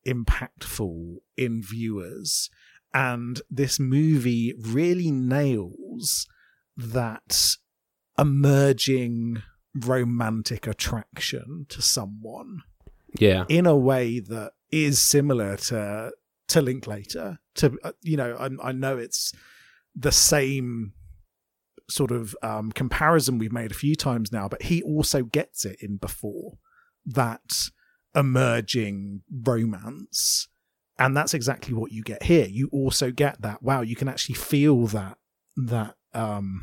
impactful 0.07 1.17
in 1.37 1.63
viewers. 1.63 2.51
And 2.95 3.41
this 3.51 3.79
movie 3.79 4.55
really 4.59 5.11
nails 5.11 6.27
that 6.77 7.57
emerging 8.19 9.43
romantic 9.75 10.67
attraction 10.67 11.67
to 11.69 11.81
someone 11.83 12.63
Yeah. 13.19 13.45
in 13.49 13.67
a 13.67 13.77
way 13.77 14.19
that 14.21 14.53
is 14.71 14.99
similar 15.01 15.57
to 15.57 16.13
to 16.49 16.63
Linklater. 16.63 17.39
To 17.57 17.77
uh, 17.85 17.93
you 18.03 18.17
know, 18.17 18.35
I, 18.37 18.69
I 18.69 18.73
know 18.73 18.97
it's 18.97 19.33
the 19.95 20.13
same 20.13 20.95
sort 21.91 22.11
of 22.11 22.35
um, 22.43 22.73
comparison 22.73 23.39
we've 23.39 23.53
made 23.53 23.71
a 23.71 23.75
few 23.75 23.95
times 23.95 24.33
now, 24.33 24.49
but 24.49 24.63
he 24.63 24.83
also 24.83 25.25
gets 25.25 25.65
it 25.65 25.77
in 25.83 25.97
before 25.97 26.59
that 27.05 27.71
emerging 28.15 29.23
romance. 29.31 30.49
And 30.99 31.17
that's 31.17 31.35
exactly 31.35 31.75
what 31.75 31.93
you 31.93 32.03
get 32.03 32.25
here. 32.25 32.47
You 32.47 32.69
also 32.73 33.11
get 33.11 33.41
that, 33.43 33.63
wow, 33.63 33.83
you 33.83 33.95
can 33.97 34.09
actually 34.09 34.35
feel 34.35 34.87
that 34.89 35.17
that 35.57 35.97
um 36.15 36.63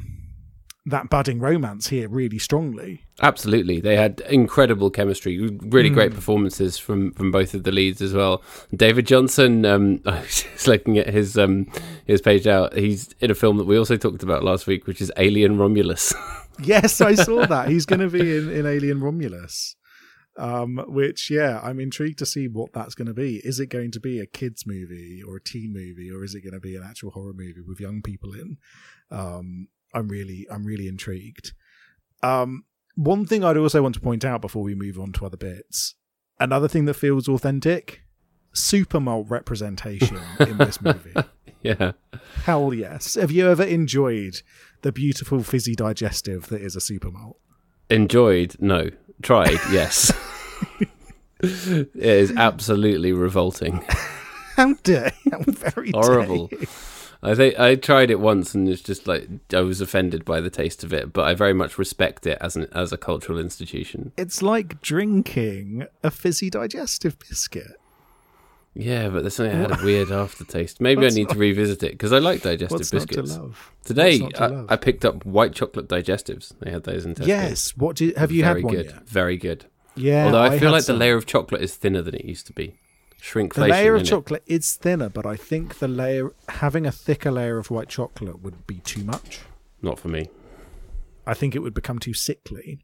that 0.88 1.10
budding 1.10 1.40
romance 1.40 1.88
here 1.88 2.08
really 2.08 2.38
strongly. 2.38 3.02
Absolutely, 3.22 3.80
they 3.80 3.96
had 3.96 4.22
incredible 4.30 4.90
chemistry. 4.92 5.38
Really 5.64 5.90
great 5.90 6.12
Mm. 6.12 6.16
performances 6.16 6.78
from 6.78 7.12
from 7.14 7.32
both 7.32 7.54
of 7.54 7.64
the 7.64 7.72
leads 7.72 8.02
as 8.02 8.14
well. 8.14 8.44
David 8.76 9.08
Jonsson, 9.08 9.66
um, 9.66 10.02
I 10.06 10.22
was 10.22 10.44
just 10.44 10.68
looking 10.68 10.98
at 10.98 11.08
his 11.08 11.38
um 11.38 11.68
his 12.06 12.22
page 12.22 12.46
out. 12.48 12.76
He's 12.76 13.10
in 13.20 13.32
a 13.32 13.36
film 13.36 13.58
that 13.58 13.66
we 13.66 13.78
also 13.78 13.98
talked 13.98 14.24
about 14.24 14.44
last 14.44 14.68
week, 14.68 14.86
which 14.88 15.02
is 15.02 15.12
Alien 15.18 15.58
Romulus. 15.58 16.14
Yes, 16.64 17.02
I 17.02 17.16
saw 17.16 17.46
that. 17.48 17.68
He's 17.68 17.86
going 17.86 18.00
to 18.00 18.08
be 18.08 18.38
in, 18.38 18.50
in 18.50 18.66
Alien 18.66 19.02
Romulus. 19.02 19.76
Um, 20.38 20.82
which, 20.88 21.30
yeah, 21.30 21.60
I'm 21.62 21.82
intrigued 21.82 22.18
to 22.20 22.26
see 22.26 22.48
what 22.48 22.72
that's 22.72 22.96
going 22.96 23.08
to 23.10 23.14
be. 23.14 23.42
Is 23.44 23.60
it 23.60 23.68
going 23.68 23.92
to 23.92 24.00
be 24.00 24.22
a 24.22 24.26
kids 24.26 24.66
movie 24.66 25.22
or 25.22 25.36
a 25.36 25.42
teen 25.44 25.74
movie, 25.74 26.10
or 26.10 26.24
is 26.24 26.34
it 26.34 26.44
going 26.46 26.54
to 26.54 26.62
be 26.62 26.78
an 26.78 26.82
actual 26.82 27.12
horror 27.12 27.34
movie 27.34 27.60
with 27.60 27.82
young 27.82 28.02
people 28.02 28.34
in? 28.34 28.56
Um, 29.12 29.68
I'm 29.96 30.08
really, 30.08 30.46
I'm 30.52 30.66
really 30.66 30.88
intrigued. 30.88 31.54
Um, 32.22 32.66
one 32.96 33.26
thing 33.26 33.44
I'd 33.44 33.58
also 33.58 33.82
want 33.82 33.96
to 33.96 34.02
point 34.02 34.24
out 34.24 34.42
before 34.42 34.64
we 34.64 34.76
move 34.76 35.00
on 35.00 35.12
to 35.14 35.26
other 35.26 35.38
bits, 35.38 35.96
another 36.40 36.68
thing 36.68 36.86
that 36.86 36.94
feels 36.96 37.28
authentic, 37.28 38.02
super 38.54 39.00
malt 39.00 39.28
representation 39.30 40.20
in 40.40 40.58
this 40.58 40.82
movie. 40.82 41.14
Yeah. 41.62 41.94
Hell 42.44 42.74
yes. 42.74 43.16
Have 43.16 43.32
you 43.32 43.50
ever 43.50 43.64
enjoyed 43.64 44.42
the 44.82 44.92
beautiful 44.92 45.42
fizzy 45.44 45.76
digestive 45.76 46.48
that 46.50 46.62
is 46.62 46.76
a 46.76 46.82
super 46.82 47.10
malt? 47.10 47.38
Enjoyed? 47.90 48.56
No. 48.60 48.90
Tried? 49.22 49.60
Yes. 49.72 50.12
it 51.40 51.90
is 51.96 52.32
absolutely 52.36 53.14
revolting. 53.14 53.84
How 54.56 54.74
dare? 54.84 55.12
How 55.32 55.40
very 55.48 55.92
dare 55.92 56.02
Horrible. 56.02 56.50
you. 56.52 56.68
I 57.26 57.36
think 57.36 57.60
I 57.60 57.76
tried 57.76 58.12
it 58.12 58.20
once 58.20 58.54
and 58.54 58.70
it's 58.70 58.82
just 58.82 59.08
like 59.08 59.28
I 59.54 59.62
was 59.62 59.82
offended 59.82 60.24
by 60.26 60.42
the 60.42 60.50
taste 60.50 60.84
of 60.84 60.94
it, 60.94 61.12
but 61.12 61.26
I 61.26 61.34
very 61.34 61.54
much 61.54 61.78
respect 61.78 62.28
it 62.28 62.38
as 62.40 62.56
an 62.56 62.68
as 62.72 62.92
a 62.94 62.98
cultural 62.98 63.40
institution. 63.40 64.12
It's 64.18 64.42
like 64.42 64.82
drinking 64.82 65.88
a 66.04 66.12
fizzy 66.12 66.50
digestive 66.50 67.18
biscuit. 67.20 67.80
Yeah, 68.78 69.08
but 69.08 69.22
there's 69.22 69.36
something 69.36 69.58
that 69.58 69.72
had 69.72 69.80
a 69.82 69.86
weird 69.86 70.12
aftertaste. 70.12 70.82
Maybe 70.82 71.06
I 71.06 71.10
need 71.10 71.30
to 71.30 71.38
revisit 71.38 71.82
it 71.82 71.94
because 71.94 72.12
I 72.12 72.20
like 72.20 72.42
digestive 72.42 72.72
What's 72.80 72.92
not 72.92 73.02
to 73.02 73.08
biscuits. 73.08 73.38
love? 73.38 73.72
Today, 73.86 74.18
not 74.20 74.34
to 74.36 74.66
I? 74.70 74.74
I 74.74 74.76
picked 74.76 75.06
up 75.06 75.26
white 75.26 75.54
chocolate 75.54 75.88
digestives. 75.88 76.54
They 76.60 76.72
had 76.72 76.84
those 76.84 77.06
in 77.06 77.16
Tesco. 77.16 77.28
Yes. 77.28 77.76
What 77.78 77.96
do 77.96 78.14
have 78.18 78.34
you 78.34 78.44
very 78.44 78.62
had 78.62 78.70
Very 78.70 78.84
good, 78.84 78.86
yet? 78.94 79.08
very 79.08 79.38
good. 79.38 79.66
Yeah. 79.96 80.26
Although 80.26 80.42
I, 80.42 80.50
feel 80.60 80.70
had 80.70 80.76
like 80.76 80.86
the 80.86 80.94
layer 80.94 81.16
of 81.16 81.26
chocolate 81.26 81.62
is 81.62 81.74
thinner 81.76 82.02
than 82.02 82.16
it 82.16 82.26
used 82.26 82.48
to 82.48 82.54
be. 82.54 82.76
Shrinkflation. 83.26 83.54
the 83.56 83.68
layer 83.68 83.96
of 83.96 84.06
chocolate 84.06 84.44
is 84.46 84.76
thinner, 84.76 85.10
but 85.10 85.26
I 85.26 85.36
think 85.36 85.80
the 85.80 85.88
layer 85.88 86.32
having 86.48 86.86
a 86.86 86.92
thicker 86.92 87.32
layer 87.32 87.58
of 87.58 87.72
white 87.72 87.90
chocolate 87.90 88.42
would 88.42 88.68
be 88.68 88.78
too 88.80 89.04
much. 89.04 89.40
Not 89.82 89.98
for 90.00 90.10
me. 90.10 90.30
I 91.26 91.34
think 91.34 91.56
it 91.56 91.60
would 91.60 91.74
become 91.74 91.98
too 91.98 92.14
sickly. 92.14 92.80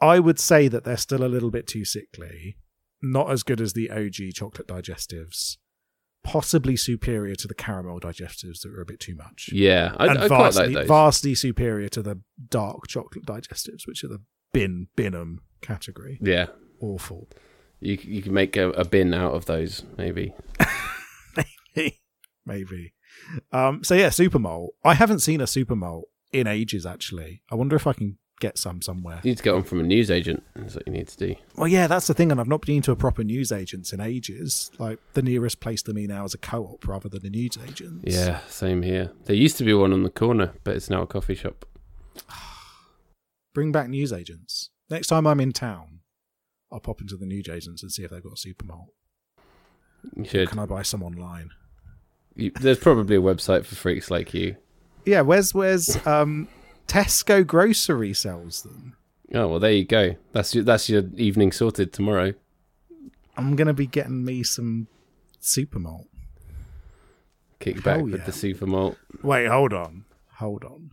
I 0.00 0.18
would 0.18 0.40
say 0.40 0.66
that 0.66 0.82
they're 0.82 0.96
still 0.96 1.24
a 1.24 1.28
little 1.28 1.50
bit 1.52 1.68
too 1.68 1.84
sickly. 1.84 2.56
Not 3.00 3.30
as 3.30 3.44
good 3.44 3.60
as 3.60 3.72
the 3.72 3.88
OG 3.90 4.34
chocolate 4.34 4.66
digestives. 4.66 5.58
Possibly 6.24 6.76
superior 6.76 7.36
to 7.36 7.46
the 7.48 7.54
caramel 7.54 8.00
digestives 8.00 8.62
that 8.62 8.72
were 8.72 8.80
a 8.82 8.86
bit 8.86 8.98
too 9.00 9.14
much. 9.14 9.50
Yeah, 9.52 9.94
I, 9.96 10.06
and 10.08 10.18
I 10.18 10.26
quite 10.28 10.38
vastly, 10.54 10.66
like 10.66 10.74
those. 10.74 10.88
vastly 10.88 11.34
superior 11.36 11.88
to 11.90 12.02
the 12.02 12.20
dark 12.48 12.88
chocolate 12.88 13.26
digestives, 13.26 13.86
which 13.86 14.02
are 14.02 14.08
the 14.08 14.22
bin 14.52 14.88
binum 14.96 15.36
category. 15.60 16.18
yeah, 16.20 16.46
Awful. 16.80 17.28
You 17.82 17.98
you 18.00 18.22
can 18.22 18.32
make 18.32 18.56
a, 18.56 18.70
a 18.70 18.84
bin 18.84 19.12
out 19.12 19.34
of 19.34 19.46
those, 19.46 19.84
maybe. 19.98 20.32
Maybe. 22.44 22.92
Um, 23.52 23.84
so 23.84 23.94
yeah, 23.94 24.10
super 24.10 24.38
malt. 24.38 24.74
I 24.84 24.94
haven't 24.94 25.20
seen 25.20 25.40
a 25.40 25.46
super 25.46 25.76
malt 25.76 26.08
in 26.32 26.46
ages. 26.46 26.86
Actually, 26.86 27.42
I 27.50 27.54
wonder 27.54 27.76
if 27.76 27.86
I 27.86 27.92
can 27.92 28.18
get 28.40 28.58
some 28.58 28.82
somewhere. 28.82 29.20
You 29.22 29.30
need 29.30 29.38
to 29.38 29.42
get 29.44 29.54
one 29.54 29.62
from 29.62 29.80
a 29.80 29.84
newsagent. 29.84 30.42
That's 30.56 30.74
what 30.74 30.86
you 30.86 30.92
need 30.92 31.08
to 31.08 31.16
do. 31.16 31.36
Well, 31.56 31.68
yeah, 31.68 31.86
that's 31.86 32.08
the 32.08 32.14
thing, 32.14 32.32
and 32.32 32.40
I've 32.40 32.48
not 32.48 32.62
been 32.62 32.82
to 32.82 32.92
a 32.92 32.96
proper 32.96 33.22
newsagents 33.22 33.92
in 33.92 34.00
ages. 34.00 34.70
Like 34.78 34.98
the 35.14 35.22
nearest 35.22 35.60
place 35.60 35.82
to 35.82 35.92
me 35.92 36.06
now 36.06 36.24
is 36.24 36.34
a 36.34 36.38
co-op 36.38 36.86
rather 36.86 37.08
than 37.08 37.24
a 37.26 37.30
newsagents. 37.30 38.02
Yeah, 38.04 38.40
same 38.48 38.82
here. 38.82 39.12
There 39.26 39.36
used 39.36 39.58
to 39.58 39.64
be 39.64 39.74
one 39.74 39.92
on 39.92 40.02
the 40.02 40.10
corner, 40.10 40.52
but 40.64 40.76
it's 40.76 40.90
now 40.90 41.02
a 41.02 41.06
coffee 41.06 41.36
shop. 41.36 41.64
bring 43.54 43.70
back 43.70 43.88
newsagents. 43.88 44.70
Next 44.90 45.06
time 45.06 45.26
I'm 45.26 45.40
in 45.40 45.52
town, 45.52 46.00
I'll 46.72 46.80
pop 46.80 47.00
into 47.00 47.16
the 47.16 47.26
newsagents 47.26 47.82
and 47.82 47.92
see 47.92 48.02
if 48.02 48.10
they've 48.10 48.22
got 48.22 48.32
a 48.32 48.36
super 48.36 48.64
malt. 48.64 48.88
You 50.16 50.24
should. 50.24 50.48
Can 50.48 50.58
I 50.58 50.66
buy 50.66 50.82
some 50.82 51.02
online? 51.02 51.50
You, 52.34 52.50
there's 52.50 52.78
probably 52.78 53.16
a 53.16 53.20
website 53.20 53.66
for 53.66 53.74
freaks 53.74 54.10
like 54.10 54.32
you. 54.32 54.56
Yeah, 55.04 55.20
where's 55.20 55.52
where's 55.52 56.04
um 56.06 56.48
Tesco 56.88 57.46
grocery 57.46 58.14
sells 58.14 58.62
them. 58.62 58.96
Oh 59.34 59.48
well, 59.48 59.60
there 59.60 59.72
you 59.72 59.84
go. 59.84 60.16
That's 60.32 60.54
your, 60.54 60.64
that's 60.64 60.88
your 60.88 61.04
evening 61.16 61.52
sorted 61.52 61.92
tomorrow. 61.92 62.34
I'm 63.36 63.54
gonna 63.56 63.74
be 63.74 63.86
getting 63.86 64.24
me 64.24 64.42
some 64.42 64.88
super 65.40 65.78
malt. 65.78 66.08
Kick 67.60 67.82
back 67.82 67.96
Hell 67.96 68.04
with 68.04 68.20
yeah. 68.20 68.26
the 68.26 68.32
super 68.32 68.66
malt. 68.66 68.96
Wait, 69.22 69.46
hold 69.46 69.72
on. 69.72 70.04
Hold 70.36 70.64
on. 70.64 70.90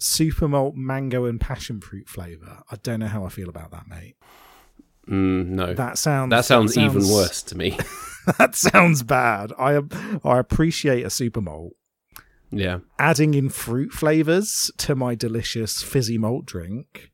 Super 0.00 0.48
malt 0.48 0.74
mango 0.76 1.24
and 1.24 1.40
passion 1.40 1.80
fruit 1.80 2.08
flavour. 2.08 2.62
I 2.70 2.76
don't 2.76 3.00
know 3.00 3.06
how 3.06 3.24
I 3.24 3.28
feel 3.28 3.48
about 3.48 3.70
that, 3.72 3.88
mate. 3.88 4.16
Mm, 5.08 5.46
no, 5.48 5.74
that, 5.74 5.98
sounds 5.98 6.30
That 6.30 6.44
sounds 6.44 6.74
that 6.74 6.80
sounds 6.80 6.96
even 6.96 7.12
worse 7.12 7.42
to 7.44 7.56
me. 7.56 7.76
that 8.38 8.54
sounds 8.54 9.02
bad. 9.02 9.52
I 9.58 9.80
I 10.22 10.38
appreciate 10.38 11.04
a 11.06 11.10
super 11.10 11.40
malt. 11.40 11.72
yeah, 12.50 12.80
Adding 12.98 13.34
in 13.34 13.48
fruit 13.48 13.92
flavours 13.92 14.70
to 14.78 14.94
my 14.94 15.14
delicious 15.14 15.82
fizzy 15.82 16.18
malt 16.18 16.44
drink. 16.44 17.10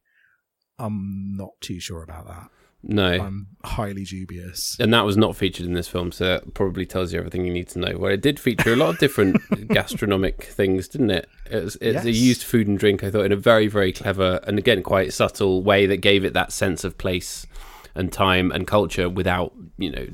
I'm 0.78 1.36
not 1.36 1.52
too 1.60 1.78
sure 1.78 2.02
about 2.02 2.26
that. 2.26 2.50
No. 2.86 3.12
I'm 3.12 3.46
highly 3.64 4.04
dubious. 4.04 4.76
and 4.78 4.92
that 4.92 5.04
was 5.04 5.16
not 5.16 5.36
featured 5.36 5.66
in 5.66 5.72
this 5.72 5.88
film, 5.88 6.12
so 6.12 6.24
that 6.24 6.54
probably 6.54 6.84
tells 6.86 7.12
you 7.12 7.18
everything 7.18 7.44
you 7.46 7.52
need 7.52 7.68
to 7.68 7.78
know. 7.78 7.96
Well, 7.98 8.12
it 8.12 8.20
did 8.20 8.38
feature 8.38 8.72
a 8.72 8.76
lot 8.76 8.90
of 8.90 8.98
different 8.98 9.38
gastronomic 9.68 10.44
things, 10.44 10.88
didn't 10.88 11.10
it? 11.10 11.28
It 11.50 11.64
was, 11.64 11.76
it's 11.80 12.04
a 12.04 12.10
Yes. 12.10 12.20
used 12.20 12.42
food 12.44 12.68
and 12.68 12.78
drink, 12.78 13.02
I 13.02 13.10
thought, 13.10 13.24
in 13.24 13.32
a 13.32 13.36
very, 13.36 13.66
very 13.68 13.92
clever 13.92 14.40
and 14.46 14.58
again 14.58 14.82
quite 14.82 15.12
subtle 15.12 15.62
way 15.62 15.86
that 15.86 15.98
gave 15.98 16.24
it 16.24 16.34
that 16.34 16.52
sense 16.52 16.84
of 16.84 16.98
place 16.98 17.46
and 17.94 18.12
time 18.12 18.50
and 18.52 18.66
culture 18.66 19.08
without, 19.08 19.52
you 19.78 19.90
know, 19.90 20.06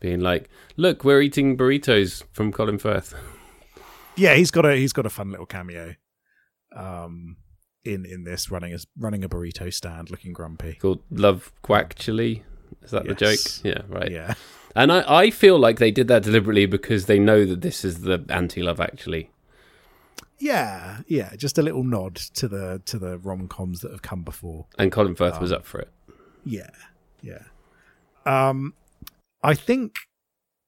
being 0.00 0.20
like, 0.20 0.48
"Look, 0.76 1.02
we're 1.04 1.22
eating 1.22 1.56
burritos 1.56 2.22
from 2.32 2.52
Colin 2.52 2.78
Firth." 2.78 3.14
Yeah, 4.16 4.34
he's 4.34 4.50
got 4.50 4.64
a 4.66 4.76
he's 4.76 4.92
got 4.92 5.06
a 5.06 5.10
fun 5.10 5.30
little 5.30 5.46
cameo. 5.46 5.94
Um 6.74 7.36
in 7.86 8.04
in 8.04 8.24
this 8.24 8.50
running 8.50 8.74
a 8.74 8.78
running 8.98 9.24
a 9.24 9.28
burrito 9.28 9.72
stand 9.72 10.10
looking 10.10 10.32
grumpy. 10.32 10.74
Called 10.74 11.02
Love 11.10 11.52
Quack 11.62 11.94
Chili. 11.94 12.44
Is 12.82 12.90
that 12.90 13.06
the 13.06 13.14
joke? 13.14 13.38
Yeah, 13.64 13.82
right. 13.88 14.10
Yeah. 14.10 14.34
And 14.74 14.92
I, 14.92 15.04
I 15.22 15.30
feel 15.30 15.58
like 15.58 15.78
they 15.78 15.90
did 15.90 16.08
that 16.08 16.22
deliberately 16.22 16.66
because 16.66 17.06
they 17.06 17.18
know 17.18 17.44
that 17.46 17.62
this 17.62 17.84
is 17.84 18.02
the 18.02 18.24
anti-love 18.28 18.80
actually. 18.80 19.30
Yeah, 20.38 20.98
yeah, 21.06 21.34
just 21.36 21.56
a 21.56 21.62
little 21.62 21.82
nod 21.82 22.16
to 22.34 22.46
the 22.48 22.82
to 22.84 22.98
the 22.98 23.18
rom 23.18 23.48
coms 23.48 23.80
that 23.80 23.90
have 23.90 24.02
come 24.02 24.22
before. 24.22 24.66
And 24.78 24.92
Colin 24.92 25.14
Firth 25.14 25.36
Oh. 25.36 25.40
was 25.40 25.52
up 25.52 25.64
for 25.64 25.78
it. 25.80 25.90
Yeah, 26.44 26.70
yeah. 27.22 27.44
Um, 28.26 28.74
I 29.42 29.54
think 29.54 29.96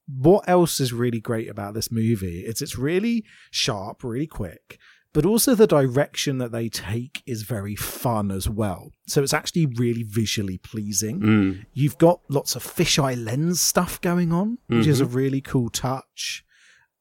what 0.07 0.49
else 0.49 0.81
is 0.81 0.93
really 0.93 1.21
great 1.21 1.51
about 1.51 1.75
this 1.75 1.93
movie 1.93 2.41
is 2.47 2.63
it's 2.63 2.79
really 2.79 3.25
sharp, 3.51 4.03
really 4.03 4.27
quick, 4.27 4.79
but 5.13 5.25
also 5.25 5.55
the 5.55 5.67
direction 5.67 6.39
that 6.39 6.53
they 6.53 6.69
take 6.69 7.23
is 7.27 7.43
very 7.43 7.75
fun 7.75 8.31
as 8.31 8.49
well. 8.49 8.93
So 9.07 9.23
it's 9.23 9.33
actually 9.35 9.67
really 9.67 10.03
visually 10.03 10.59
pleasing. 10.59 11.21
Mm. 11.21 11.67
You've 11.73 11.99
got 11.99 12.21
lots 12.29 12.55
of 12.57 12.63
fisheye 12.65 13.23
lens 13.23 13.61
stuff 13.61 14.01
going 14.01 14.33
on, 14.33 14.59
which 14.69 14.87
is 14.87 15.01
a 15.01 15.07
really 15.07 15.41
cool 15.41 15.71
touch. 15.71 16.45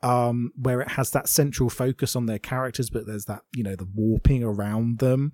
Um, 0.03 0.51
where 0.55 0.79
it 0.79 0.89
has 0.89 1.09
that 1.11 1.27
central 1.27 1.71
focus 1.71 2.15
on 2.15 2.27
their 2.27 2.37
characters, 2.37 2.91
but 2.91 3.07
there's 3.07 3.25
that 3.25 3.41
you 3.55 3.63
know 3.63 3.75
the 3.75 3.87
warping 3.95 4.43
around 4.43 4.99
them. 4.99 5.31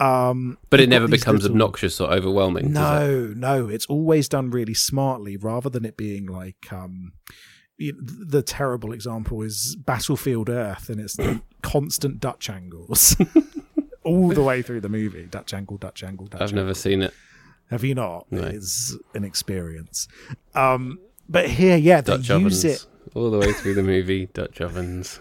Um, 0.00 0.58
But 0.70 0.80
it 0.80 0.88
never 0.88 1.06
becomes 1.06 1.42
little- 1.42 1.54
obnoxious 1.54 2.00
or 2.00 2.12
overwhelming. 2.12 2.72
No, 2.72 3.32
no, 3.36 3.68
it's 3.68 3.86
always 3.86 4.28
done 4.28 4.50
really 4.50 4.74
smartly, 4.74 5.36
rather 5.36 5.70
than 5.70 5.84
it 5.84 5.96
being 5.96 6.26
like 6.26 6.72
um, 6.72 7.12
the 7.78 8.42
terrible 8.42 8.92
example 8.92 9.42
is 9.42 9.76
Battlefield 9.76 10.48
Earth, 10.48 10.88
and 10.88 11.00
it's 11.00 11.16
the 11.16 11.40
constant 11.62 12.20
Dutch 12.20 12.48
angles 12.50 13.16
all 14.04 14.28
the 14.28 14.42
way 14.42 14.62
through 14.62 14.80
the 14.80 14.88
movie. 14.88 15.26
Dutch 15.26 15.54
angle, 15.54 15.78
Dutch 15.78 16.02
angle, 16.04 16.26
Dutch. 16.26 16.40
Angle. 16.40 16.44
I've 16.44 16.50
angle. 16.52 16.64
never 16.64 16.74
seen 16.74 17.02
it. 17.02 17.14
Have 17.70 17.84
you 17.84 17.94
not? 17.94 18.26
No. 18.30 18.42
It's 18.42 18.96
an 19.14 19.24
experience. 19.24 20.06
Um, 20.54 20.98
but 21.28 21.48
here, 21.48 21.76
yeah, 21.76 22.00
they 22.02 22.12
Dutch 22.12 22.28
use 22.28 22.30
ovens. 22.30 22.64
it. 22.64 22.86
All 23.14 23.30
the 23.30 23.38
way 23.38 23.52
through 23.52 23.74
the 23.74 23.82
movie, 23.94 24.26
Dutch 24.26 24.60
ovens. 24.60 25.18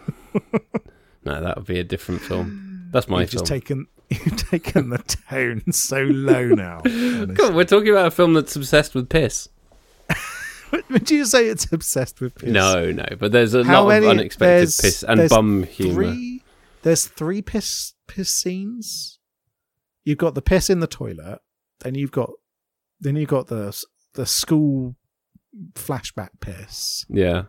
no, 1.26 1.42
that 1.42 1.56
would 1.58 1.66
be 1.66 1.80
a 1.80 1.84
different 1.84 2.22
film. 2.22 2.90
That's 2.92 3.08
my 3.08 3.22
You've 3.22 3.30
film. 3.32 3.40
just 3.46 3.50
taken 3.50 3.88
you've 4.10 4.50
taken 4.50 4.90
the 4.90 4.98
tone 4.98 5.72
so 5.72 6.02
low 6.04 6.50
now. 6.50 6.82
God, 6.82 7.56
we're 7.56 7.64
talking 7.64 7.90
about 7.90 8.08
a 8.08 8.12
film 8.12 8.34
that's 8.34 8.56
obsessed 8.58 8.94
with 8.94 9.08
piss. 9.08 9.48
Would 10.90 11.12
you 11.12 11.26
say 11.26 11.48
it's 11.48 11.72
obsessed 11.72 12.22
with 12.22 12.36
piss? 12.36 12.50
No, 12.50 12.92
no, 12.92 13.06
but 13.20 13.32
there's 13.32 13.54
a 13.54 13.64
How 13.64 13.84
lot 13.84 13.90
many- 13.90 14.06
of 14.06 14.12
unexpected 14.12 14.48
there's- 14.50 14.82
piss 14.82 15.04
and 15.04 15.30
bum 15.30 15.64
humor. 15.64 15.94
three 15.94 16.44
there's 16.84 17.06
three 17.06 17.42
piss 17.42 17.94
piss 18.08 18.30
scenes 18.32 19.20
you've 20.04 20.18
got 20.18 20.34
the 20.36 20.42
piss 20.42 20.70
in 20.70 20.80
the 20.80 20.88
toilet 20.88 21.40
then 21.82 21.94
you've 21.96 22.12
got 22.12 22.30
then 23.00 23.16
you've 23.16 23.30
got 23.30 23.48
the 23.48 23.76
the 24.14 24.26
school 24.26 24.96
flashback 25.76 26.30
piss 26.40 27.06
Yeah, 27.10 27.44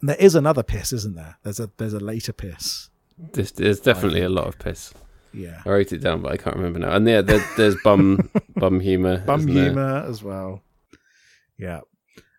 and 0.00 0.08
there 0.08 0.16
is 0.16 0.34
another 0.34 0.62
piss 0.62 0.92
isn't 0.92 1.14
there 1.14 1.38
there's 1.42 1.60
a 1.60 1.70
there's 1.76 1.92
a 1.94 2.00
later 2.00 2.32
piss 2.32 2.90
there's, 3.32 3.52
there's 3.52 3.80
definitely 3.80 4.20
a 4.22 4.28
lot 4.28 4.46
of 4.46 4.58
piss. 4.58 4.92
Yeah. 5.32 5.62
I 5.64 5.68
wrote 5.70 5.92
it 5.92 5.98
down, 6.02 6.20
but 6.22 6.32
I 6.32 6.36
can't 6.36 6.54
remember 6.56 6.78
now. 6.78 6.92
And 6.96 7.06
yeah, 7.08 7.20
there, 7.22 7.42
there's 7.56 7.74
bum 7.82 8.28
bum 8.56 8.78
humor. 8.80 9.18
Bum 9.18 9.40
isn't 9.40 9.54
there? 9.54 9.64
humor 9.64 10.04
as 10.06 10.22
well. 10.22 10.62
Yeah. 11.58 11.80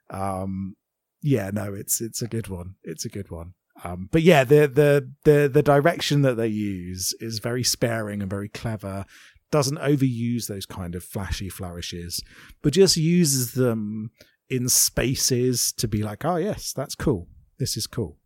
Um 0.10 0.76
yeah, 1.22 1.50
no, 1.52 1.74
it's 1.74 2.02
it's 2.02 2.22
a 2.22 2.28
good 2.28 2.48
one. 2.48 2.76
It's 2.84 3.06
a 3.06 3.10
good 3.10 3.32
one. 3.32 3.54
Um 3.84 4.10
but 4.12 4.22
yeah, 4.22 4.44
the 4.44 4.68
the 4.68 5.12
the 5.24 5.50
the 5.50 5.64
direction 5.64 6.22
that 6.22 6.36
they 6.36 6.48
use 6.48 7.14
is 7.20 7.40
very 7.40 7.64
sparing 7.64 8.22
and 8.22 8.30
very 8.30 8.50
clever. 8.50 9.06
Doesn't 9.52 9.80
overuse 9.80 10.48
those 10.48 10.66
kind 10.66 10.94
of 10.94 11.04
flashy 11.04 11.50
flourishes, 11.50 12.22
but 12.62 12.74
just 12.74 12.98
uses 12.98 13.54
them 13.54 14.12
in 14.50 14.68
spaces 14.70 15.72
to 15.74 15.88
be 15.88 16.04
like, 16.04 16.26
oh 16.26 16.36
yes, 16.38 16.74
that's 16.74 16.96
cool. 16.96 17.28
This 17.60 17.78
is 17.78 17.88
cool. 17.88 18.18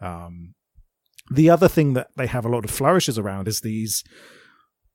Um 0.00 0.54
the 1.30 1.48
other 1.48 1.68
thing 1.68 1.94
that 1.94 2.08
they 2.16 2.26
have 2.26 2.44
a 2.44 2.48
lot 2.48 2.64
of 2.64 2.70
flourishes 2.70 3.18
around 3.18 3.46
is 3.46 3.60
these 3.60 4.02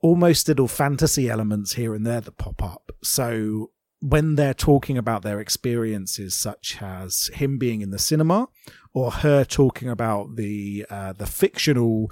almost 0.02 0.48
little 0.48 0.68
fantasy 0.68 1.30
elements 1.30 1.74
here 1.74 1.96
and 1.96 2.06
there 2.06 2.22
that 2.22 2.38
pop 2.38 2.62
up. 2.62 2.92
So 3.04 3.72
when 4.10 4.36
they're 4.36 4.54
talking 4.54 4.98
about 4.98 5.24
their 5.24 5.40
experiences, 5.40 6.36
such 6.36 6.78
as 6.82 7.30
him 7.34 7.58
being 7.58 7.82
in 7.82 7.90
the 7.90 8.00
cinema 8.00 8.48
or 8.94 9.12
her 9.12 9.44
talking 9.44 9.90
about 9.90 10.36
the 10.36 10.86
uh, 10.90 11.14
the 11.14 11.26
fictional 11.26 12.12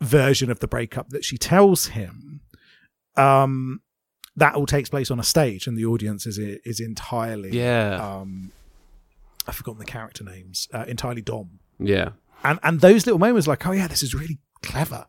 version 0.00 0.50
of 0.50 0.58
the 0.60 0.66
breakup 0.68 1.10
that 1.10 1.24
she 1.24 1.36
tells 1.38 1.86
him, 1.88 2.40
um, 3.16 3.80
that 4.36 4.54
all 4.54 4.66
takes 4.66 4.88
place 4.88 5.10
on 5.10 5.20
a 5.20 5.22
stage, 5.24 5.66
and 5.66 5.76
the 5.76 5.84
audience 5.84 6.26
is 6.26 6.38
is 6.38 6.80
entirely 6.80 7.50
Yeah, 7.50 7.94
um, 7.96 8.52
I've 9.46 9.54
forgotten 9.56 9.78
the 9.78 9.84
character 9.84 10.24
names, 10.24 10.68
uh, 10.72 10.84
entirely 10.88 11.22
Dom. 11.22 11.60
Yeah. 11.78 12.10
and 12.44 12.58
and 12.62 12.80
those 12.80 13.06
little 13.06 13.18
moments 13.18 13.46
like 13.46 13.66
oh 13.66 13.72
yeah 13.72 13.86
this 13.86 14.02
is 14.02 14.14
really 14.14 14.38
clever 14.62 15.06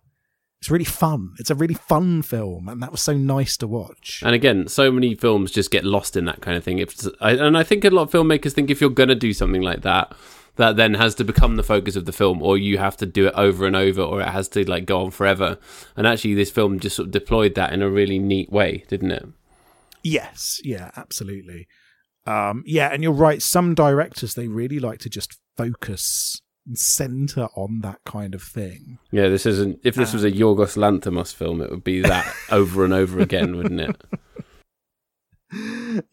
it's 0.61 0.69
really 0.69 0.85
fun 0.85 1.33
it's 1.39 1.49
a 1.49 1.55
really 1.55 1.73
fun 1.73 2.21
film 2.21 2.69
and 2.69 2.81
that 2.83 2.91
was 2.91 3.01
so 3.01 3.13
nice 3.13 3.57
to 3.57 3.67
watch 3.67 4.21
And 4.23 4.35
again, 4.35 4.67
so 4.67 4.91
many 4.91 5.15
films 5.15 5.51
just 5.51 5.71
get 5.71 5.83
lost 5.83 6.15
in 6.15 6.25
that 6.25 6.41
kind 6.41 6.55
of 6.55 6.63
thing. 6.63 6.77
If 6.79 7.07
I, 7.19 7.31
and 7.31 7.57
I 7.57 7.63
think 7.63 7.83
a 7.83 7.89
lot 7.89 8.03
of 8.03 8.11
filmmakers 8.11 8.53
think 8.53 8.69
if 8.69 8.79
you're 8.79 8.89
going 8.89 9.09
to 9.09 9.15
do 9.15 9.33
something 9.33 9.61
like 9.61 9.81
that, 9.81 10.13
that 10.57 10.75
then 10.75 10.93
has 10.93 11.15
to 11.15 11.23
become 11.23 11.55
the 11.55 11.63
focus 11.63 11.95
of 11.95 12.05
the 12.05 12.11
film, 12.11 12.43
or 12.43 12.57
you 12.57 12.77
have 12.77 12.97
to 12.97 13.05
do 13.05 13.27
it 13.27 13.33
over 13.35 13.65
and 13.65 13.75
over, 13.75 14.01
or 14.01 14.21
it 14.21 14.27
has 14.27 14.47
to 14.49 14.69
like 14.69 14.85
go 14.85 15.01
on 15.03 15.11
forever. 15.11 15.57
And 15.95 16.05
actually, 16.05 16.35
this 16.35 16.51
film 16.51 16.79
just 16.79 16.95
sort 16.95 17.07
of 17.07 17.11
deployed 17.11 17.55
that 17.55 17.73
in 17.73 17.81
a 17.81 17.89
really 17.89 18.19
neat 18.19 18.51
way, 18.51 18.83
didn't 18.87 19.11
it? 19.11 19.25
yes 20.03 20.59
yeah 20.63 20.91
absolutely 20.95 21.67
um 22.25 22.63
yeah 22.65 22.89
and 22.91 23.03
you're 23.03 23.11
right 23.11 23.41
some 23.41 23.75
directors 23.75 24.33
they 24.33 24.47
really 24.47 24.79
like 24.79 24.99
to 24.99 25.09
just 25.09 25.37
focus 25.57 26.41
center 26.73 27.47
on 27.55 27.79
that 27.81 27.99
kind 28.05 28.35
of 28.35 28.41
thing 28.43 28.99
Yeah, 29.11 29.27
this 29.29 29.45
isn't. 29.45 29.79
If 29.83 29.95
this 29.95 30.13
was 30.13 30.23
a 30.23 30.31
Yorgos 30.31 30.77
Lanthimos 30.77 31.33
film, 31.33 31.61
it 31.61 31.69
would 31.71 31.83
be 31.83 32.01
that 32.01 32.25
over 32.51 32.85
and 32.85 32.93
over 32.93 33.19
again, 33.19 33.55
wouldn't 33.57 33.81
it? 33.81 34.01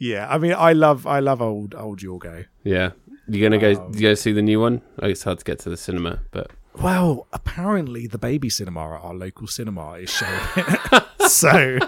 yeah 0.00 0.26
i 0.28 0.36
mean 0.36 0.52
i 0.58 0.72
love 0.72 1.06
i 1.06 1.20
love 1.20 1.40
old 1.40 1.72
old 1.76 2.00
yorgo 2.00 2.44
Yeah. 2.64 2.90
You 3.30 3.42
gonna 3.42 3.58
go? 3.58 3.72
Um, 3.80 3.92
you 3.94 4.00
go 4.00 4.14
see 4.14 4.32
the 4.32 4.40
new 4.42 4.58
one? 4.58 4.80
Oh, 5.02 5.06
it's 5.06 5.22
hard 5.22 5.38
to 5.38 5.44
get 5.44 5.58
to 5.60 5.68
the 5.70 5.76
cinema, 5.76 6.20
but 6.30 6.50
well 6.80 7.26
apparently 7.32 8.06
the 8.06 8.16
baby 8.18 8.48
cinema 8.48 8.80
at 8.94 9.02
our 9.02 9.14
local 9.14 9.46
cinema 9.46 9.92
is 9.92 10.08
showing 10.10 10.40
it 10.56 11.02
so 11.30 11.78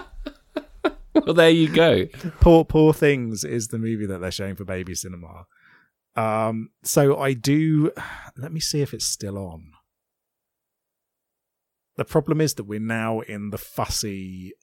well, 1.25 1.33
there 1.33 1.49
you 1.49 1.67
go. 1.67 2.05
Poor 2.39 2.63
Poor 2.63 2.93
Things 2.93 3.43
is 3.43 3.67
the 3.69 3.79
movie 3.79 4.05
that 4.05 4.19
they're 4.21 4.29
showing 4.31 4.55
for 4.55 4.63
baby 4.65 4.93
cinema. 4.95 5.45
Um, 6.15 6.69
so 6.83 7.17
I 7.17 7.33
do. 7.33 7.91
Let 8.37 8.51
me 8.51 8.59
see 8.59 8.81
if 8.81 8.93
it's 8.93 9.05
still 9.05 9.37
on. 9.37 9.71
The 11.97 12.05
problem 12.05 12.41
is 12.41 12.55
that 12.55 12.63
we're 12.63 12.79
now 12.79 13.19
in 13.19 13.49
the 13.49 13.57
fussy 13.57 14.53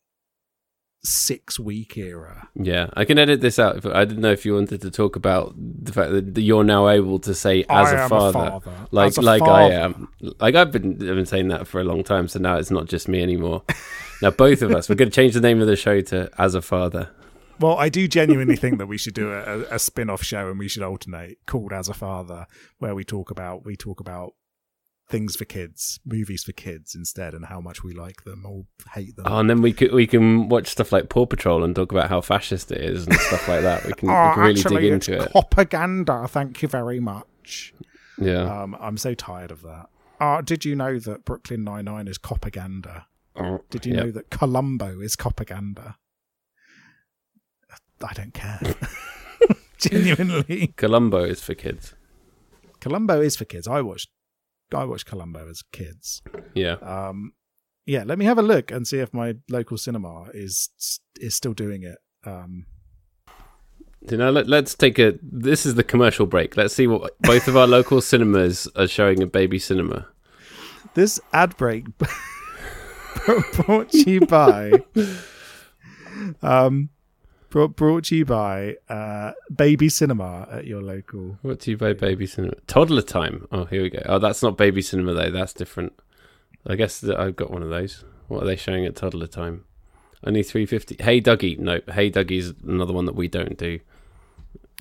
six 1.05 1.59
week 1.61 1.97
era. 1.97 2.49
Yeah, 2.55 2.89
I 2.95 3.05
can 3.05 3.19
edit 3.19 3.41
this 3.41 3.59
out. 3.59 3.85
I 3.87 4.05
didn't 4.05 4.23
know 4.23 4.33
if 4.33 4.45
you 4.45 4.55
wanted 4.55 4.81
to 4.83 4.91
talk 4.91 5.17
about 5.17 5.55
the 5.57 5.93
fact 5.93 6.11
that 6.11 6.41
you're 6.41 6.65
now 6.65 6.89
able 6.89 7.19
to 7.21 7.35
say 7.35 7.65
as 7.69 7.93
a 7.93 8.09
father, 8.09 8.33
father. 8.33 8.73
like 8.91 9.09
As 9.09 9.19
a 9.19 9.23
like 9.23 9.43
I 9.43 9.71
am. 9.71 10.09
Like 10.41 10.55
I've 10.55 10.73
been 10.73 10.93
I've 10.93 11.17
been 11.17 11.27
saying 11.27 11.49
that 11.49 11.67
for 11.67 11.81
a 11.81 11.85
long 11.85 12.03
time, 12.03 12.29
so 12.29 12.39
now 12.39 12.57
it's 12.57 12.71
not 12.71 12.87
just 12.87 13.09
me 13.09 13.23
anymore. 13.23 13.63
now 14.23 14.31
both 14.31 14.63
of 14.63 14.73
us, 14.73 14.89
we're 14.89 14.97
going 14.97 15.11
to 15.11 15.15
change 15.15 15.35
the 15.35 15.41
name 15.41 15.61
of 15.61 15.67
the 15.67 15.77
show 15.77 16.01
to 16.01 16.31
As 16.39 16.55
a 16.55 16.63
Father. 16.63 17.11
Well, 17.61 17.77
I 17.77 17.89
do 17.89 18.07
genuinely 18.09 18.57
think 18.57 18.79
that 18.79 18.87
we 18.87 18.99
should 18.99 19.15
do 19.15 19.33
a, 19.33 19.61
a 19.75 19.79
spin 19.79 20.11
off 20.11 20.23
show 20.23 20.49
and 20.51 20.59
we 20.59 20.69
should 20.69 20.83
alternate 20.83 21.39
called 21.47 21.73
As 21.73 21.89
a 21.89 21.95
Father, 21.95 22.47
where 22.79 22.95
we 22.95 23.05
talk 23.05 23.31
about 23.31 23.65
we 23.65 23.77
talk 23.77 24.01
about 24.01 24.33
things 25.11 25.37
for 25.37 25.47
kids, 25.47 25.99
movies 26.05 26.45
for 26.45 26.53
kids 26.53 26.95
instead, 26.95 27.33
and 27.35 27.47
how 27.47 27.61
much 27.61 27.83
we 27.83 27.95
like 27.95 28.25
them 28.25 28.45
or 28.47 28.65
hate 28.95 29.17
them. 29.17 29.25
Oh, 29.29 29.39
and 29.39 29.49
then 29.49 29.63
we 29.63 29.73
could 29.73 29.93
we 29.93 30.07
can 30.07 30.49
watch 30.49 30.69
stuff 30.69 30.93
like 30.93 31.09
Paw 31.09 31.27
Patrol 31.27 31.65
and 31.65 31.75
talk 31.75 31.93
about 31.93 32.09
how 32.11 32.21
fascist 32.21 32.71
it 32.71 32.81
is 32.81 33.07
and 33.07 33.15
stuff 33.17 33.49
like 33.49 33.63
that. 33.63 33.85
We 33.87 33.93
can, 33.95 34.09
we 34.09 34.15
Oh, 34.19 34.31
can 34.35 34.43
really 34.43 34.61
actually, 34.61 34.83
dig 34.83 34.93
into 34.93 35.23
it. 35.23 35.31
propaganda. 35.31 36.27
Thank 36.29 36.63
you 36.63 36.69
very 36.69 37.01
much. 37.01 37.73
Yeah. 38.21 38.63
Um, 38.63 38.77
I'm 38.81 38.97
so 38.99 39.15
tired 39.15 39.51
of 39.51 39.63
that. 39.63 39.87
Uh, 40.21 40.41
did 40.43 40.65
you 40.65 40.75
know 40.75 40.99
that 40.99 41.25
Brooklyn 41.25 41.63
Nine 41.65 41.85
Nine 41.85 42.09
is 42.09 42.19
propaganda? 42.19 43.07
Oh, 43.37 43.61
Did 43.71 43.87
you 43.87 43.95
yeah. 43.95 44.01
know 44.03 44.11
that 44.11 44.31
Columbo 44.31 44.99
is 45.01 45.15
propaganda? 45.15 45.97
I 48.03 48.13
don't 48.13 48.35
care. 48.35 48.61
Genuinely, 49.79 50.75
Columbo 50.77 51.23
is 51.25 51.41
for 51.43 51.55
kids. 51.55 51.95
Columbo 52.81 53.21
is 53.21 53.37
for 53.37 53.45
kids. 53.45 53.69
I 53.69 53.81
watched, 53.81 54.09
I 54.75 54.85
watched 54.85 55.07
Columbo 55.07 55.49
as 55.49 55.63
kids. 55.73 56.21
Yeah. 56.55 56.75
Um, 56.83 57.33
yeah, 57.87 58.03
let 58.05 58.19
me 58.19 58.25
have 58.25 58.39
a 58.39 58.43
look 58.43 58.71
and 58.71 58.87
see 58.87 58.99
if 58.99 59.15
my 59.15 59.35
local 59.51 59.79
cinema 59.79 60.27
is 60.35 60.69
is 61.21 61.35
still 61.35 61.55
doing 61.55 61.85
it. 61.85 61.99
Um, 62.25 62.67
You 64.11 64.17
know, 64.17 64.31
let, 64.31 64.47
let's 64.49 64.75
take 64.75 64.99
a. 64.99 65.15
This 65.23 65.65
is 65.65 65.75
the 65.77 65.85
commercial 65.85 66.27
break. 66.27 66.57
Let's 66.57 66.75
see 66.75 66.87
what 66.87 67.17
both 67.21 67.49
of 67.49 67.57
our 67.57 67.67
local 67.67 68.01
cinemas 68.01 68.69
are 68.77 68.87
showing 68.89 69.23
at 69.23 69.33
Baby 69.33 69.59
Cinema. 69.59 70.07
this 70.95 71.21
ad 71.33 71.57
break 71.57 71.85
brought 73.55 73.91
to 73.91 74.11
you 74.11 74.21
by 74.27 74.73
um 76.43 76.89
brought, 77.51 77.77
brought 77.77 78.05
to 78.05 78.17
you 78.17 78.25
by 78.25 78.77
uh 78.89 79.33
baby 79.55 79.89
cinema 79.89 80.47
at 80.51 80.67
your 80.67 80.83
local 80.83 81.39
What 81.43 81.61
do 81.61 81.71
you 81.71 81.77
buy 81.77 81.93
Baby 81.93 82.27
Cinema? 82.27 82.55
Toddler 82.67 83.03
Time. 83.03 83.47
Oh, 83.53 83.65
here 83.65 83.83
we 83.83 83.91
go. 83.91 84.03
Oh, 84.07 84.19
that's 84.19 84.43
not 84.43 84.57
Baby 84.57 84.83
Cinema 84.83 85.15
though. 85.15 85.31
That's 85.31 85.53
different. 85.53 85.93
I 86.67 86.75
guess 86.77 87.01
that 87.01 87.19
I've 87.19 87.37
got 87.37 87.51
one 87.51 87.63
of 87.63 87.71
those. 87.71 88.05
What 88.29 88.43
are 88.43 88.47
they 88.47 88.57
showing 88.57 88.85
at 88.85 88.97
Toddler 88.97 89.27
Time? 89.27 89.65
Only 90.25 90.43
three 90.43 90.67
fifty. 90.67 90.97
Hey 91.01 91.21
Duggee. 91.21 91.59
No, 91.59 91.81
Hey 91.93 92.11
Duggee's 92.11 92.53
another 92.67 92.93
one 92.93 93.07
that 93.07 93.15
we 93.15 93.29
don't 93.29 93.57
do. 93.57 93.79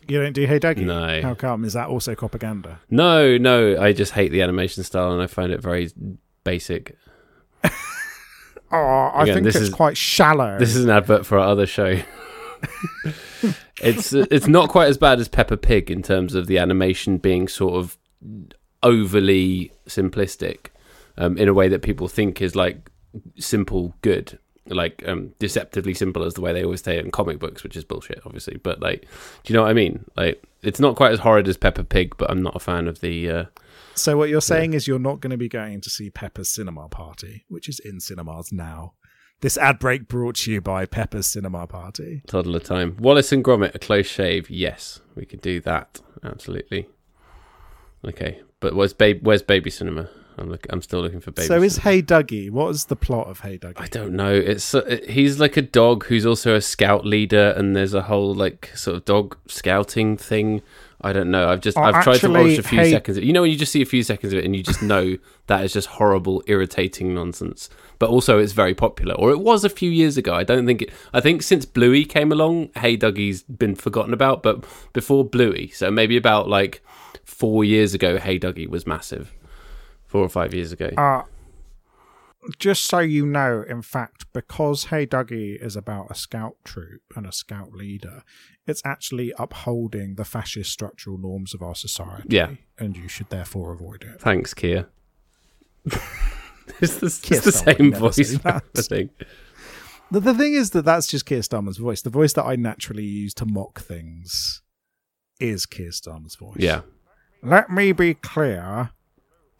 you 0.08 0.22
don't 0.22 0.34
do 0.34 0.46
hey 0.46 0.60
Duggee? 0.60 0.86
No. 0.86 1.22
how 1.22 1.36
come 1.36 1.64
is 1.66 1.74
that 1.74 1.88
also 1.90 2.16
propaganda 2.16 2.80
No, 2.90 3.38
no. 3.38 3.80
I 3.80 3.94
just 3.94 4.14
hate 4.14 4.32
the 4.32 4.42
animation 4.42 4.84
style 4.84 5.12
and 5.14 5.22
I 5.22 5.28
find 5.28 5.52
it 5.52 5.62
very 5.62 5.90
basic. 6.44 6.96
oh 8.72 9.12
i 9.14 9.24
Again, 9.24 9.36
think 9.36 9.46
this 9.46 9.56
it's 9.56 9.68
is- 9.70 9.74
quite 9.74 9.96
shallow 9.98 10.58
This 10.60 10.76
is 10.76 10.84
an 10.84 10.90
advert 10.90 11.26
for 11.26 11.38
our 11.38 11.48
other 11.48 11.66
show. 11.66 12.02
it's 13.82 14.14
it's 14.14 14.48
not 14.48 14.70
quite 14.70 14.88
as 14.88 14.98
bad 14.98 15.20
as 15.20 15.28
Peppa 15.28 15.58
Pig 15.58 15.92
in 15.92 16.02
terms 16.02 16.36
of 16.36 16.48
the 16.48 16.58
animation 16.58 17.18
being 17.18 17.48
sort 17.48 17.76
of 17.76 17.98
overly 18.84 19.72
simplistic, 19.88 20.68
um, 21.18 21.38
in 21.38 21.48
a 21.48 21.54
way 21.54 21.68
that 21.68 21.82
people 21.82 22.08
think 22.08 22.42
is 22.42 22.56
like 22.56 22.90
simple 23.38 23.96
good, 24.02 24.38
like 24.68 25.04
um, 25.08 25.34
deceptively 25.40 25.94
simple 25.94 26.24
as 26.24 26.34
the 26.34 26.42
way 26.42 26.54
they 26.54 26.64
always 26.64 26.84
say 26.84 26.98
it 26.98 27.06
in 27.06 27.12
comic 27.12 27.40
books, 27.40 27.64
which 27.64 27.76
is 27.76 27.84
bullshit, 27.84 28.22
obviously. 28.26 28.58
But 28.58 28.80
like, 28.80 29.02
do 29.44 29.54
you 29.54 29.58
know 29.58 29.64
what 29.64 29.72
I 29.72 29.74
mean? 29.74 30.06
Like, 30.16 30.44
it's 30.62 30.80
not 30.80 30.96
quite 30.96 31.12
as 31.12 31.20
horrid 31.20 31.48
as 31.48 31.58
Peppa 31.58 31.84
Pig, 31.84 32.16
but 32.18 32.30
I'm 32.30 32.42
not 32.42 32.56
a 32.56 32.60
fan 32.60 32.88
of 32.88 33.02
the. 33.02 33.30
Uh, 33.30 33.46
so 33.98 34.16
what 34.16 34.30
you're 34.30 34.42
saying 34.42 34.74
is 34.74 34.88
you're 34.88 35.00
not 35.00 35.20
going 35.22 35.32
to 35.32 35.38
be 35.38 35.50
going 35.50 35.82
to 35.82 35.90
see 35.90 36.12
peppa's 36.12 36.52
cinema 36.52 36.88
party 36.88 37.46
which 37.48 37.68
is 37.68 37.80
in 37.80 38.00
cinemas 38.00 38.52
now 38.52 38.94
this 39.42 39.58
ad 39.58 39.80
break 39.80 40.08
brought 40.08 40.36
to 40.36 40.52
you 40.52 40.62
by 40.62 40.86
peppa's 40.86 41.28
cinema 41.28 41.68
party 41.68 42.22
Toddler 42.28 42.60
time. 42.60 42.98
Wallace 43.00 43.32
and 43.32 43.44
Gromit, 43.44 43.76
a 43.76 43.80
close 43.80 44.08
shave. 44.08 44.50
Yes, 44.50 45.00
we 45.16 45.26
could 45.26 45.42
do 45.42 45.60
that. 45.62 46.02
Absolutely. 46.24 46.88
Okay, 48.06 48.42
but 48.60 48.74
where's 48.76 48.94
baby? 48.94 49.20
Where's 49.22 49.42
baby 49.44 49.70
cinema? 49.70 50.10
I'm 50.38 50.50
look. 50.50 50.68
I'm 50.70 50.82
still 50.82 51.02
looking 51.02 51.20
for 51.20 51.32
baby. 51.32 51.48
so 51.48 51.62
is 51.62 51.76
cinema. 51.76 51.96
hey 51.96 52.02
duggee 52.04 52.52
what 52.52 52.70
is 52.70 52.86
the 52.86 52.96
plot 52.96 53.28
of 53.28 53.40
hey 53.40 53.58
duggee 53.58 53.82
I 53.82 53.88
don't 53.88 54.14
know. 54.14 54.34
It's 54.34 54.74
uh, 54.74 55.00
he's 55.08 55.40
like 55.40 55.58
a 55.58 55.62
dog 55.62 56.06
who's 56.06 56.26
also 56.26 56.56
a 56.56 56.62
scout 56.62 57.06
leader, 57.06 57.54
and 57.58 57.76
there's 57.76 57.94
a 57.94 58.04
whole 58.04 58.34
like 58.34 58.72
sort 58.76 58.98
of 58.98 59.06
dog 59.06 59.38
scouting 59.48 60.18
thing. 60.18 60.62
I 61.00 61.14
don't 61.14 61.30
know. 61.30 61.48
I've 61.48 61.62
just 61.62 61.78
I've 61.78 62.04
tried 62.04 62.18
to 62.22 62.30
watch 62.30 62.58
a 62.58 62.64
few 62.64 62.80
Hey- 62.80 62.90
seconds. 62.92 63.18
Of 63.18 63.24
it. 63.24 63.28
You 63.28 63.34
know 63.34 63.42
when 63.44 63.52
you 63.52 63.58
just 63.58 63.72
see 63.72 63.82
a 63.84 63.86
few 63.86 64.02
seconds 64.02 64.34
of 64.34 64.40
it, 64.40 64.46
and 64.46 64.56
you 64.56 64.64
just 64.64 64.82
know 64.82 65.18
that 65.48 65.64
is 65.64 65.72
just 65.74 65.88
horrible, 65.88 66.44
irritating 66.48 67.14
nonsense. 67.14 67.70
But 68.00 68.10
also, 68.10 68.40
it's 68.40 68.54
very 68.54 68.74
popular, 68.74 69.14
or 69.16 69.30
it 69.32 69.40
was 69.40 69.64
a 69.64 69.70
few 69.70 69.92
years 69.92 70.18
ago. 70.18 70.34
I 70.34 70.44
don't 70.44 70.66
think 70.66 70.82
it. 70.84 70.90
I 71.14 71.22
think 71.22 71.44
since 71.44 71.66
Bluey 71.66 72.04
came 72.04 72.32
along, 72.32 72.70
Hey 72.76 72.98
Duggee's 72.98 73.44
been 73.44 73.76
forgotten 73.76 74.14
about. 74.14 74.42
But 74.42 74.66
before 74.94 75.24
Bluey, 75.24 75.70
so 75.70 75.92
maybe 75.92 76.18
about 76.18 76.50
like 76.50 76.82
four 77.26 77.64
years 77.64 77.94
ago, 77.94 78.18
Hey 78.18 78.40
Duggee 78.40 78.68
was 78.68 78.88
massive. 78.88 79.32
Four 80.08 80.22
or 80.22 80.30
five 80.30 80.54
years 80.54 80.72
ago. 80.72 80.90
Uh, 80.98 81.24
just 82.60 82.86
so 82.86 83.00
you 83.00 83.26
know, 83.26 83.64
in 83.68 83.82
fact, 83.82 84.26
because 84.34 84.86
Hey 84.86 85.06
Duggee 85.06 85.62
is 85.62 85.76
about 85.76 86.12
a 86.12 86.16
scout 86.16 86.56
troop 86.64 87.02
and 87.16 87.26
a 87.26 87.32
scout 87.32 87.74
leader, 87.74 88.24
it's 88.66 88.82
actually 88.86 89.34
upholding 89.38 90.16
the 90.16 90.26
fascist 90.26 90.72
structural 90.72 91.18
norms 91.18 91.54
of 91.54 91.62
our 91.62 91.76
society. 91.76 92.28
Yeah. 92.30 92.52
And 92.78 92.96
you 92.96 93.08
should 93.08 93.30
therefore 93.30 93.72
avoid 93.74 94.04
it. 94.04 94.20
Thanks, 94.22 94.54
Keir. 94.54 94.88
it's 95.86 96.98
the, 96.98 97.08
it's 97.08 97.46
the 97.46 97.52
same 97.52 97.94
voice. 97.94 98.38
The, 100.10 100.22
the 100.22 100.34
thing 100.34 100.54
is 100.54 100.70
that 100.70 100.86
that's 100.86 101.08
just 101.08 101.26
Keir 101.26 101.42
Starmer's 101.42 101.76
voice. 101.76 102.02
The 102.02 102.10
voice 102.10 102.32
that 102.34 102.46
I 102.46 102.56
naturally 102.56 103.04
use 103.04 103.34
to 103.34 103.46
mock 103.46 103.82
things 103.82 104.62
is 105.38 105.66
Keir 105.66 105.90
Starmer's 105.90 106.36
voice. 106.36 106.56
Yeah. 106.60 106.82
Let 107.44 107.70
me 107.70 107.92
be 107.92 108.14
clear 108.14 108.92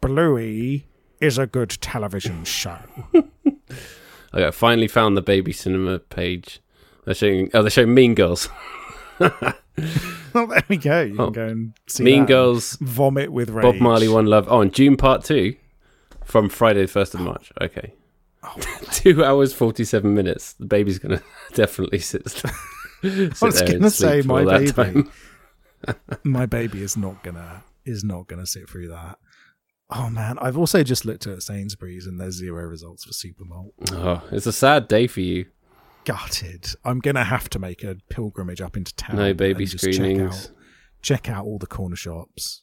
Bluey 0.00 0.86
is 1.20 1.38
a 1.38 1.46
good 1.46 1.70
television 1.80 2.44
show. 2.44 2.78
Okay, 4.34 4.46
I 4.46 4.50
finally 4.50 4.88
found 4.88 5.16
the 5.16 5.22
baby 5.22 5.52
cinema 5.52 5.98
page. 6.00 6.60
They're 7.06 7.14
showing. 7.14 7.48
Oh, 7.54 7.62
they're 7.62 7.70
showing 7.70 7.94
Mean 7.94 8.14
Girls. 8.14 8.50
well, 9.18 9.32
there 10.34 10.62
we 10.68 10.76
go. 10.76 11.00
You 11.00 11.14
Oh. 11.18 11.24
can 11.30 11.32
go 11.32 11.46
and 11.46 11.72
see 11.88 12.04
mean. 12.04 12.26
Girls. 12.26 12.76
Vomit 12.82 13.32
with 13.32 13.48
rage. 13.48 13.62
Bob 13.62 13.76
Marley, 13.76 14.06
One 14.06 14.26
Love. 14.26 14.46
Oh, 14.50 14.60
and 14.60 14.70
Dune 14.70 14.98
Part 14.98 15.24
Two, 15.24 15.56
from 16.26 16.50
Friday 16.50 16.82
the 16.82 16.88
first 16.88 17.14
of 17.14 17.20
March. 17.20 17.50
Okay. 17.62 17.94
Oh, 18.42 18.54
Two 18.92 19.24
hours 19.24 19.54
forty-seven 19.54 20.12
minutes. 20.14 20.52
The 20.52 20.66
baby's 20.66 20.98
gonna 20.98 21.22
definitely 21.54 21.98
sit. 22.00 22.28
sit 22.28 22.50
I 23.02 23.30
was 23.40 23.62
gonna 23.62 23.88
say 23.88 24.20
my 24.20 24.44
baby. 24.44 25.04
My 26.22 26.44
baby 26.44 26.82
is 26.82 26.98
not 26.98 27.22
gonna 27.22 27.64
is 27.86 28.04
not 28.04 28.26
gonna 28.26 28.46
sit 28.46 28.68
through 28.68 28.88
that. 28.88 29.18
Oh 29.90 30.10
man, 30.10 30.38
I've 30.40 30.58
also 30.58 30.82
just 30.82 31.04
looked 31.06 31.26
at 31.26 31.42
Sainsbury's 31.42 32.06
and 32.06 32.20
there's 32.20 32.34
zero 32.34 32.64
results 32.64 33.04
for 33.04 33.12
Supermalt. 33.12 33.70
Oh, 33.92 34.22
it's 34.30 34.46
a 34.46 34.52
sad 34.52 34.86
day 34.88 35.06
for 35.06 35.20
you. 35.20 35.46
Gutted. 36.04 36.66
I'm 36.84 37.00
gonna 37.00 37.24
have 37.24 37.48
to 37.50 37.58
make 37.58 37.82
a 37.84 37.96
pilgrimage 38.10 38.60
up 38.60 38.76
into 38.76 38.94
town. 38.96 39.16
No 39.16 39.32
baby 39.34 39.64
just 39.64 39.84
check 39.84 39.94
screenings. 39.94 40.46
out- 40.46 40.50
check 41.00 41.28
out 41.28 41.44
all 41.44 41.58
the 41.58 41.66
corner 41.66 41.96
shops. 41.96 42.62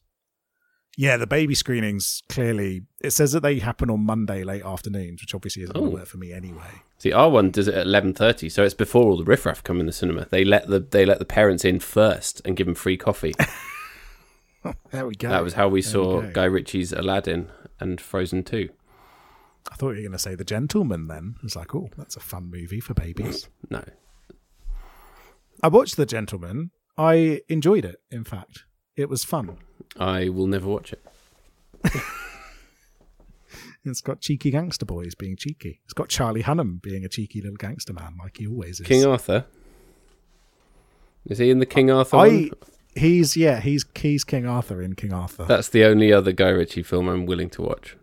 Yeah, 0.97 1.17
the 1.17 1.27
baby 1.27 1.55
screenings 1.55 2.23
clearly 2.29 2.83
it 3.01 3.11
says 3.11 3.31
that 3.33 3.41
they 3.41 3.59
happen 3.59 3.89
on 3.89 4.05
Monday 4.05 4.43
late 4.43 4.63
afternoons, 4.63 5.21
which 5.21 5.33
obviously 5.35 5.63
isn't 5.63 5.73
going 5.75 5.87
Oh. 5.87 5.89
to 5.89 5.95
work 5.95 6.05
for 6.07 6.17
me 6.17 6.31
anyway. 6.31 6.83
See, 6.99 7.11
our 7.11 7.29
one 7.29 7.49
does 7.51 7.67
it 7.67 7.73
at 7.75 7.85
eleven 7.87 8.13
thirty, 8.13 8.49
so 8.49 8.63
it's 8.63 8.73
before 8.73 9.03
all 9.03 9.17
the 9.17 9.23
riffraff 9.25 9.63
come 9.63 9.79
in 9.79 9.87
the 9.87 9.91
cinema. 9.91 10.27
They 10.29 10.45
let 10.45 10.67
the 10.67 10.79
they 10.79 11.05
let 11.05 11.19
the 11.19 11.25
parents 11.25 11.65
in 11.65 11.79
first 11.79 12.41
and 12.45 12.55
give 12.55 12.65
them 12.67 12.75
free 12.75 12.97
coffee. 12.97 13.33
There 14.91 15.05
we 15.05 15.15
go. 15.15 15.29
that 15.29 15.43
was 15.43 15.53
how 15.53 15.67
we 15.67 15.81
There 15.81 15.91
saw 15.91 16.21
go. 16.21 16.31
Guy 16.31 16.45
Ritchie's 16.45 16.91
Aladdin 16.93 17.49
and 17.79 17.99
Frozen 18.01 18.43
Two. 18.43 18.69
I 19.71 19.75
thought 19.75 19.89
you 19.91 19.95
were 19.97 20.01
going 20.01 20.11
to 20.13 20.19
say 20.19 20.35
The 20.35 20.43
Gentleman. 20.43 21.07
Then 21.07 21.35
it's 21.43 21.55
like, 21.55 21.73
oh, 21.75 21.89
that's 21.97 22.15
a 22.15 22.19
fun 22.19 22.49
movie 22.51 22.79
for 22.79 22.93
babies. 22.93 23.49
No, 23.69 23.83
I 25.63 25.67
watched 25.69 25.97
The 25.97 26.05
Gentleman. 26.05 26.71
I 26.97 27.41
enjoyed 27.49 27.83
it. 27.85 27.97
In 28.11 28.23
fact, 28.23 28.65
it 28.95 29.09
was 29.09 29.23
fun. 29.23 29.57
I 29.99 30.29
will 30.29 30.47
never 30.47 30.67
watch 30.69 30.93
it. 30.93 31.03
It's 33.87 34.01
got 34.01 34.19
cheeky 34.19 34.49
gangster 34.49 34.85
boys 34.85 35.13
being 35.13 35.35
cheeky. 35.37 35.79
It's 35.83 35.93
got 35.93 36.09
Charlie 36.09 36.41
Hunnam 36.41 36.81
being 36.81 37.05
a 37.05 37.07
cheeky 37.09 37.39
little 37.41 37.55
gangster 37.55 37.93
man, 37.93 38.15
like 38.19 38.37
he 38.37 38.47
always 38.47 38.79
is. 38.79 38.87
King 38.87 39.05
Arthur. 39.05 39.45
Is 41.27 41.37
he 41.37 41.51
in 41.51 41.59
the 41.59 41.67
King 41.67 41.91
Arthur 41.91 42.17
I 42.17 42.27
one? 42.27 42.49
He's 42.95 43.37
yeah 43.37 43.59
he's 43.59 43.85
he's 43.95 44.23
King 44.23 44.47
Arthur 44.47 44.81
in 44.81 44.95
King 44.95 45.13
Arthur. 45.13 45.45
That's 45.45 45.69
the 45.69 45.85
only 45.85 46.11
other 46.11 46.31
Guy 46.31 46.49
Ritchie 46.49 46.83
film 46.83 47.07
I'm 47.07 47.25
willing 47.25 47.49
to 47.51 47.61
watch 47.61 47.95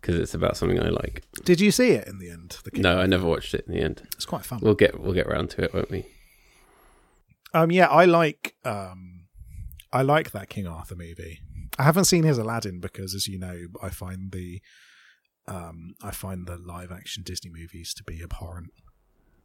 because 0.00 0.20
it's 0.20 0.34
about 0.34 0.56
something 0.56 0.78
I 0.78 0.90
like. 0.90 1.22
Did 1.44 1.60
you 1.60 1.70
see 1.70 1.92
it 1.92 2.06
in 2.06 2.18
the 2.18 2.30
end? 2.30 2.58
The 2.62 2.70
King 2.70 2.82
No, 2.82 2.98
I 2.98 3.06
never 3.06 3.26
watched 3.26 3.54
it 3.54 3.64
in 3.66 3.74
the 3.74 3.80
end. 3.80 4.02
It's 4.14 4.26
quite 4.26 4.44
fun. 4.44 4.60
We'll 4.62 4.74
get 4.74 5.00
we'll 5.00 5.14
get 5.14 5.26
round 5.26 5.50
to 5.50 5.64
it, 5.64 5.72
won't 5.72 5.90
we? 5.90 6.04
Um, 7.54 7.70
yeah, 7.70 7.86
I 7.86 8.04
like 8.04 8.54
um, 8.64 9.26
I 9.92 10.02
like 10.02 10.32
that 10.32 10.48
King 10.48 10.66
Arthur 10.66 10.96
movie. 10.96 11.40
I 11.78 11.84
haven't 11.84 12.04
seen 12.04 12.24
his 12.24 12.38
Aladdin 12.38 12.80
because, 12.80 13.14
as 13.14 13.26
you 13.26 13.38
know, 13.38 13.66
I 13.82 13.88
find 13.88 14.32
the 14.32 14.60
um, 15.46 15.94
I 16.02 16.10
find 16.10 16.46
the 16.46 16.56
live 16.56 16.92
action 16.92 17.22
Disney 17.22 17.50
movies 17.50 17.94
to 17.94 18.04
be 18.04 18.22
abhorrent. 18.22 18.70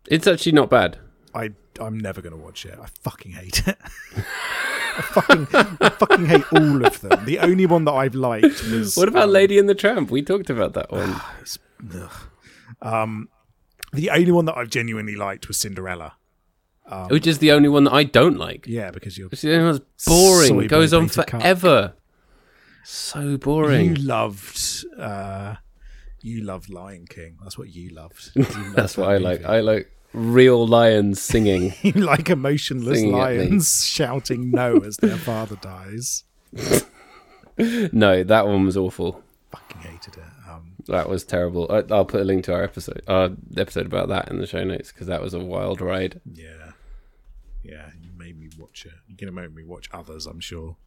It's 0.07 0.27
actually 0.27 0.53
not 0.53 0.69
bad. 0.69 0.97
I 1.33 1.51
I'm 1.79 1.97
never 1.99 2.21
going 2.21 2.35
to 2.35 2.41
watch 2.41 2.65
it. 2.65 2.77
I 2.81 2.87
fucking 3.01 3.31
hate 3.33 3.67
it. 3.67 3.77
I 4.97 5.01
fucking 5.01 5.47
I 5.81 5.89
fucking 5.89 6.25
hate 6.25 6.51
all 6.53 6.85
of 6.85 7.01
them. 7.01 7.25
The 7.25 7.39
only 7.39 7.65
one 7.65 7.85
that 7.85 7.93
I've 7.93 8.15
liked 8.15 8.63
was 8.69 8.95
What 8.97 9.07
about 9.07 9.25
um, 9.25 9.31
Lady 9.31 9.57
and 9.57 9.69
the 9.69 9.75
Tramp? 9.75 10.11
We 10.11 10.21
talked 10.21 10.49
about 10.49 10.73
that 10.73 10.91
one. 10.91 11.15
ugh. 11.95 12.11
Um, 12.81 13.29
the 13.93 14.09
only 14.09 14.31
one 14.31 14.45
that 14.45 14.57
I've 14.57 14.69
genuinely 14.69 15.15
liked 15.15 15.47
was 15.47 15.57
Cinderella. 15.57 16.13
Which 17.09 17.27
is 17.27 17.37
the 17.37 17.51
only 17.51 17.69
one 17.69 17.83
that 17.83 17.93
I 17.93 18.03
don't 18.03 18.37
like. 18.37 18.65
Yeah, 18.67 18.89
because 18.89 19.17
you're 19.17 19.29
It's 19.31 19.43
the 19.43 19.53
only 19.53 19.65
one 19.65 19.73
that's 19.73 20.05
boring. 20.05 20.61
It 20.61 20.67
goes 20.69 20.91
on 20.91 21.07
cuck. 21.07 21.29
forever. 21.29 21.93
So 22.83 23.37
boring. 23.37 23.95
You 23.95 24.03
loved, 24.03 24.59
uh, 24.97 25.55
you 26.21 26.43
loved 26.43 26.69
Lion 26.69 27.05
King. 27.07 27.37
That's 27.43 27.57
what 27.57 27.69
you 27.69 27.89
loved. 27.89 28.31
You 28.35 28.43
loved 28.43 28.75
That's 28.75 28.97
what 28.97 29.09
I 29.09 29.17
like. 29.17 29.45
I 29.45 29.59
like 29.59 29.91
real 30.13 30.65
lions 30.67 31.21
singing. 31.21 31.73
like 31.95 32.29
emotionless 32.29 32.99
Singing 32.99 33.15
lions 33.15 33.85
shouting 33.87 34.51
no 34.51 34.77
as 34.77 34.97
their 34.97 35.17
father 35.17 35.55
dies. 35.57 36.23
no, 37.57 38.23
that 38.23 38.47
one 38.47 38.65
was 38.65 38.77
awful. 38.77 39.21
Fucking 39.51 39.81
hated 39.81 40.17
it. 40.17 40.23
Um, 40.49 40.73
That 40.87 41.09
was 41.09 41.23
terrible. 41.23 41.67
I, 41.69 41.83
I'll 41.93 42.05
put 42.05 42.21
a 42.21 42.25
link 42.25 42.43
to 42.45 42.53
our 42.53 42.63
episode, 42.63 43.01
our 43.07 43.29
episode 43.57 43.85
about 43.85 44.07
that 44.09 44.29
in 44.29 44.39
the 44.39 44.47
show 44.47 44.63
notes 44.63 44.91
because 44.91 45.07
that 45.07 45.21
was 45.21 45.33
a 45.33 45.39
wild 45.39 45.81
ride. 45.81 46.21
yeah, 46.31 46.71
yeah. 47.63 47.89
You 48.01 48.11
made 48.17 48.39
me 48.39 48.49
watch 48.57 48.85
it. 48.85 48.93
You're 49.07 49.17
gonna 49.17 49.41
make 49.41 49.53
me 49.55 49.63
watch 49.63 49.89
others. 49.91 50.25
I'm 50.25 50.39
sure. 50.39 50.77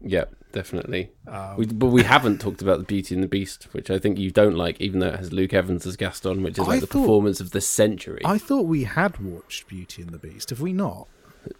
Yeah, 0.00 0.24
definitely. 0.52 1.10
Um, 1.26 1.56
we, 1.56 1.66
but 1.66 1.86
we 1.86 2.02
haven't 2.02 2.40
talked 2.40 2.62
about 2.62 2.78
the 2.78 2.84
Beauty 2.84 3.14
and 3.14 3.22
the 3.24 3.28
Beast, 3.28 3.68
which 3.72 3.90
I 3.90 3.98
think 3.98 4.18
you 4.18 4.30
don't 4.30 4.54
like, 4.54 4.80
even 4.80 5.00
though 5.00 5.08
it 5.08 5.16
has 5.16 5.32
Luke 5.32 5.54
Evans 5.54 5.86
as 5.86 5.96
Gaston, 5.96 6.42
which 6.42 6.58
is 6.58 6.64
I 6.64 6.68
like 6.68 6.80
the 6.80 6.86
thought- 6.86 7.00
performance 7.00 7.40
of 7.40 7.50
the 7.52 7.60
century. 7.60 8.20
I 8.24 8.38
thought 8.38 8.62
we 8.66 8.84
had 8.84 9.18
watched 9.18 9.66
Beauty 9.68 10.02
and 10.02 10.10
the 10.10 10.18
Beast. 10.18 10.50
Have 10.50 10.60
we 10.60 10.72
not? 10.72 11.08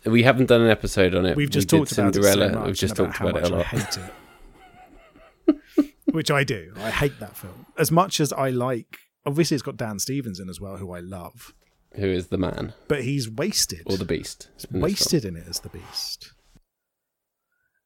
we 0.04 0.24
haven't 0.24 0.46
done 0.46 0.62
an 0.62 0.68
episode 0.70 1.14
on 1.14 1.24
it. 1.26 1.36
We've 1.36 1.48
just 1.50 1.70
we 1.72 1.78
talked 1.78 1.92
about 1.92 2.12
Cinderella. 2.14 2.46
it 2.46 2.52
so 2.52 2.58
much. 2.58 2.66
We've 2.66 2.74
just 2.76 2.98
and 2.98 3.14
talked 3.14 3.20
about 3.20 3.36
it 3.44 3.50
a 3.50 3.54
lot. 3.56 3.66
I 3.66 3.68
hate 3.78 3.98
it. 3.98 5.92
Which 6.12 6.30
I 6.30 6.44
do. 6.44 6.72
I 6.78 6.90
hate 6.90 7.18
that 7.20 7.36
film 7.36 7.66
as 7.78 7.90
much 7.92 8.20
as 8.20 8.32
I 8.32 8.50
like. 8.50 8.98
Obviously, 9.24 9.54
it's 9.56 9.62
got 9.62 9.76
Dan 9.76 9.98
Stevens 9.98 10.40
in 10.40 10.48
as 10.48 10.60
well, 10.60 10.76
who 10.76 10.92
I 10.92 11.00
love. 11.00 11.52
Who 11.94 12.06
is 12.06 12.28
the 12.28 12.36
man 12.38 12.74
But 12.88 13.02
he's 13.04 13.28
wasted. 13.30 13.82
or 13.86 13.96
the 13.96 14.04
Beast? 14.04 14.48
He's 14.56 14.70
wasted 14.70 15.24
in 15.24 15.36
it 15.36 15.44
as 15.48 15.60
the 15.60 15.68
Beast. 15.68 16.32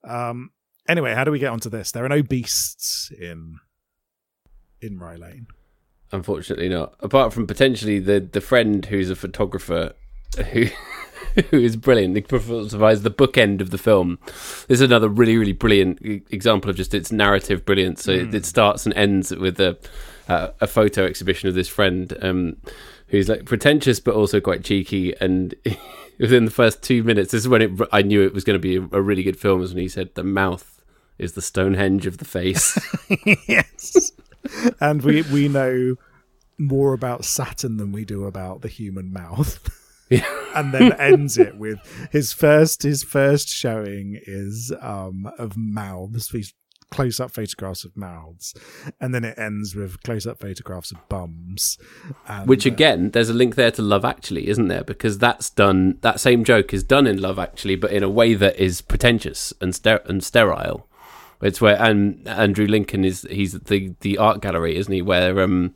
Um. 0.05 0.51
Anyway, 0.89 1.15
how 1.15 1.25
do 1.25 1.31
we 1.31 1.39
get 1.39 1.53
onto 1.53 1.71
this? 1.71 1.93
There 1.93 2.05
are 2.05 2.09
no 2.09 2.23
beasts 2.23 3.13
in 3.19 3.59
in 4.81 4.99
Rye 4.99 5.17
Lane. 5.17 5.47
Unfortunately, 6.13 6.69
not. 6.69 6.95
Apart 7.01 7.33
from 7.33 7.47
potentially 7.47 7.99
the 7.99 8.21
the 8.21 8.41
friend 8.41 8.85
who's 8.87 9.11
a 9.11 9.17
photographer 9.17 9.93
who. 10.53 10.67
Who 11.51 11.59
is 11.59 11.77
brilliant? 11.77 12.17
He 12.17 12.23
provides 12.23 13.03
the 13.03 13.11
bookend 13.11 13.61
of 13.61 13.71
the 13.71 13.79
film. 13.79 14.19
This 14.27 14.69
is 14.69 14.81
another 14.81 15.09
really, 15.09 15.37
really 15.37 15.53
brilliant 15.53 16.01
example 16.03 16.71
of 16.71 16.77
just 16.77 16.93
its 16.93 17.13
narrative 17.13 17.65
brilliance. 17.65 18.03
So 18.03 18.11
it, 18.11 18.35
it 18.35 18.45
starts 18.45 18.85
and 18.85 18.93
ends 18.95 19.31
with 19.31 19.61
a 19.61 19.79
uh, 20.31 20.51
a 20.61 20.67
photo 20.67 21.05
exhibition 21.05 21.49
of 21.49 21.55
this 21.55 21.69
friend 21.69 22.17
um, 22.23 22.57
who's 23.09 23.29
like 23.29 23.45
pretentious 23.45 24.01
but 24.01 24.15
also 24.15 24.41
quite 24.41 24.65
cheeky. 24.65 25.15
And 25.21 25.55
within 26.21 26.45
the 26.45 26.51
first 26.51 26.83
two 26.83 27.03
minutes, 27.03 27.33
this 27.33 27.43
is 27.43 27.49
when 27.49 27.63
it, 27.63 27.71
I 27.93 28.03
knew 28.03 28.23
it 28.23 28.35
was 28.35 28.45
going 28.45 28.55
to 28.55 28.61
be 28.61 28.77
a, 28.77 28.99
a 28.99 29.03
really 29.03 29.23
good 29.23 29.39
film. 29.39 29.61
Was 29.61 29.75
when 29.75 29.83
he 29.83 29.89
said 29.89 30.15
the 30.15 30.23
mouth 30.23 30.81
is 31.19 31.33
the 31.33 31.43
Stonehenge 31.43 32.07
of 32.07 32.19
the 32.19 32.25
face. 32.25 32.79
yes. 33.49 34.13
and 34.81 35.03
we 35.03 35.23
we 35.23 35.49
know 35.49 35.97
more 36.59 36.93
about 36.93 37.25
Saturn 37.25 37.79
than 37.79 37.91
we 37.91 38.05
do 38.05 38.25
about 38.25 38.63
the 38.63 38.69
human 38.69 39.13
mouth. 39.13 39.59
Yeah. 40.11 40.27
and 40.57 40.75
then 40.75 40.93
ends 40.95 41.39
it 41.39 41.57
with 41.57 41.79
his 42.11 42.33
first 42.33 42.83
his 42.83 43.05
first 43.05 43.49
showing 43.49 44.21
is 44.27 44.73
um 44.81 45.31
of 45.39 45.57
mouths 45.57 46.29
these 46.31 46.53
close 46.91 47.21
up 47.21 47.31
photographs 47.31 47.85
of 47.85 47.97
mouths 47.97 48.55
and 49.01 49.15
then 49.15 49.25
it 49.25 49.39
ends 49.39 49.75
with 49.75 50.03
close 50.03 50.27
up 50.27 50.39
photographs 50.39 50.91
of 50.91 51.09
bums 51.09 51.79
and, 52.27 52.49
Which 52.49 52.67
uh, 52.67 52.71
again, 52.71 53.11
there's 53.11 53.29
a 53.29 53.35
link 53.35 53.55
there 53.55 53.71
to 53.73 53.83
Love 53.83 54.05
Actually, 54.05 54.49
isn't 54.49 54.69
there? 54.69 54.85
Because 54.85 55.19
that's 55.19 55.51
done. 55.51 55.99
That 56.01 56.21
same 56.21 56.45
joke 56.45 56.73
is 56.73 56.83
done 56.83 57.07
in 57.07 57.21
Love 57.21 57.39
Actually, 57.39 57.77
but 57.77 57.93
in 57.93 58.03
a 58.03 58.09
way 58.09 58.35
that 58.35 58.57
is 58.57 58.81
pretentious 58.81 59.53
and 59.61 59.75
ster- 59.75 60.03
and 60.07 60.23
sterile. 60.23 60.87
It's 61.43 61.61
where 61.61 61.81
and 61.81 62.27
Andrew 62.29 62.67
Lincoln 62.67 63.05
is 63.05 63.27
he's 63.31 63.53
the 63.53 63.95
the 64.01 64.19
art 64.19 64.41
gallery, 64.41 64.77
isn't 64.77 64.93
he? 64.93 65.03
Where 65.03 65.41
um, 65.41 65.75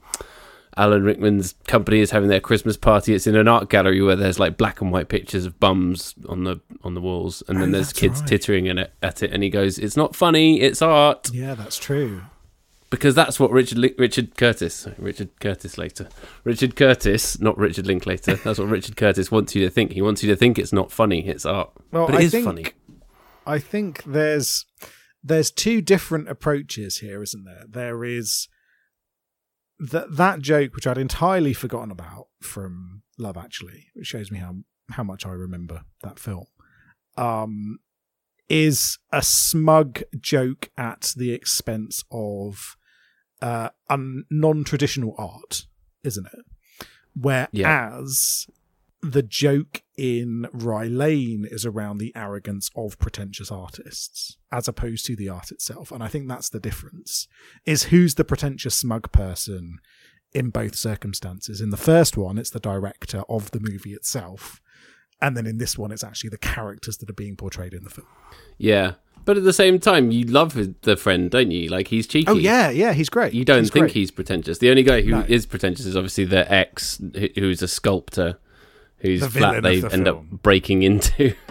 Alan 0.76 1.02
Rickman's 1.04 1.54
company 1.68 2.00
is 2.00 2.10
having 2.10 2.28
their 2.28 2.40
Christmas 2.40 2.76
party. 2.76 3.14
It's 3.14 3.26
in 3.26 3.36
an 3.36 3.46
art 3.48 3.68
gallery 3.70 4.00
where 4.02 4.16
there's 4.16 4.38
like 4.40 4.56
black 4.56 4.80
and 4.80 4.90
white 4.90 5.08
pictures 5.08 5.46
of 5.46 5.58
bums 5.60 6.14
on 6.28 6.44
the 6.44 6.60
on 6.82 6.94
the 6.94 7.00
walls, 7.00 7.42
and 7.48 7.60
then 7.60 7.68
Oh, 7.70 7.72
there's 7.72 7.92
kids 7.92 8.20
right. 8.20 8.28
tittering 8.28 8.66
in 8.66 8.78
it, 8.78 8.92
at 9.02 9.22
it, 9.22 9.32
and 9.32 9.42
he 9.42 9.50
goes, 9.50 9.78
"It's 9.78 9.96
not 9.96 10.14
funny, 10.16 10.60
it's 10.60 10.82
art." 10.82 11.30
yeah 11.32 11.54
that's 11.54 11.76
true 11.78 12.22
because 12.90 13.14
that's 13.14 13.40
what 13.40 13.50
Richard 13.50 13.78
Richard 13.98 14.36
Curtis 14.36 14.86
Richard 14.98 15.30
Curtis 15.40 15.76
later 15.78 16.08
Richard 16.44 16.76
Curtis 16.76 17.40
not 17.40 17.58
Richard 17.58 17.86
Linklater 17.88 18.36
that's 18.36 18.58
what 18.58 18.68
Richard 18.68 18.96
Curtis 18.96 19.32
wants 19.32 19.54
you 19.56 19.62
to 19.64 19.70
think 19.70 19.92
he 19.92 20.02
wants 20.02 20.22
you 20.22 20.28
to 20.30 20.36
think 20.36 20.60
it's 20.60 20.72
not 20.72 20.92
funny 20.92 21.26
it's 21.26 21.44
art 21.44 21.70
Well, 21.90 22.06
but 22.06 22.14
it 22.16 22.18
I 22.18 22.20
is 22.24 22.30
think- 22.30 22.44
funny 22.44 22.66
I 23.46 23.58
think 23.58 24.04
there's 24.04 24.64
there's 25.24 25.50
two 25.50 25.80
different 25.80 26.28
approaches 26.28 26.98
here, 26.98 27.22
isn't 27.22 27.44
there? 27.44 27.64
There 27.68 28.04
is 28.04 28.46
that 29.78 30.16
that 30.16 30.40
joke 30.40 30.74
which 30.74 30.86
I'd 30.86 30.98
entirely 30.98 31.52
forgotten 31.52 31.90
about 31.90 32.28
from 32.40 33.02
Love 33.18 33.36
Actually, 33.36 33.86
which 33.94 34.06
shows 34.06 34.30
me 34.30 34.38
how 34.38 34.56
how 34.90 35.02
much 35.02 35.26
I 35.26 35.30
remember 35.30 35.82
that 36.02 36.18
film. 36.18 36.46
Um 37.16 37.78
is 38.48 38.98
a 39.10 39.22
smug 39.22 40.02
joke 40.20 40.70
at 40.76 41.14
the 41.16 41.32
expense 41.32 42.04
of 42.10 42.76
uh 43.40 43.70
non-traditional 44.30 45.14
art, 45.18 45.66
isn't 46.02 46.26
it? 46.26 46.86
Whereas 47.16 48.46
the 49.04 49.22
joke 49.22 49.82
in 49.96 50.46
Rye 50.52 50.86
Lane 50.86 51.46
is 51.50 51.66
around 51.66 51.98
the 51.98 52.12
arrogance 52.16 52.70
of 52.74 52.98
pretentious 52.98 53.50
artists 53.50 54.36
as 54.50 54.66
opposed 54.66 55.04
to 55.06 55.16
the 55.16 55.28
art 55.28 55.50
itself. 55.50 55.92
And 55.92 56.02
I 56.02 56.08
think 56.08 56.28
that's 56.28 56.48
the 56.48 56.60
difference 56.60 57.28
is 57.66 57.84
who's 57.84 58.14
the 58.14 58.24
pretentious 58.24 58.74
smug 58.74 59.12
person 59.12 59.78
in 60.32 60.50
both 60.50 60.74
circumstances. 60.74 61.60
In 61.60 61.70
the 61.70 61.76
first 61.76 62.16
one, 62.16 62.38
it's 62.38 62.50
the 62.50 62.60
director 62.60 63.22
of 63.28 63.50
the 63.52 63.60
movie 63.60 63.92
itself. 63.92 64.60
And 65.20 65.36
then 65.36 65.46
in 65.46 65.58
this 65.58 65.78
one, 65.78 65.92
it's 65.92 66.02
actually 66.04 66.30
the 66.30 66.38
characters 66.38 66.96
that 66.98 67.08
are 67.10 67.14
being 67.14 67.36
portrayed 67.36 67.72
in 67.74 67.84
the 67.84 67.90
film. 67.90 68.08
yeah 68.58 68.92
but 69.26 69.38
at 69.38 69.44
the 69.44 69.54
same 69.54 69.78
time 69.78 70.10
you 70.10 70.24
love 70.26 70.52
the 70.82 70.96
friend 70.98 71.30
don't 71.30 71.50
you 71.50 71.68
like 71.70 71.88
he's 71.88 72.06
cheeky 72.06 72.26
Oh, 72.30 72.34
yeah, 72.34 72.68
yeah, 72.68 72.92
he's 72.92 73.08
great. 73.08 73.32
you 73.32 73.42
don't 73.42 73.60
He's 73.62 73.70
think 73.70 73.84
great. 73.84 73.92
he's 73.94 74.10
pretentious 74.10 74.58
the 74.58 74.68
only 74.68 74.82
guy 74.82 75.00
who 75.00 75.18
is 75.22 75.46
No. 75.46 75.50
pretentious 75.50 75.86
is 75.86 75.96
obviously 75.96 76.24
the 76.26 76.50
ex 76.52 77.00
who's 77.36 77.62
a 77.62 77.68
sculptor 77.68 78.38
whose 79.04 79.20
The 79.20 79.30
flat 79.30 79.62
they 79.62 79.80
the 79.80 79.92
end 79.92 80.04
film. 80.06 80.28
up 80.32 80.42
breaking 80.42 80.82
into. 80.82 81.34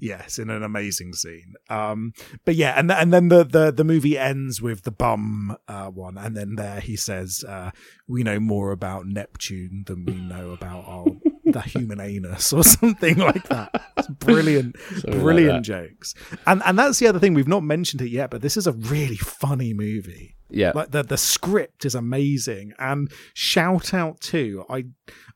Yes 0.00 0.38
in 0.40 0.50
an 0.50 0.62
amazing 0.64 1.12
scene. 1.12 1.54
Um 1.68 2.12
but 2.44 2.56
yeah 2.56 2.74
and 2.76 2.90
and 2.90 3.12
then 3.12 3.28
the 3.28 3.44
the, 3.44 3.70
the 3.70 3.84
movie 3.84 4.18
ends 4.18 4.60
with 4.60 4.82
the 4.82 4.90
bum 4.90 5.56
uh 5.68 5.86
one 5.90 6.18
and 6.18 6.36
then 6.36 6.56
there 6.56 6.80
he 6.80 6.96
says 6.96 7.44
uh 7.46 7.70
we 8.08 8.24
know 8.24 8.40
more 8.40 8.72
about 8.72 9.06
neptune 9.06 9.84
than 9.86 10.04
we 10.04 10.14
know 10.14 10.50
about 10.50 10.84
our 10.88 11.04
the 11.44 11.60
human 11.60 12.00
anus 12.00 12.52
or 12.52 12.64
something 12.64 13.18
like 13.18 13.44
that. 13.48 13.70
It's 13.98 14.08
brilliant 14.08 14.76
Something 14.90 15.20
brilliant 15.20 15.64
that. 15.66 15.88
jokes. 15.90 16.14
And 16.46 16.62
and 16.64 16.76
that's 16.76 16.98
the 16.98 17.06
other 17.06 17.20
thing 17.20 17.34
we've 17.34 17.46
not 17.46 17.62
mentioned 17.62 18.00
it 18.02 18.10
yet 18.10 18.30
but 18.30 18.42
this 18.42 18.56
is 18.56 18.66
a 18.66 18.72
really 18.72 19.16
funny 19.18 19.72
movie. 19.72 20.34
Yeah. 20.50 20.72
Like 20.74 20.90
the 20.90 21.04
the 21.04 21.18
script 21.18 21.84
is 21.84 21.94
amazing 21.94 22.72
and 22.78 23.12
shout 23.34 23.92
out 23.94 24.20
to 24.22 24.64
i 24.70 24.84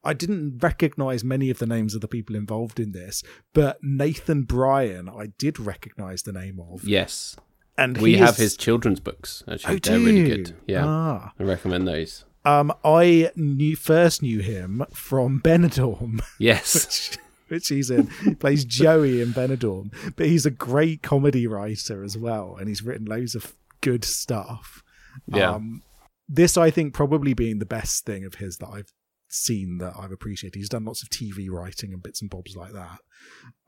i 0.05 0.13
didn't 0.13 0.59
recognize 0.63 1.23
many 1.23 1.51
of 1.51 1.59
the 1.59 1.67
names 1.67 1.95
of 1.95 2.01
the 2.01 2.09
people 2.09 2.35
involved 2.37 2.81
in 2.81 2.93
this 2.93 3.23
but 3.53 3.79
Nathan 3.83 4.43
Bryon 4.43 5.09
i 5.09 5.27
did 5.39 5.59
recognize 5.59 6.23
the 6.23 6.33
name 6.33 6.61
of. 6.61 6.85
Yes. 6.85 7.37
And 7.79 7.97
we 7.99 8.17
have 8.17 8.31
is- 8.31 8.37
his 8.37 8.57
children's 8.57 9.01
books 9.01 9.43
actually. 9.49 9.77
Oh, 9.77 9.79
they're 9.79 9.99
do 9.99 10.07
really 10.07 10.25
good. 10.29 10.57
Yeah. 10.67 10.85
Ah. 10.87 11.33
i 11.39 11.43
recommend 11.43 11.87
those. 11.89 12.25
Um 12.45 12.73
i 12.85 13.31
knew 13.37 13.77
first 13.77 14.23
knew 14.23 14.41
him 14.41 14.85
from 14.93 15.41
benidorm. 15.41 16.21
Yes. 16.39 17.17
Which 17.49 17.67
he's 17.67 17.91
in. 17.91 18.09
He 18.25 18.37
plays 18.37 18.65
Joey 18.65 19.21
in 19.21 19.33
Benidorm, 19.33 19.93
but 20.15 20.27
he's 20.27 20.47
a 20.47 20.53
great 20.53 21.03
comedy 21.03 21.49
writer 21.49 22.05
as 22.05 22.17
well, 22.17 22.57
and 22.57 22.69
he's 22.69 22.81
written 22.81 23.07
loads 23.07 23.35
of 23.35 23.57
good 23.81 24.05
stuff. 24.05 24.85
Yeah. 25.27 25.55
Um, 25.55 25.83
this, 26.29 26.57
I 26.57 26.71
think, 26.71 26.95
probably 26.95 27.35
being 27.35 27.59
the 27.59 27.67
best 27.67 28.07
thing 28.07 28.25
of 28.25 28.35
his 28.37 28.59
that 28.59 28.69
I've 28.69 28.93
seen 29.33 29.79
that 29.79 29.95
I've 29.99 30.13
appreciated. 30.13 30.59
He's 30.59 30.69
done 30.69 30.85
lots 30.85 31.03
of 31.03 31.11
TV 31.11 31.49
writing 31.51 31.93
and 31.93 32.03
bits 32.03 32.21
and 32.21 32.31
bobs 32.31 32.57
like 32.57 32.73
that. 32.73 32.99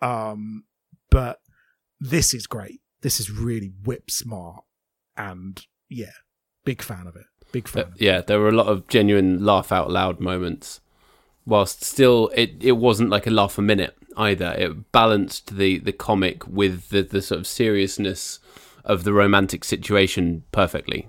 Um, 0.06 0.64
but 1.10 1.38
this 2.00 2.34
is 2.34 2.46
great. 2.46 2.80
This 3.02 3.20
is 3.20 3.30
really 3.30 3.72
whip 3.84 4.10
smart, 4.10 4.64
and 5.16 5.60
yeah, 5.88 6.12
big 6.64 6.82
fan 6.82 7.06
of 7.06 7.16
it. 7.16 7.26
Big 7.52 7.68
fan. 7.68 7.86
But, 7.90 8.00
yeah, 8.00 8.20
there 8.20 8.38
were 8.38 8.48
a 8.48 8.52
lot 8.52 8.68
of 8.68 8.88
genuine 8.88 9.44
laugh 9.44 9.72
out 9.72 9.90
loud 9.90 10.20
moments, 10.20 10.80
whilst 11.44 11.84
still 11.84 12.30
it, 12.34 12.54
it 12.60 12.72
wasn't 12.72 13.10
like 13.10 13.26
a 13.26 13.30
laugh 13.30 13.58
a 13.58 13.62
minute 13.62 13.96
either. 14.16 14.54
It 14.56 14.92
balanced 14.92 15.56
the, 15.56 15.78
the 15.78 15.92
comic 15.92 16.46
with 16.46 16.88
the, 16.88 17.02
the 17.02 17.22
sort 17.22 17.40
of 17.40 17.46
seriousness 17.46 18.38
of 18.84 19.04
the 19.04 19.12
romantic 19.12 19.64
situation 19.64 20.44
perfectly. 20.52 21.08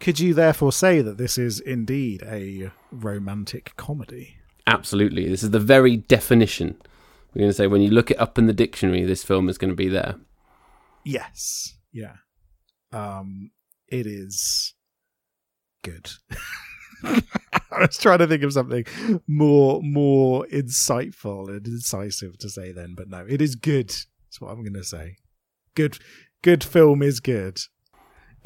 Could 0.00 0.20
you 0.20 0.34
therefore 0.34 0.72
say 0.72 1.00
that 1.00 1.18
this 1.18 1.38
is 1.38 1.60
indeed 1.60 2.22
a 2.24 2.70
romantic 2.90 3.72
comedy? 3.76 4.36
Absolutely, 4.66 5.28
this 5.28 5.42
is 5.42 5.50
the 5.50 5.60
very 5.60 5.96
definition. 5.96 6.76
We're 7.34 7.40
going 7.40 7.50
to 7.50 7.54
say 7.54 7.66
when 7.66 7.82
you 7.82 7.90
look 7.90 8.10
it 8.10 8.20
up 8.20 8.38
in 8.38 8.46
the 8.46 8.52
dictionary, 8.52 9.04
this 9.04 9.22
film 9.22 9.48
is 9.48 9.58
going 9.58 9.70
to 9.70 9.76
be 9.76 9.88
there. 9.88 10.16
Yes. 11.04 11.76
Yeah. 11.92 12.16
Um 12.92 13.50
it 13.88 14.06
is 14.06 14.74
good. 15.84 16.10
I 17.04 17.22
was 17.78 17.96
trying 17.98 18.18
to 18.18 18.26
think 18.26 18.42
of 18.42 18.52
something 18.52 18.84
more 19.28 19.80
more 19.82 20.46
insightful 20.46 21.48
and 21.48 21.66
incisive 21.66 22.38
to 22.38 22.48
say 22.48 22.72
then, 22.72 22.94
but 22.96 23.08
no, 23.08 23.24
it 23.28 23.40
is 23.40 23.54
good. 23.54 23.90
That's 23.90 24.40
what 24.40 24.50
I'm 24.50 24.64
gonna 24.64 24.84
say. 24.84 25.16
Good 25.74 25.98
good 26.42 26.64
film 26.64 27.02
is 27.02 27.20
good. 27.20 27.60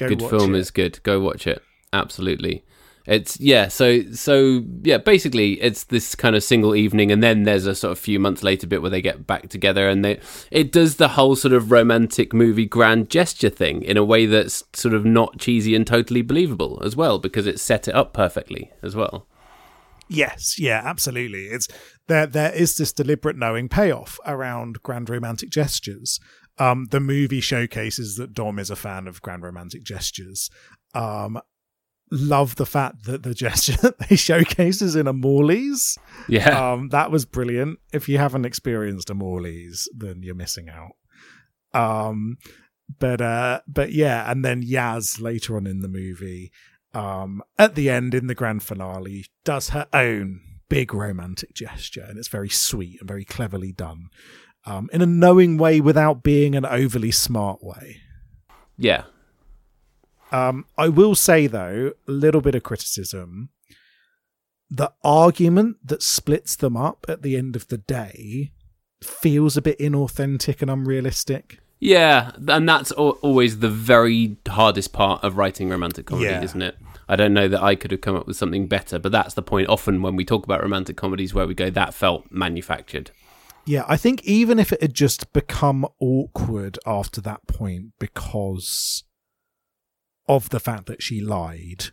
Go 0.01 0.09
good 0.09 0.23
film 0.23 0.55
it. 0.55 0.59
is 0.59 0.71
good. 0.71 1.03
Go 1.03 1.21
watch 1.21 1.47
it. 1.47 1.63
Absolutely. 1.93 2.65
It's 3.07 3.41
yeah, 3.41 3.69
so 3.69 4.03
so 4.13 4.63
yeah, 4.83 4.99
basically 4.99 5.61
it's 5.61 5.85
this 5.85 6.15
kind 6.15 6.37
of 6.37 6.45
single 6.45 6.77
evening 6.77 7.11
and 7.11 7.23
then 7.23 7.45
there's 7.45 7.67
a 7.67 7.75
sort 7.75 7.93
of 7.93 7.99
few 7.99 8.21
months 8.21 8.43
later 8.43 8.67
bit 8.67 8.83
where 8.83 8.91
they 8.91 9.01
get 9.01 9.27
back 9.27 9.49
together 9.49 9.89
and 9.89 10.05
they 10.05 10.21
it 10.51 10.71
does 10.71 10.97
the 10.97 11.09
whole 11.09 11.35
sort 11.35 11.53
of 11.53 11.73
romantic 11.73 12.33
movie 12.33 12.67
grand 12.67 13.09
gesture 13.09 13.49
thing 13.49 13.83
in 13.83 13.97
a 13.97 14.05
way 14.05 14.27
that's 14.27 14.63
sort 14.75 14.95
of 14.95 15.05
not 15.05 15.39
cheesy 15.39 15.75
and 15.75 15.87
totally 15.87 16.23
believable 16.23 16.81
as 16.85 16.95
well 16.95 17.19
because 17.19 17.47
it 17.47 17.59
set 17.59 17.89
it 17.89 17.95
up 17.95 18.13
perfectly 18.13 18.71
as 18.83 18.95
well. 18.95 19.27
Yes, 20.11 20.59
yeah, 20.59 20.83
absolutely. 20.85 21.47
It's 21.47 21.69
there. 22.09 22.27
There 22.27 22.53
is 22.53 22.77
this 22.77 22.93
deliberate 22.93 23.37
knowing 23.37 23.69
payoff 23.69 24.19
around 24.27 24.83
grand 24.83 25.09
romantic 25.09 25.51
gestures. 25.51 26.19
Um, 26.61 26.87
the 26.91 27.01
movie 27.01 27.41
showcases 27.41 28.17
that 28.17 28.35
Dom 28.35 28.59
is 28.59 28.71
a 28.71 28.77
fan 28.77 29.07
of 29.07 29.23
grand 29.23 29.43
romantic 29.43 29.83
gestures. 29.83 30.51
Um, 30.95 31.41
love 32.11 32.57
the 32.57 32.67
fact 32.67 33.05
that 33.05 33.23
the 33.23 33.35
gesture 33.35 33.77
that 33.83 33.99
they 33.99 34.17
showcase 34.17 34.83
is 34.83 34.97
in 34.97 35.07
a 35.07 35.13
Morley's. 35.13 35.99
Yeah. 36.29 36.73
Um, 36.73 36.89
that 36.91 37.11
was 37.11 37.25
brilliant. 37.25 37.79
If 37.93 38.09
you 38.09 38.19
haven't 38.19 38.45
experienced 38.45 39.11
a 39.11 39.15
Morley's, 39.15 39.89
then 39.97 40.23
you're 40.23 40.35
missing 40.35 40.69
out. 40.69 40.93
Um, 41.73 42.39
but 42.99 43.21
uh, 43.21 43.61
but 43.69 43.93
yeah, 43.93 44.31
and 44.31 44.45
then 44.45 44.63
Yaz 44.63 45.21
later 45.21 45.57
on 45.57 45.67
in 45.67 45.81
the 45.81 45.89
movie, 45.89 46.51
um, 46.93 47.43
at 47.59 47.75
the 47.75 47.89
end 47.89 48.15
in 48.15 48.27
the 48.27 48.35
grand 48.35 48.63
finale, 48.63 49.27
does 49.45 49.71
her 49.71 49.87
own 49.93 50.41
big 50.69 50.93
romantic 50.93 51.55
gesture, 51.55 52.05
and 52.09 52.19
it's 52.19 52.29
very 52.29 52.49
sweet 52.49 53.01
and 53.01 53.09
very 53.09 53.25
cleverly 53.25 53.73
done, 53.73 54.09
um, 54.67 54.89
in 54.93 55.03
a 55.03 55.07
knowing 55.07 55.57
way 55.59 55.81
without 55.81 56.23
being 56.23 56.55
an 56.55 56.65
overly 56.67 57.11
smart 57.11 57.63
way. 57.63 57.99
yeah. 58.77 59.05
Um, 60.33 60.67
I 60.79 60.89
will 60.89 61.17
say 61.17 61.49
though, 61.49 61.93
a 62.07 62.11
little 62.13 62.41
bit 62.41 62.55
of 62.55 62.63
criticism. 62.63 63.49
The 64.71 64.93
argument 65.03 65.79
that 65.85 66.03
splits 66.05 66.55
them 66.55 66.77
up 66.77 67.05
at 67.09 67.23
the 67.23 67.37
end 67.37 67.57
of 67.57 67.67
the 67.67 67.79
day 67.79 68.53
feels 69.03 69.57
a 69.57 69.63
bit 69.63 69.79
inauthentic 69.81 70.63
and 70.63 70.71
unrealistic. 70.71 71.59
Yeah, 71.81 72.31
and 72.47 72.69
that's 72.69 72.93
always 72.93 73.59
the 73.59 73.71
very 73.71 74.37
hardest 74.47 74.93
part 74.93 75.25
of 75.25 75.37
writing 75.37 75.69
romantic 75.71 76.07
comedy, 76.07 76.27
Yeah. 76.31 76.43
isn't 76.45 76.63
it? 76.63 76.77
I 77.09 77.17
don't 77.17 77.35
know 77.35 77.49
that 77.49 77.61
I 77.63 77.75
could 77.75 77.91
have 77.91 78.03
come 78.03 78.15
up 78.15 78.29
with 78.29 78.37
something 78.37 78.69
better, 78.69 79.01
but 79.01 79.11
that's 79.11 79.35
the 79.35 79.43
point 79.43 79.69
often 79.69 80.01
when 80.03 80.15
we 80.15 80.25
talk 80.25 80.45
about 80.45 80.63
romantic 80.63 80.97
comedies 80.97 81.35
where 81.35 81.47
we 81.49 81.55
go, 81.55 81.71
that 81.71 81.93
felt 81.95 82.31
manufactured. 82.31 83.11
Yeah, 83.67 83.85
I 83.87 83.97
think 83.97 84.25
even 84.25 84.59
if 84.59 84.73
it 84.73 84.83
had 84.83 84.95
just 84.95 85.33
become 85.33 85.87
awkward 86.01 86.79
after 86.87 87.21
that 87.21 87.47
point 87.47 87.93
because 87.99 89.05
of 90.29 90.51
the 90.51 90.61
fact 90.61 90.87
that 90.87 91.03
she 91.03 91.21
lied, 91.21 91.87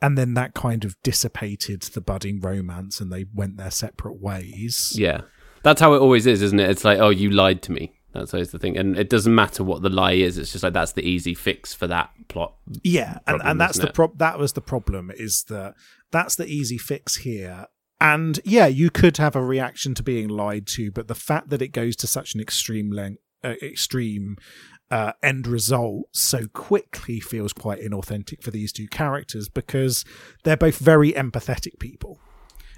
and 0.00 0.16
then 0.16 0.34
that 0.34 0.54
kind 0.54 0.84
of 0.84 0.96
dissipated 1.02 1.82
the 1.82 2.00
budding 2.00 2.40
romance 2.40 3.00
and 3.00 3.12
they 3.12 3.24
went 3.34 3.56
their 3.56 3.70
separate 3.70 4.20
ways. 4.20 4.92
Yeah. 4.94 5.22
That's 5.64 5.80
how 5.80 5.94
it 5.94 5.98
always 5.98 6.24
is, 6.26 6.40
isn't 6.40 6.60
it? 6.60 6.70
It's 6.70 6.84
like, 6.84 6.98
oh, 6.98 7.10
you 7.10 7.30
lied 7.30 7.62
to 7.62 7.72
me. 7.72 7.94
That's 8.14 8.32
always 8.32 8.52
the 8.52 8.58
thing. 8.58 8.76
And 8.78 8.96
it 8.96 9.10
doesn't 9.10 9.34
matter 9.34 9.64
what 9.64 9.82
the 9.82 9.90
lie 9.90 10.12
is. 10.12 10.38
It's 10.38 10.52
just 10.52 10.62
like, 10.62 10.72
that's 10.72 10.92
the 10.92 11.06
easy 11.06 11.34
fix 11.34 11.74
for 11.74 11.86
that 11.88 12.10
plot. 12.28 12.54
Yeah, 12.82 13.14
and, 13.14 13.24
problem, 13.24 13.46
and 13.48 13.60
that's 13.60 13.78
the 13.78 13.88
it? 13.88 13.94
prob. 13.94 14.18
That 14.18 14.38
was 14.38 14.52
the 14.52 14.60
problem. 14.60 15.10
Is 15.14 15.44
that 15.48 15.74
that's 16.10 16.36
the 16.36 16.46
easy 16.46 16.78
fix 16.78 17.16
here. 17.16 17.66
And 18.00 18.38
yeah, 18.44 18.66
you 18.66 18.90
could 18.90 19.16
have 19.16 19.34
a 19.34 19.44
reaction 19.44 19.94
to 19.94 20.02
being 20.02 20.28
lied 20.28 20.66
to, 20.68 20.90
but 20.90 21.08
the 21.08 21.14
fact 21.14 21.50
that 21.50 21.62
it 21.62 21.68
goes 21.68 21.96
to 21.96 22.06
such 22.06 22.34
an 22.34 22.40
extreme 22.40 22.90
length, 22.90 23.20
uh, 23.42 23.54
extreme, 23.60 24.36
uh, 24.90 25.12
end 25.22 25.46
result 25.46 26.08
so 26.12 26.46
quickly 26.48 27.20
feels 27.20 27.52
quite 27.52 27.80
inauthentic 27.80 28.42
for 28.42 28.50
these 28.50 28.72
two 28.72 28.88
characters 28.88 29.48
because 29.48 30.04
they're 30.44 30.56
both 30.56 30.78
very 30.78 31.12
empathetic 31.12 31.78
people. 31.78 32.18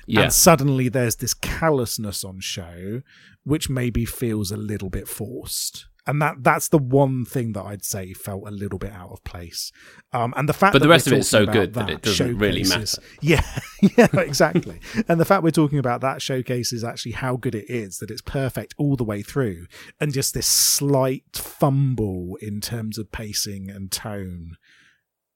Yeah. 0.07 0.23
And 0.23 0.33
suddenly 0.33 0.89
there's 0.89 1.17
this 1.17 1.35
callousness 1.35 2.25
on 2.25 2.41
show, 2.41 3.03
which 3.45 3.71
maybe 3.71 4.05
feels 4.05 4.51
a 4.51 4.57
little 4.57 4.91
bit 4.91 5.07
forced. 5.07 5.87
And 6.11 6.21
that 6.21 6.43
that's 6.43 6.67
the 6.67 6.79
one 6.79 7.25
thing 7.25 7.53
that 7.53 7.63
I'd 7.63 7.85
say 7.85 8.13
felt 8.15 8.43
a 8.45 8.51
little 8.51 8.81
bit 8.81 8.91
out 8.91 9.13
of 9.13 9.23
place. 9.23 9.71
Um, 10.13 10.35
and 10.37 10.49
the 10.49 10.53
fact, 10.53 10.73
But 10.73 10.83
the 10.83 10.89
rest 10.89 11.07
of 11.07 11.13
it's 11.13 11.29
so 11.29 11.47
good 11.47 11.69
about 11.69 11.87
that 11.87 11.91
it 11.95 12.03
doesn't 12.03 12.37
really 12.37 12.65
matter. 12.65 13.01
Yeah, 13.21 13.45
yeah, 13.81 14.09
exactly. 14.15 14.81
and 15.07 15.21
the 15.21 15.25
fact 15.25 15.45
we're 15.45 15.53
talking 15.53 15.79
about 15.79 16.01
that 16.01 16.21
showcases 16.21 16.83
actually 16.83 17.13
how 17.13 17.37
good 17.37 17.55
it 17.55 17.71
is 17.71 17.99
that 17.99 18.11
it's 18.11 18.23
perfect 18.23 18.75
all 18.77 18.97
the 18.97 19.05
way 19.05 19.23
through, 19.23 19.67
and 20.01 20.13
just 20.13 20.35
this 20.35 20.49
slight 20.49 21.23
fumble 21.33 22.37
in 22.43 22.61
terms 22.61 22.99
of 22.99 23.13
pacing 23.13 23.71
and 23.71 23.93
tone 23.93 24.57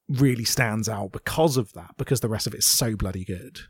really 0.09 0.45
stands 0.45 0.89
out 0.89 1.13
because 1.13 1.57
of 1.57 1.73
that. 1.75 1.95
Because 1.97 2.19
the 2.19 2.29
rest 2.29 2.49
of 2.49 2.55
it's 2.55 2.67
so 2.67 2.97
bloody 2.97 3.25
good. 3.25 3.61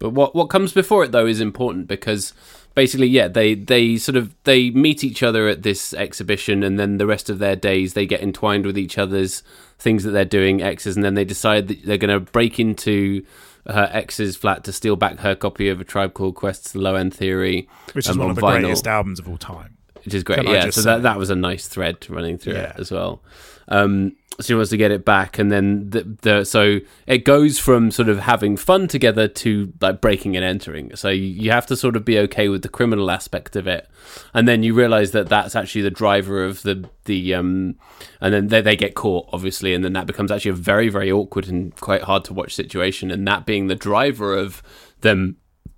But 0.00 0.10
what 0.10 0.34
what 0.34 0.46
comes 0.46 0.72
before 0.72 1.04
it 1.04 1.12
though 1.12 1.26
is 1.26 1.40
important 1.40 1.86
because 1.86 2.32
basically, 2.76 3.08
yeah, 3.08 3.26
they 3.26 3.54
they 3.54 3.96
sort 3.96 4.14
of 4.14 4.32
they 4.44 4.70
meet 4.70 5.02
each 5.02 5.24
other 5.24 5.48
at 5.48 5.64
this 5.64 5.92
exhibition, 5.94 6.62
and 6.62 6.78
then 6.78 6.98
the 6.98 7.06
rest 7.06 7.28
of 7.28 7.40
their 7.40 7.56
days 7.56 7.94
they 7.94 8.06
get 8.06 8.20
entwined 8.22 8.64
with 8.64 8.78
each 8.78 8.96
other's 8.98 9.42
things 9.80 10.04
that 10.04 10.12
they're 10.12 10.24
doing 10.24 10.62
exes, 10.62 10.94
and 10.94 11.04
then 11.04 11.14
they 11.14 11.24
decide 11.24 11.66
that 11.66 11.84
they're 11.84 11.98
going 11.98 12.14
to 12.14 12.20
break 12.20 12.60
into 12.60 13.24
her 13.66 13.90
ex's 13.92 14.36
flat 14.36 14.62
to 14.62 14.72
steal 14.72 14.94
back 14.94 15.18
her 15.18 15.34
copy 15.34 15.68
of 15.68 15.80
a 15.80 15.84
Tribe 15.84 16.14
Called 16.14 16.36
Quest's 16.36 16.76
Low 16.76 16.94
End 16.94 17.12
Theory, 17.12 17.68
Which 17.94 18.06
is 18.06 18.12
um, 18.12 18.18
one 18.18 18.26
on 18.26 18.30
of 18.30 18.36
the 18.36 18.42
vinyl, 18.42 18.60
greatest 18.60 18.86
albums 18.86 19.18
of 19.18 19.28
all 19.28 19.38
time. 19.38 19.76
which 20.04 20.14
is 20.14 20.22
great. 20.22 20.36
Can 20.44 20.46
Yeah, 20.46 20.70
so 20.70 20.82
that 20.82 21.02
that 21.02 21.18
was 21.18 21.30
a 21.30 21.34
nice 21.34 21.66
thread 21.66 22.08
running 22.08 22.38
through 22.38 22.52
Yeah. 22.52 22.70
it 22.70 22.76
as 22.78 22.92
well. 22.92 23.22
Um, 23.68 24.16
she 24.40 24.54
wants 24.54 24.70
to 24.70 24.76
get 24.76 24.90
it 24.90 25.04
back, 25.04 25.38
and 25.38 25.50
then 25.50 25.88
the, 25.90 26.16
the 26.22 26.44
so 26.44 26.80
it 27.06 27.24
goes 27.24 27.58
from 27.58 27.90
sort 27.90 28.08
of 28.08 28.20
having 28.20 28.56
fun 28.56 28.86
together 28.86 29.28
to 29.28 29.72
like 29.80 30.00
breaking 30.00 30.36
and 30.36 30.44
entering. 30.44 30.94
So 30.94 31.08
you, 31.08 31.22
you 31.22 31.50
have 31.50 31.66
to 31.66 31.76
sort 31.76 31.96
of 31.96 32.04
be 32.04 32.18
okay 32.18 32.48
with 32.48 32.62
the 32.62 32.68
criminal 32.68 33.10
aspect 33.10 33.56
of 33.56 33.66
it, 33.66 33.88
and 34.34 34.46
then 34.46 34.62
you 34.62 34.74
realize 34.74 35.12
that 35.12 35.28
that's 35.28 35.56
actually 35.56 35.82
the 35.82 35.90
driver 35.90 36.44
of 36.44 36.62
the 36.62 36.88
the 37.06 37.34
um, 37.34 37.76
and 38.20 38.34
then 38.34 38.48
they, 38.48 38.60
they 38.60 38.76
get 38.76 38.94
caught 38.94 39.28
obviously, 39.32 39.72
and 39.72 39.82
then 39.82 39.94
that 39.94 40.06
becomes 40.06 40.30
actually 40.30 40.50
a 40.50 40.54
very 40.54 40.90
very 40.90 41.10
awkward 41.10 41.48
and 41.48 41.74
quite 41.76 42.02
hard 42.02 42.24
to 42.24 42.34
watch 42.34 42.54
situation, 42.54 43.10
and 43.10 43.26
that 43.26 43.46
being 43.46 43.68
the 43.68 43.74
driver 43.74 44.36
of 44.36 44.62
them 45.00 45.36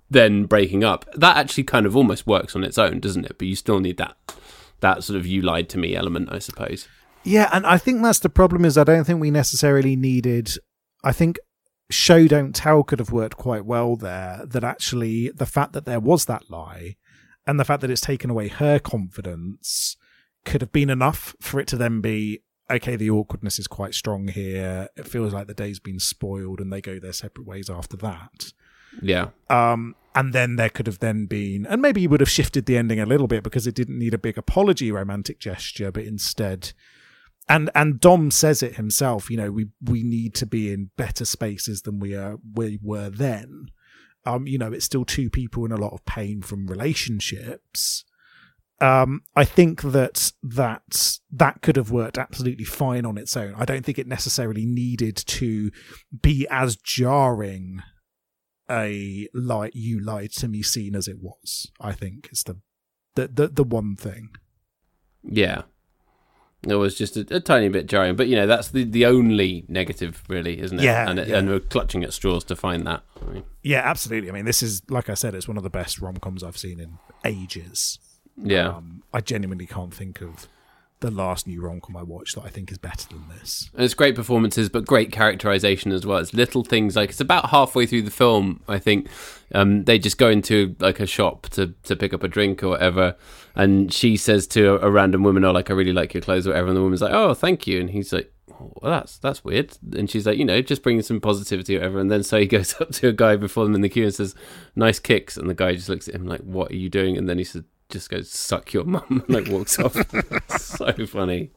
then 0.09 0.45
breaking 0.45 0.83
up, 0.83 1.05
that 1.13 1.37
actually 1.37 1.63
kind 1.63 1.85
of 1.85 1.95
almost 1.95 2.25
works 2.25 2.55
on 2.55 2.63
its 2.63 2.77
own, 2.77 2.99
doesn't 2.99 3.25
it? 3.25 3.37
But 3.37 3.47
you 3.47 3.55
still 3.55 3.79
need 3.79 3.97
that 3.97 4.17
that 4.81 5.03
sort 5.03 5.17
of 5.17 5.25
you 5.25 5.41
lied 5.41 5.69
to 5.69 5.77
me 5.77 5.95
element, 5.95 6.29
I 6.31 6.39
suppose. 6.39 6.87
Yeah, 7.23 7.49
and 7.51 7.65
I 7.65 7.77
think 7.77 8.01
that's 8.01 8.19
the 8.19 8.29
problem. 8.29 8.65
Is 8.65 8.77
I 8.77 8.83
don't 8.83 9.03
think 9.03 9.19
we 9.19 9.31
necessarily 9.31 9.95
needed. 9.95 10.51
I 11.03 11.11
think 11.11 11.39
show 11.89 12.27
don't 12.27 12.55
tell 12.55 12.83
could 12.83 12.99
have 12.99 13.11
worked 13.11 13.37
quite 13.37 13.65
well 13.65 13.95
there. 13.95 14.41
That 14.45 14.63
actually 14.63 15.29
the 15.29 15.45
fact 15.45 15.73
that 15.73 15.85
there 15.85 15.99
was 15.99 16.25
that 16.25 16.49
lie, 16.49 16.95
and 17.45 17.59
the 17.59 17.65
fact 17.65 17.81
that 17.81 17.91
it's 17.91 18.01
taken 18.01 18.29
away 18.29 18.47
her 18.47 18.79
confidence, 18.79 19.97
could 20.45 20.61
have 20.61 20.71
been 20.71 20.89
enough 20.89 21.35
for 21.41 21.59
it 21.59 21.67
to 21.67 21.77
then 21.77 22.01
be 22.01 22.39
okay. 22.69 22.95
The 22.95 23.09
awkwardness 23.09 23.59
is 23.59 23.67
quite 23.67 23.93
strong 23.93 24.27
here. 24.27 24.87
It 24.95 25.07
feels 25.07 25.33
like 25.33 25.47
the 25.47 25.53
day's 25.53 25.79
been 25.79 25.99
spoiled, 25.99 26.59
and 26.59 26.71
they 26.71 26.81
go 26.81 26.99
their 26.99 27.13
separate 27.13 27.47
ways 27.47 27.69
after 27.69 27.97
that. 27.97 28.53
Yeah, 29.01 29.29
Um, 29.49 29.95
and 30.15 30.33
then 30.33 30.55
there 30.55 30.69
could 30.69 30.87
have 30.87 30.99
then 30.99 31.25
been, 31.27 31.65
and 31.67 31.81
maybe 31.81 32.01
you 32.01 32.09
would 32.09 32.19
have 32.19 32.29
shifted 32.29 32.65
the 32.65 32.77
ending 32.77 32.99
a 32.99 33.05
little 33.05 33.27
bit 33.27 33.43
because 33.43 33.67
it 33.67 33.75
didn't 33.75 33.99
need 33.99 34.13
a 34.13 34.17
big 34.17 34.37
apology 34.37 34.91
romantic 34.91 35.39
gesture, 35.39 35.91
but 35.91 36.03
instead, 36.03 36.73
and 37.49 37.71
and 37.73 37.99
Dom 37.99 38.31
says 38.31 38.63
it 38.63 38.75
himself. 38.75 39.29
You 39.29 39.37
know, 39.37 39.51
we 39.51 39.67
we 39.83 40.03
need 40.03 40.35
to 40.35 40.45
be 40.45 40.71
in 40.71 40.91
better 40.95 41.25
spaces 41.25 41.81
than 41.81 41.99
we 41.99 42.15
are 42.15 42.37
we 42.53 42.79
were 42.81 43.09
then. 43.09 43.71
Um, 44.25 44.47
you 44.47 44.57
know, 44.57 44.71
it's 44.71 44.85
still 44.85 45.05
two 45.05 45.29
people 45.29 45.65
in 45.65 45.71
a 45.71 45.77
lot 45.77 45.93
of 45.93 46.05
pain 46.05 46.41
from 46.41 46.67
relationships. 46.67 48.05
Um, 48.81 49.23
I 49.35 49.43
think 49.43 49.81
that 49.81 50.31
that 50.43 51.19
that 51.31 51.61
could 51.61 51.75
have 51.75 51.91
worked 51.91 52.17
absolutely 52.17 52.63
fine 52.63 53.05
on 53.05 53.17
its 53.17 53.35
own. 53.35 53.55
I 53.57 53.65
don't 53.65 53.83
think 53.83 53.97
it 53.99 54.07
necessarily 54.07 54.65
needed 54.65 55.17
to 55.17 55.71
be 56.21 56.47
as 56.49 56.77
jarring 56.77 57.81
a 58.69 59.27
lie 59.33 59.71
you 59.73 59.99
lied 59.99 60.31
to 60.33 60.47
me 60.47 60.61
scene 60.61 60.95
as 60.95 61.07
it 61.07 61.17
was. 61.19 61.71
I 61.81 61.93
think 61.93 62.29
is 62.31 62.43
the 62.43 62.57
the 63.15 63.27
the, 63.27 63.47
the 63.47 63.63
one 63.63 63.95
thing. 63.95 64.29
yeah. 65.23 65.63
It 66.67 66.75
was 66.75 66.97
just 66.97 67.15
a, 67.15 67.25
a 67.35 67.39
tiny 67.39 67.69
bit 67.69 67.87
jarring, 67.87 68.15
but 68.17 68.27
you 68.27 68.35
know 68.35 68.45
that's 68.45 68.69
the, 68.69 68.83
the 68.83 69.05
only 69.05 69.63
negative, 69.69 70.23
really, 70.27 70.59
isn't 70.59 70.79
it? 70.79 70.83
Yeah, 70.83 71.09
and 71.09 71.17
it, 71.19 71.27
yeah. 71.29 71.37
and 71.37 71.47
we're 71.47 71.61
clutching 71.61 72.03
at 72.03 72.11
straws 72.11 72.43
to 72.45 72.55
find 72.55 72.85
that. 72.85 73.03
I 73.21 73.33
mean, 73.33 73.43
Yeah, 73.63 73.79
absolutely. 73.79 74.29
I 74.29 74.33
mean, 74.33 74.45
this 74.45 74.61
is 74.61 74.81
like 74.89 75.09
I 75.09 75.13
said, 75.13 75.35
it's 75.35 75.47
one 75.47 75.55
of 75.57 75.63
the 75.63 75.69
best 75.69 75.99
rom 75.99 76.17
coms 76.17 76.43
I've 76.43 76.57
seen 76.57 76.79
in 76.81 76.97
ages. 77.23 77.99
yeah, 78.35 78.69
Um, 78.75 79.03
I 79.13 79.21
genuinely 79.21 79.65
can't 79.67 79.93
think 79.93 80.21
of 80.21 80.47
the 81.01 81.11
last 81.11 81.47
new 81.47 81.61
rom 81.61 81.79
com 81.79 81.95
I 81.95 82.03
watched 82.03 82.35
that 82.35 82.43
I 82.43 82.49
think 82.49 82.71
is 82.71 82.77
better 82.77 83.07
than 83.07 83.23
this. 83.29 83.69
And 83.73 83.83
it's 83.85 83.93
great 83.93 84.15
performances, 84.15 84.67
but 84.67 84.85
great 84.85 85.11
characterization 85.11 85.91
as 85.91 86.05
well. 86.05 86.17
It's 86.17 86.33
little 86.33 86.63
things 86.63 86.95
like 86.95 87.11
it's 87.11 87.21
about 87.21 87.49
halfway 87.49 87.85
through 87.85 88.01
the 88.01 88.11
film. 88.11 88.61
I 88.67 88.79
think 88.79 89.07
um, 89.55 89.85
they 89.85 89.97
just 89.97 90.17
go 90.17 90.29
into 90.29 90.75
like 90.79 90.99
a 90.99 91.05
shop 91.05 91.47
to 91.49 91.73
to 91.83 91.95
pick 91.95 92.13
up 92.13 92.23
a 92.23 92.27
drink 92.27 92.61
or 92.63 92.69
whatever, 92.69 93.15
and 93.55 93.93
she 93.93 94.17
says 94.17 94.45
to 94.47 94.73
a, 94.75 94.87
a 94.87 94.91
random 94.91 95.23
woman, 95.23 95.45
"Oh, 95.45 95.51
like 95.51 95.69
I 95.69 95.73
really 95.73 95.93
like 95.93 96.13
your 96.13 96.21
clothes," 96.21 96.45
or 96.45 96.51
whatever. 96.51 96.67
And 96.67 96.77
the 96.77 96.81
woman's 96.81 97.01
like, 97.01 97.13
"Oh, 97.13 97.33
thank 97.33 97.67
you," 97.67 97.79
and 97.79 97.89
he's 97.89 98.11
like. 98.11 98.33
"Oh, 98.51 98.73
Well, 98.81 98.91
that's 98.91 99.17
that's 99.19 99.45
weird, 99.45 99.77
and 99.93 100.09
she's 100.09 100.25
like, 100.27 100.37
you 100.37 100.43
know, 100.43 100.61
just 100.61 100.83
bringing 100.83 101.01
some 101.03 101.21
positivity, 101.21 101.77
or 101.77 101.79
whatever. 101.79 101.99
And 101.99 102.11
then 102.11 102.23
so 102.23 102.39
he 102.39 102.45
goes 102.57 102.75
up 102.81 102.91
to 102.91 103.07
a 103.07 103.13
guy 103.13 103.37
before 103.37 103.63
them 103.63 103.75
in 103.75 103.81
the 103.81 103.89
queue 103.89 104.03
and 104.03 104.13
says, 104.13 104.35
"Nice 104.75 104.99
kicks," 104.99 105.37
and 105.37 105.49
the 105.49 105.53
guy 105.53 105.75
just 105.75 105.87
looks 105.87 106.09
at 106.09 106.15
him 106.15 106.25
like, 106.27 106.41
"What 106.41 106.71
are 106.71 106.75
you 106.75 106.89
doing?" 106.89 107.17
And 107.17 107.29
then 107.29 107.37
he 107.37 107.45
says, 107.45 107.63
"Just 107.89 108.09
goes 108.09 108.29
suck 108.31 108.73
your 108.73 108.83
mum," 108.85 109.23
and 109.27 109.29
like 109.29 109.47
walks 109.47 109.79
off. 109.79 109.95
so 110.59 111.05
funny. 111.05 111.51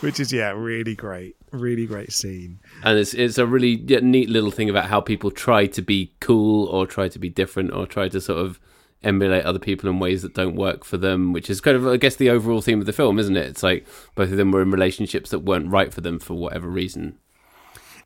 Which 0.00 0.18
is 0.20 0.32
yeah, 0.32 0.50
really 0.50 0.94
great, 0.94 1.36
really 1.52 1.86
great 1.86 2.12
scene. 2.12 2.60
and 2.82 2.98
it's 2.98 3.14
it's 3.14 3.38
a 3.38 3.46
really 3.46 3.82
yeah, 3.86 4.00
neat 4.02 4.28
little 4.28 4.50
thing 4.50 4.68
about 4.70 4.86
how 4.86 5.00
people 5.00 5.30
try 5.30 5.66
to 5.66 5.82
be 5.82 6.12
cool 6.20 6.66
or 6.66 6.86
try 6.86 7.08
to 7.08 7.18
be 7.18 7.28
different 7.28 7.72
or 7.72 7.86
try 7.86 8.08
to 8.08 8.20
sort 8.20 8.38
of 8.44 8.58
emulate 9.02 9.44
other 9.44 9.58
people 9.58 9.88
in 9.90 9.98
ways 9.98 10.22
that 10.22 10.32
don't 10.32 10.56
work 10.56 10.82
for 10.82 10.96
them 10.96 11.34
which 11.34 11.50
is 11.50 11.60
kind 11.60 11.76
of 11.76 11.86
i 11.86 11.98
guess 11.98 12.16
the 12.16 12.30
overall 12.30 12.62
theme 12.62 12.80
of 12.80 12.86
the 12.86 12.92
film 12.92 13.18
isn't 13.18 13.36
it 13.36 13.44
it's 13.44 13.62
like 13.62 13.86
both 14.14 14.30
of 14.30 14.38
them 14.38 14.50
were 14.50 14.62
in 14.62 14.70
relationships 14.70 15.28
that 15.28 15.40
weren't 15.40 15.70
right 15.70 15.92
for 15.92 16.00
them 16.00 16.18
for 16.18 16.32
whatever 16.32 16.68
reason 16.68 17.18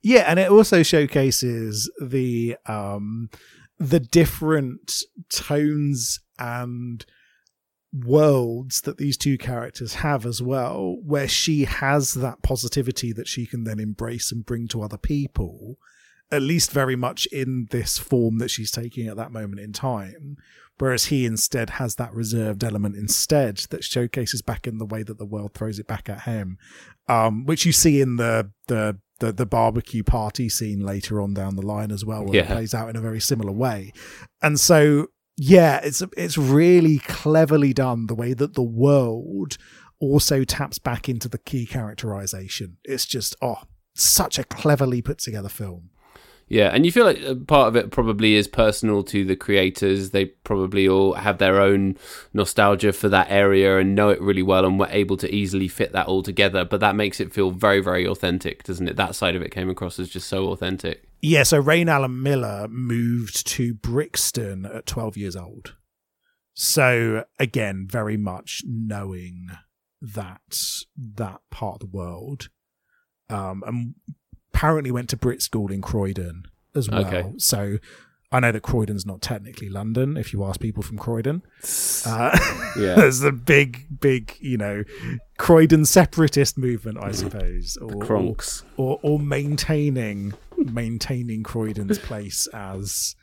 Yeah, 0.02 0.24
and 0.26 0.40
it 0.40 0.50
also 0.50 0.82
showcases 0.82 1.88
the 2.02 2.56
um 2.66 3.30
the 3.78 4.00
different 4.00 5.04
tones 5.28 6.18
and 6.38 7.06
worlds 7.92 8.82
that 8.82 8.98
these 8.98 9.16
two 9.16 9.38
characters 9.38 9.94
have 9.94 10.26
as 10.26 10.42
well, 10.42 10.96
where 11.02 11.28
she 11.28 11.64
has 11.64 12.14
that 12.14 12.42
positivity 12.42 13.12
that 13.12 13.28
she 13.28 13.46
can 13.46 13.64
then 13.64 13.78
embrace 13.80 14.30
and 14.30 14.44
bring 14.44 14.68
to 14.68 14.82
other 14.82 14.98
people, 14.98 15.76
at 16.30 16.42
least 16.42 16.70
very 16.70 16.96
much 16.96 17.26
in 17.26 17.66
this 17.70 17.96
form 17.98 18.38
that 18.38 18.50
she's 18.50 18.70
taking 18.70 19.08
at 19.08 19.16
that 19.16 19.32
moment 19.32 19.60
in 19.60 19.72
time. 19.72 20.36
Whereas 20.78 21.06
he 21.06 21.26
instead 21.26 21.70
has 21.70 21.96
that 21.96 22.14
reserved 22.14 22.62
element 22.62 22.94
instead 22.94 23.56
that 23.70 23.82
showcases 23.82 24.42
back 24.42 24.66
in 24.66 24.78
the 24.78 24.86
way 24.86 25.02
that 25.02 25.18
the 25.18 25.24
world 25.26 25.52
throws 25.54 25.80
it 25.80 25.88
back 25.88 26.08
at 26.08 26.22
him, 26.22 26.56
um, 27.08 27.44
which 27.46 27.66
you 27.66 27.72
see 27.72 28.00
in 28.00 28.16
the 28.16 28.52
the 28.68 28.98
the, 29.20 29.32
the 29.32 29.46
barbecue 29.46 30.04
party 30.04 30.48
scene 30.48 30.78
later 30.78 31.20
on 31.20 31.34
down 31.34 31.56
the 31.56 31.66
line 31.66 31.90
as 31.90 32.04
well, 32.04 32.24
where 32.24 32.34
it 32.38 32.44
Yeah. 32.44 32.52
plays 32.54 32.72
out 32.72 32.88
in 32.88 32.94
a 32.94 33.00
very 33.00 33.18
similar 33.20 33.50
way. 33.50 33.92
And 34.40 34.60
so, 34.60 35.08
yeah, 35.40 35.80
it's 35.84 36.02
it's 36.16 36.36
really 36.36 36.98
cleverly 36.98 37.72
done 37.72 38.08
the 38.08 38.14
way 38.14 38.34
that 38.34 38.54
the 38.54 38.62
world 38.62 39.56
also 40.00 40.42
taps 40.42 40.80
back 40.80 41.08
into 41.08 41.28
the 41.28 41.38
key 41.38 41.64
characterization. 41.64 42.76
It's 42.84 43.06
just 43.06 43.36
oh, 43.40 43.62
such 43.94 44.36
a 44.38 44.44
cleverly 44.44 45.00
put 45.00 45.18
together 45.18 45.48
film. 45.48 45.90
yeah 46.48 46.70
and 46.72 46.84
you 46.86 46.92
feel 46.92 47.04
like 47.04 47.22
uh, 47.22 47.34
part 47.46 47.68
of 47.68 47.76
it 47.76 47.90
probably 47.90 48.34
is 48.34 48.48
personal 48.48 49.02
to 49.02 49.24
the 49.24 49.36
creators 49.36 50.10
they 50.10 50.24
probably 50.24 50.88
all 50.88 51.14
have 51.14 51.38
their 51.38 51.60
own 51.60 51.96
nostalgia 52.32 52.92
for 52.92 53.08
that 53.08 53.30
area 53.30 53.78
and 53.78 53.94
know 53.94 54.08
it 54.08 54.20
really 54.20 54.42
well 54.42 54.64
and 54.64 54.78
were 54.78 54.88
able 54.90 55.16
to 55.16 55.32
easily 55.34 55.68
fit 55.68 55.92
that 55.92 56.06
all 56.06 56.22
together 56.22 56.64
but 56.64 56.80
that 56.80 56.96
makes 56.96 57.20
it 57.20 57.32
feel 57.32 57.50
very 57.50 57.80
very 57.80 58.06
authentic 58.06 58.62
doesn't 58.62 58.88
it 58.88 58.96
that 58.96 59.14
side 59.14 59.36
of 59.36 59.42
it 59.42 59.50
came 59.50 59.68
across 59.68 59.98
as 59.98 60.08
just 60.08 60.28
so 60.28 60.48
authentic 60.48 61.07
Yeah, 61.20 61.42
so 61.42 61.58
Raine 61.58 61.88
Allen 61.88 62.22
Miller 62.22 62.68
moved 62.68 63.46
to 63.48 63.74
Brixton 63.74 64.66
at 64.66 64.86
12 64.86 65.16
years 65.16 65.36
old. 65.36 65.74
So 66.54 67.24
again, 67.38 67.86
very 67.88 68.16
much 68.16 68.62
knowing 68.66 69.48
that 70.00 70.58
that 70.96 71.40
part 71.50 71.74
of 71.74 71.80
the 71.80 71.96
world. 71.96 72.48
Um, 73.30 73.62
and 73.66 73.94
apparently 74.52 74.90
went 74.90 75.08
to 75.10 75.16
Brit 75.16 75.42
School 75.42 75.70
in 75.70 75.82
Croydon 75.82 76.44
as 76.74 76.88
well. 76.88 77.06
Okay. 77.06 77.32
So 77.38 77.78
I 78.30 78.40
know 78.40 78.52
that 78.52 78.62
Croydon's 78.62 79.06
not 79.06 79.22
technically 79.22 79.70
London. 79.70 80.16
If 80.18 80.32
you 80.34 80.44
ask 80.44 80.60
people 80.60 80.82
from 80.82 80.98
Croydon, 80.98 81.42
uh, 82.06 82.38
Yeah. 82.78 82.94
there's 82.96 83.20
the 83.20 83.32
big, 83.32 83.86
big, 84.00 84.36
you 84.40 84.58
know, 84.58 84.84
Croydon 85.38 85.86
separatist 85.86 86.58
movement, 86.58 86.98
I 87.00 87.12
suppose, 87.12 87.78
or, 87.80 87.94
or 87.96 88.04
Kronks. 88.04 88.64
or 88.76 88.98
or 89.02 89.18
maintaining 89.18 90.34
maintaining 90.56 91.42
Croydon's 91.42 91.98
place 91.98 92.46
as 92.52 93.14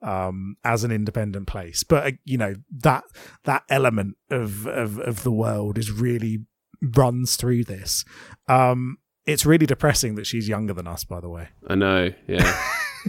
um 0.00 0.56
as 0.64 0.82
an 0.84 0.90
independent 0.92 1.46
place. 1.46 1.82
But 1.84 2.06
uh, 2.06 2.10
you 2.24 2.38
know 2.38 2.54
that 2.78 3.04
that 3.44 3.64
element 3.68 4.16
of 4.30 4.66
of 4.66 4.98
of 4.98 5.22
the 5.24 5.32
world 5.32 5.76
is 5.76 5.90
really 5.90 6.38
runs 6.80 7.36
through 7.36 7.64
this. 7.64 8.04
Um 8.48 8.96
it's 9.26 9.44
really 9.46 9.66
depressing 9.66 10.14
that 10.16 10.26
she's 10.26 10.48
younger 10.48 10.72
than 10.74 10.86
us, 10.86 11.04
by 11.04 11.20
the 11.20 11.28
way. 11.30 11.48
I 11.66 11.74
know, 11.74 12.12
yeah. 12.28 12.62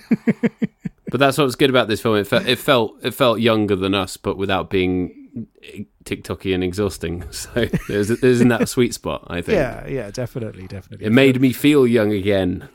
but 1.16 1.20
that's 1.22 1.38
what 1.38 1.46
was 1.46 1.56
good 1.56 1.70
about 1.70 1.88
this 1.88 2.02
film. 2.02 2.18
It 2.18 2.28
felt 2.28 2.46
it 2.46 2.60
felt 2.60 2.98
it 3.02 3.12
felt 3.14 3.40
younger 3.40 3.78
than 3.78 3.94
us, 3.94 4.18
but 4.18 4.36
without 4.38 4.70
being 4.70 5.48
TikToky 6.04 6.54
and 6.54 6.62
exhausting. 6.62 7.24
So 7.32 7.68
there's 7.88 8.10
there's 8.20 8.42
in 8.42 8.50
that 8.50 8.68
sweet 8.68 8.94
spot. 8.94 9.24
I 9.28 9.42
think. 9.42 9.56
Yeah, 9.56 9.88
yeah, 9.88 10.12
definitely, 10.12 10.68
definitely. 10.68 11.06
It 11.06 11.14
made 11.14 11.40
me 11.40 11.54
feel 11.54 11.88
young 11.88 12.12
again. 12.12 12.68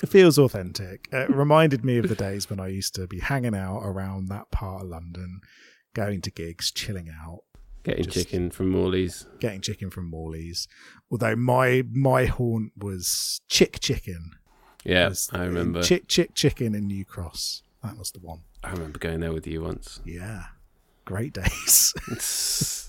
it 0.00 0.08
feels 0.08 0.38
authentic. 0.38 1.08
It 1.10 1.28
reminded 1.28 1.84
me 1.84 1.98
of 1.98 2.08
the 2.08 2.14
days 2.14 2.48
when 2.48 2.60
I 2.60 2.68
used 2.68 2.94
to 2.94 3.08
be 3.08 3.18
hanging 3.18 3.56
out 3.56 3.80
around 3.82 4.28
that 4.28 4.52
part 4.52 4.82
of 4.82 4.88
London, 4.88 5.40
going 5.92 6.20
to 6.22 6.30
gigs, 6.30 6.70
chilling 6.70 7.08
out, 7.24 7.40
Getting 7.82 8.04
Just- 8.04 8.16
chicken 8.28 8.50
from 8.52 8.68
Morley's. 8.70 9.26
getting 9.40 9.60
chicken 9.60 9.90
from 9.90 10.08
Morley's. 10.08 10.68
Although 11.10 11.34
my 11.34 11.82
my 11.90 12.26
haunt 12.26 12.70
was 12.76 13.40
Chick 13.48 13.80
Chicken. 13.80 14.30
Yeah, 14.84 15.12
I 15.32 15.42
remember. 15.44 15.82
Chick 15.82 16.06
Chick 16.06 16.34
Chicken 16.34 16.74
in 16.76 16.86
New 16.86 17.04
Cross. 17.04 17.62
That 17.82 17.96
was 17.96 18.10
the 18.10 18.20
one. 18.20 18.40
I 18.64 18.72
remember 18.72 18.98
going 18.98 19.20
there 19.20 19.32
with 19.32 19.46
you 19.46 19.62
once. 19.62 20.00
Yeah, 20.06 20.44
great 21.04 21.32
days. 21.32 22.84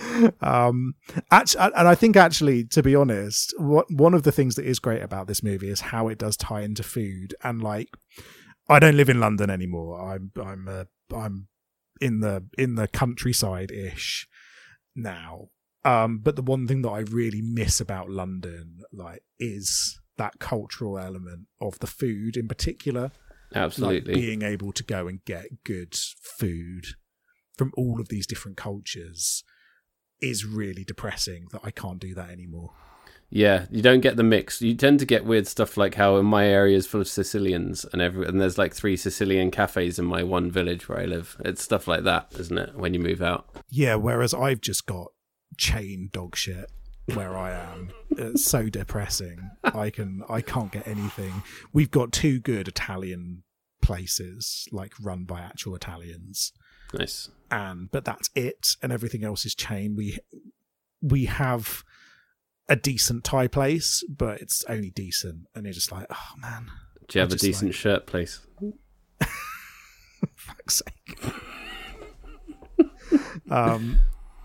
um, 0.40 0.94
actually, 1.30 1.64
and 1.76 1.88
I 1.88 1.94
think 1.94 2.16
actually, 2.16 2.64
to 2.64 2.82
be 2.82 2.94
honest, 2.94 3.54
what 3.58 3.90
one 3.90 4.14
of 4.14 4.22
the 4.22 4.32
things 4.32 4.54
that 4.54 4.64
is 4.64 4.78
great 4.78 5.02
about 5.02 5.26
this 5.26 5.42
movie 5.42 5.68
is 5.68 5.80
how 5.80 6.08
it 6.08 6.18
does 6.18 6.36
tie 6.36 6.62
into 6.62 6.82
food. 6.82 7.34
And 7.42 7.62
like, 7.62 7.88
I 8.68 8.78
don't 8.78 8.96
live 8.96 9.08
in 9.08 9.20
London 9.20 9.50
anymore. 9.50 10.12
I'm 10.12 10.32
I'm 10.42 10.68
uh, 10.68 10.84
I'm 11.14 11.48
in 12.00 12.20
the 12.20 12.44
in 12.56 12.76
the 12.76 12.88
countryside 12.88 13.70
ish 13.70 14.28
now. 14.94 15.48
Um, 15.84 16.18
but 16.18 16.36
the 16.36 16.42
one 16.42 16.68
thing 16.68 16.82
that 16.82 16.90
I 16.90 17.00
really 17.00 17.42
miss 17.42 17.80
about 17.80 18.08
London, 18.08 18.82
like, 18.92 19.24
is 19.40 20.00
that 20.16 20.38
cultural 20.38 20.98
element 20.98 21.48
of 21.60 21.80
the 21.80 21.88
food 21.88 22.36
in 22.36 22.46
particular 22.46 23.10
Absolutely. 23.54 24.12
like 24.14 24.20
being 24.20 24.42
able 24.42 24.72
to 24.72 24.82
go 24.82 25.06
and 25.08 25.24
get 25.24 25.64
good 25.64 25.94
food 25.94 26.86
from 27.56 27.72
all 27.76 28.00
of 28.00 28.08
these 28.08 28.26
different 28.26 28.56
cultures 28.56 29.44
is 30.20 30.44
really 30.44 30.84
depressing 30.84 31.46
that 31.52 31.60
I 31.64 31.70
can't 31.70 31.98
do 31.98 32.14
that 32.14 32.30
anymore. 32.30 32.70
Yeah, 33.34 33.64
you 33.70 33.80
don't 33.80 34.00
get 34.02 34.16
the 34.16 34.22
mix. 34.22 34.60
You 34.60 34.74
tend 34.74 34.98
to 35.00 35.06
get 35.06 35.24
weird 35.24 35.46
stuff 35.46 35.78
like 35.78 35.94
how 35.94 36.18
in 36.18 36.26
my 36.26 36.46
area 36.46 36.76
is 36.76 36.86
full 36.86 37.00
of 37.00 37.08
Sicilians, 37.08 37.86
and 37.90 38.02
every 38.02 38.26
and 38.26 38.38
there's 38.38 38.58
like 38.58 38.74
three 38.74 38.94
Sicilian 38.94 39.50
cafes 39.50 39.98
in 39.98 40.04
my 40.04 40.22
one 40.22 40.50
village 40.50 40.86
where 40.86 41.00
I 41.00 41.06
live. 41.06 41.38
It's 41.42 41.62
stuff 41.62 41.88
like 41.88 42.04
that, 42.04 42.28
isn't 42.38 42.58
it? 42.58 42.74
When 42.76 42.92
you 42.92 43.00
move 43.00 43.22
out, 43.22 43.48
Yeah, 43.70 43.94
whereas 43.94 44.34
I've 44.34 44.60
just 44.60 44.84
got 44.84 45.12
chain 45.56 46.10
dog 46.12 46.36
shit 46.36 46.70
where 47.14 47.36
I 47.36 47.52
am. 47.52 47.90
It's 48.10 48.44
so 48.44 48.68
depressing. 48.68 49.50
I 49.64 49.90
can 49.90 50.22
I 50.28 50.40
can't 50.40 50.70
get 50.72 50.86
anything. 50.86 51.42
We've 51.72 51.90
got 51.90 52.12
two 52.12 52.38
good 52.40 52.68
Italian 52.68 53.42
places 53.80 54.68
like 54.70 54.92
run 55.00 55.24
by 55.24 55.40
actual 55.40 55.74
Italians. 55.74 56.52
nice. 56.94 57.28
and 57.50 57.90
but 57.90 58.04
that's 58.04 58.30
it 58.36 58.76
and 58.82 58.92
everything 58.92 59.24
else 59.24 59.44
is 59.44 59.54
chain 59.56 59.96
we 59.96 60.18
we 61.00 61.24
have 61.24 61.82
a 62.68 62.76
decent 62.76 63.24
Thai 63.24 63.48
place 63.48 64.04
but 64.08 64.40
it's 64.40 64.62
only 64.68 64.90
decent 64.90 65.46
and 65.54 65.64
you're 65.64 65.72
just 65.72 65.90
like 65.90 66.06
oh 66.10 66.28
man 66.38 66.66
Do 67.08 67.18
you 67.18 67.22
have 67.22 67.32
a 67.32 67.36
decent 67.36 67.70
like- 67.70 67.74
shirt 67.74 68.06
place? 68.06 68.40
fuck's 70.36 70.82
sake 70.82 71.32
um 73.50 73.98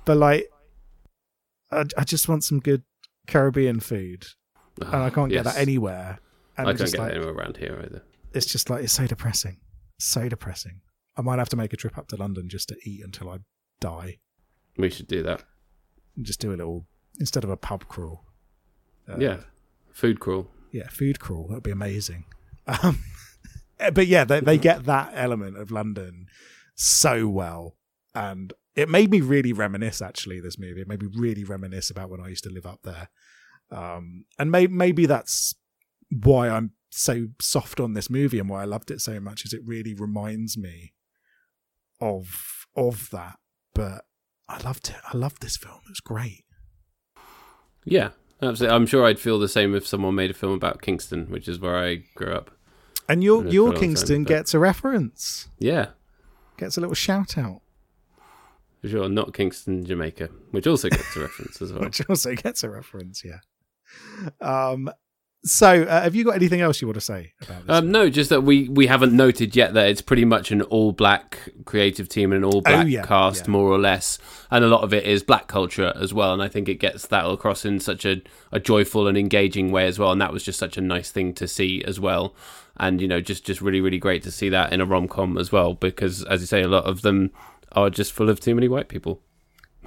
but 0.05 0.18
like 0.18 0.49
I, 1.72 1.84
I 1.97 2.03
just 2.03 2.28
want 2.30 2.43
some 2.43 2.59
good 2.59 2.84
Caribbean 3.28 3.80
food 3.80 4.26
and 4.82 4.95
I 4.95 5.09
can't 5.09 5.30
get 5.32 5.43
that 5.45 5.57
anywhere 5.57 6.20
and 6.57 6.68
I 6.68 6.72
can't 6.72 6.80
just 6.80 6.93
get 6.93 7.01
like 7.01 7.11
anywhere 7.13 7.34
around 7.34 7.57
here 7.57 7.82
either. 7.86 8.03
it's 8.34 8.45
just 8.45 8.70
like 8.70 8.84
it's 8.84 8.93
so 8.93 9.05
depressing 9.07 9.57
so 9.99 10.30
depressing 10.30 10.82
I 11.18 11.22
might 11.24 11.39
have 11.39 11.49
to 11.49 11.55
make 11.57 11.74
a 11.74 11.78
trip 11.78 11.97
up 11.97 12.07
to 12.09 12.15
London 12.15 12.47
just 12.47 12.70
to 12.70 12.76
eat 12.86 13.03
until 13.03 13.30
I 13.30 13.39
die 13.80 14.20
We 14.78 14.89
should 14.89 15.07
do 15.07 15.24
that. 15.24 15.43
and 16.15 16.26
just 16.26 16.39
do 16.39 16.49
a 16.51 16.55
little 16.55 16.86
instead 17.20 17.43
of 17.43 17.49
a 17.49 17.57
pub 17.57 17.88
crawl 17.88 18.24
Uh, 19.09 19.18
yeah, 19.18 19.38
food 19.91 20.20
crawl. 20.20 20.47
yeah, 20.72 20.88
food 20.89 21.20
crawl. 21.20 21.47
That'd 21.47 21.63
be 21.63 21.72
amazing. 21.72 22.26
Um, 22.68 22.99
but 23.93 24.05
yeah, 24.07 24.24
they, 24.26 24.39
they 24.41 24.57
get 24.57 24.86
that 24.86 25.11
element 25.15 25.57
of 25.57 25.72
London 25.72 26.28
so 26.76 27.28
well, 27.28 27.76
and 28.13 28.53
it 28.78 28.88
made 28.88 29.11
me 29.11 29.19
really 29.19 29.51
reminisce. 29.51 30.01
Actually, 30.01 30.39
this 30.39 30.57
movie 30.57 30.82
it 30.82 30.88
made 30.88 31.01
me 31.01 31.09
really 31.13 31.43
reminisce 31.43 31.89
about 31.89 32.09
when 32.09 32.21
I 32.21 32.30
used 32.30 32.43
to 32.45 32.49
live 32.49 32.65
up 32.65 32.80
there, 32.84 33.09
um, 33.71 34.25
and 34.39 34.49
may, 34.51 34.67
maybe 34.67 35.05
that's 35.05 35.55
why 36.09 36.47
I'm 36.49 36.71
so 36.89 37.28
soft 37.41 37.80
on 37.82 37.93
this 37.93 38.09
movie 38.09 38.39
and 38.39 38.49
why 38.49 38.61
I 38.61 38.65
loved 38.65 38.91
it 38.91 39.01
so 39.01 39.19
much. 39.19 39.43
Is 39.43 39.51
it 39.53 39.61
really 39.65 39.93
reminds 39.93 40.57
me 40.57 40.93
of 41.99 42.67
of 42.75 43.09
that. 43.11 43.38
But 43.73 44.05
I 44.47 44.61
loved 44.61 44.89
it. 44.89 44.95
I 45.11 45.17
loved 45.17 45.41
this 45.41 45.57
film. 45.57 45.80
It 45.86 45.89
was 45.89 45.99
great. 45.99 46.45
Yeah, 47.86 48.09
absolutely. 48.41 48.75
I'm 48.75 48.86
sure 48.86 49.05
I'd 49.05 49.19
feel 49.19 49.39
the 49.39 49.47
same 49.47 49.75
if 49.75 49.88
someone 49.88 50.15
made 50.15 50.32
a 50.32 50.34
film 50.34 50.53
about 50.53 50.82
Kingston, 50.82 51.28
which 51.30 51.47
is 51.47 51.59
where 51.59 51.78
I 51.78 52.03
grew 52.15 52.34
up. 52.34 52.51
And 53.09 53.23
your 53.23 53.45
your 53.47 53.65
long 53.67 53.73
time, 53.73 53.82
Kingston 53.82 54.23
but- 54.23 54.30
gets 54.30 54.53
a 54.53 54.59
reference, 54.59 55.47
Yeah, 55.59 55.89
gets 56.57 56.78
a 56.78 56.82
little 56.82 56.95
shout 56.95 57.38
out. 57.38 57.61
For 58.82 58.88
sure. 58.89 59.09
Not 59.09 59.34
Kingston, 59.34 59.86
Jamaica, 59.86 60.30
which 60.51 60.67
also 60.67 60.89
gets 60.89 61.15
a 61.15 61.21
reference 61.21 61.61
as 61.61 61.71
well. 61.73 61.84
which 61.84 62.01
also 62.09 62.34
gets 62.36 62.63
a 62.63 62.69
reference. 62.69 63.23
Yeah. 63.23 63.39
Um. 64.41 64.89
So, 65.43 65.84
uh, 65.84 66.01
have 66.01 66.13
you 66.15 66.25
got 66.25 66.36
anything 66.36 66.59
else 66.61 66.82
you 66.82 66.88
want 66.88 66.95
to 66.95 67.01
say 67.01 67.32
about 67.43 67.67
this? 67.67 67.75
Um, 67.78 67.91
no, 67.91 68.09
just 68.09 68.32
that 68.32 68.41
we, 68.41 68.67
we 68.67 68.88
haven't 68.88 69.13
noted 69.13 69.55
yet 69.55 69.75
that 69.75 69.88
it's 69.88 70.01
pretty 70.01 70.25
much 70.25 70.51
an 70.51 70.63
all 70.63 70.91
black 70.91 71.49
creative 71.63 72.09
team 72.09 72.34
and 72.34 72.43
an 72.43 72.51
all 72.51 72.59
black 72.61 72.86
Oh, 72.86 72.88
yeah, 72.88 73.05
cast, 73.05 73.45
yeah. 73.45 73.51
more 73.51 73.69
or 73.71 73.78
less. 73.78 74.17
And 74.51 74.65
a 74.65 74.67
lot 74.67 74.82
of 74.84 74.93
it 74.93 75.05
is 75.05 75.23
black 75.23 75.47
culture 75.47 75.93
as 75.95 76.13
well. 76.13 76.34
And 76.34 76.41
I 76.41 76.49
think 76.49 76.67
it 76.67 76.80
gets 76.82 77.07
that 77.07 77.25
across 77.25 77.63
in 77.65 77.80
such 77.80 78.03
a, 78.03 78.21
a 78.51 78.59
joyful 78.59 79.07
and 79.07 79.17
engaging 79.17 79.71
way 79.71 79.86
as 79.86 79.97
well. 79.99 80.11
And 80.11 80.19
that 80.19 80.34
was 80.34 80.43
just 80.43 80.59
such 80.59 80.75
a 80.75 80.82
nice 80.82 81.11
thing 81.11 81.34
to 81.36 81.47
see 81.47 81.82
as 81.84 81.97
well. 81.97 82.36
And, 82.78 82.99
you 82.99 83.07
know, 83.07 83.21
just, 83.21 83.45
just 83.45 83.61
really, 83.61 83.80
really 83.80 83.99
great 83.99 84.23
to 84.23 84.32
see 84.32 84.49
that 84.49 84.73
in 84.73 84.82
a 84.82 84.86
rom 84.86 85.07
com 85.07 85.38
as 85.38 85.51
well. 85.51 85.75
Because, 85.75 86.23
as 86.25 86.41
you 86.41 86.47
say, 86.47 86.61
a 86.63 86.67
lot 86.67 86.84
of 86.86 87.03
them 87.03 87.32
are 87.72 87.89
just 87.89 88.13
full 88.13 88.30
of 88.30 88.39
too 88.39 88.55
many 88.55 88.68
white 88.68 88.88
people. 88.88 89.22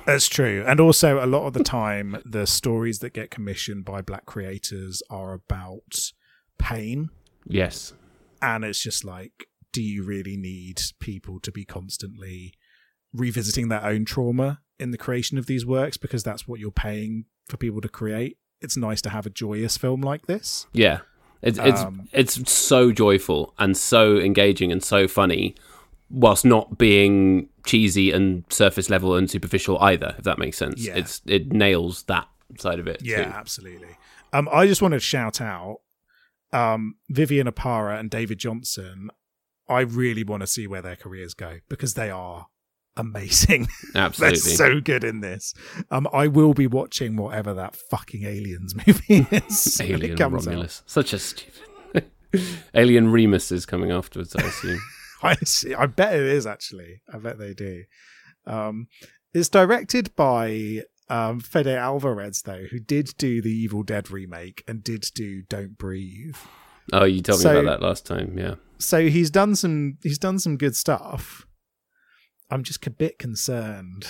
That's 0.07 0.29
true. 0.29 0.65
And 0.67 0.81
also, 0.81 1.23
a 1.23 1.27
lot 1.27 1.47
of 1.47 1.53
the 1.53 1.63
time, 1.63 2.21
the 2.25 2.47
stories 2.47 3.01
that 3.01 3.13
get 3.13 3.31
commissioned 3.31 3.85
by 3.85 4.01
black 4.03 4.27
creators 4.27 5.03
are 5.11 5.33
about 5.33 6.13
pain. 6.59 7.11
Yes. 7.47 7.93
And 8.41 8.65
it's 8.65 8.83
just 8.83 9.05
like, 9.05 9.47
do 9.73 9.83
you 9.83 10.03
really 10.03 10.37
need 10.37 10.81
people 10.99 11.41
to 11.41 11.53
be 11.53 11.65
constantly 11.65 12.55
revisiting 13.13 13.69
their 13.69 13.85
own 13.85 14.05
trauma 14.05 14.61
in 14.79 14.91
the 14.91 14.99
creation 14.99 15.39
of 15.39 15.47
these 15.47 15.67
works? 15.67 15.97
Because 15.97 16.23
that's 16.23 16.49
what 16.49 16.61
you're 16.61 16.71
paying 16.71 17.27
for 17.49 17.57
people 17.57 17.81
to 17.81 17.89
create. 17.89 18.39
It's 18.61 18.77
nice 18.77 19.03
to 19.03 19.11
have 19.11 19.27
a 19.27 19.31
joyous 19.31 19.77
film 19.77 20.01
like 20.01 20.27
this. 20.27 20.67
Yeah. 20.73 21.01
It's 21.43 21.59
it's 21.59 21.81
Um, 21.81 22.09
it's 22.13 22.51
so 22.51 22.93
joyful 22.93 23.55
and 23.59 23.77
so 23.77 24.19
engaging 24.19 24.71
and 24.71 24.83
so 24.83 25.09
funny, 25.09 25.55
whilst 26.11 26.45
not 26.45 26.77
being 26.79 27.49
cheesy 27.65 28.11
and 28.11 28.45
surface 28.51 28.91
level 28.91 29.15
and 29.15 29.31
superficial 29.31 29.79
either. 29.81 30.15
If 30.19 30.25
that 30.25 30.39
makes 30.39 30.57
sense, 30.59 30.85
Yeah. 30.87 30.97
it's 30.97 31.23
it 31.27 31.53
nails 31.53 32.03
that 32.05 32.29
side 32.59 32.79
of 32.79 32.87
it. 32.89 33.01
Yeah, 33.03 33.25
too. 33.25 33.31
absolutely. 33.31 33.97
Um, 34.33 34.49
I 34.53 34.67
just 34.67 34.83
want 34.83 34.93
to 34.93 35.01
shout 35.01 35.41
out 35.41 35.79
um, 36.53 36.95
Vivian 37.09 37.47
Oparah 37.47 37.99
and 37.99 38.11
David 38.11 38.39
Jonsson. 38.39 39.07
I 39.69 39.81
really 39.81 40.25
want 40.25 40.41
to 40.43 40.47
see 40.49 40.67
where 40.67 40.83
their 40.83 40.97
careers 40.97 41.35
go 41.35 41.59
because 41.69 41.95
they 41.95 42.11
are 42.11 42.49
amazing. 42.97 43.69
Absolutely. 43.95 44.39
They're 44.41 44.57
so 44.57 44.81
good 44.81 45.05
in 45.05 45.21
this. 45.21 45.55
Um, 45.93 46.09
I 46.13 46.27
will 46.27 46.55
be 46.55 46.67
watching 46.67 47.15
whatever 47.17 47.55
that 47.55 47.77
fucking 47.77 48.25
aliens 48.25 48.75
movie 48.87 49.27
is. 49.31 49.81
Alien 49.81 50.17
comes 50.17 50.47
out. 50.47 50.51
Romulus, 50.51 50.83
such 50.87 51.13
a 51.13 51.19
stupid. 51.21 52.11
Alien 52.75 53.11
Remus 53.13 53.51
is 53.53 53.65
coming 53.67 53.91
afterwards, 53.93 54.35
I 54.37 54.43
assume. 54.43 54.81
I 55.23 55.35
see. 55.37 55.75
I 55.75 55.87
bet 55.87 56.15
it 56.15 56.23
is 56.23 56.47
actually. 56.47 57.03
I 57.13 57.19
bet 57.19 57.39
they 57.39 57.55
do. 57.55 57.85
Um, 58.47 58.89
it's 59.33 59.49
directed 59.49 60.15
by 60.17 60.83
um, 61.09 61.41
Fede 61.41 61.67
Alvarez, 61.69 62.43
though, 62.43 62.65
who 62.71 62.79
did 62.79 63.15
do 63.19 63.43
the 63.43 63.51
Evil 63.51 63.83
Dead 63.83 64.11
remake 64.11 64.65
and 64.67 64.83
did 64.83 65.05
do 65.15 65.43
Don't 65.43 65.77
Breathe. 65.77 66.37
Oh, 66.93 67.05
you 67.05 67.23
told 67.23 67.45
me 67.45 67.51
about 67.51 67.65
that 67.65 67.87
last 67.87 68.07
time. 68.07 68.37
Yeah. 68.39 68.55
So 68.79 69.09
he's 69.09 69.31
done 69.31 69.55
some 69.55 69.99
he's 70.03 70.19
done 70.19 70.39
some 70.39 70.57
good 70.57 70.75
stuff. 70.75 71.47
I'm 72.51 72.65
just 72.65 72.85
a 72.87 72.91
bit 72.91 73.19
concerned 73.19 74.07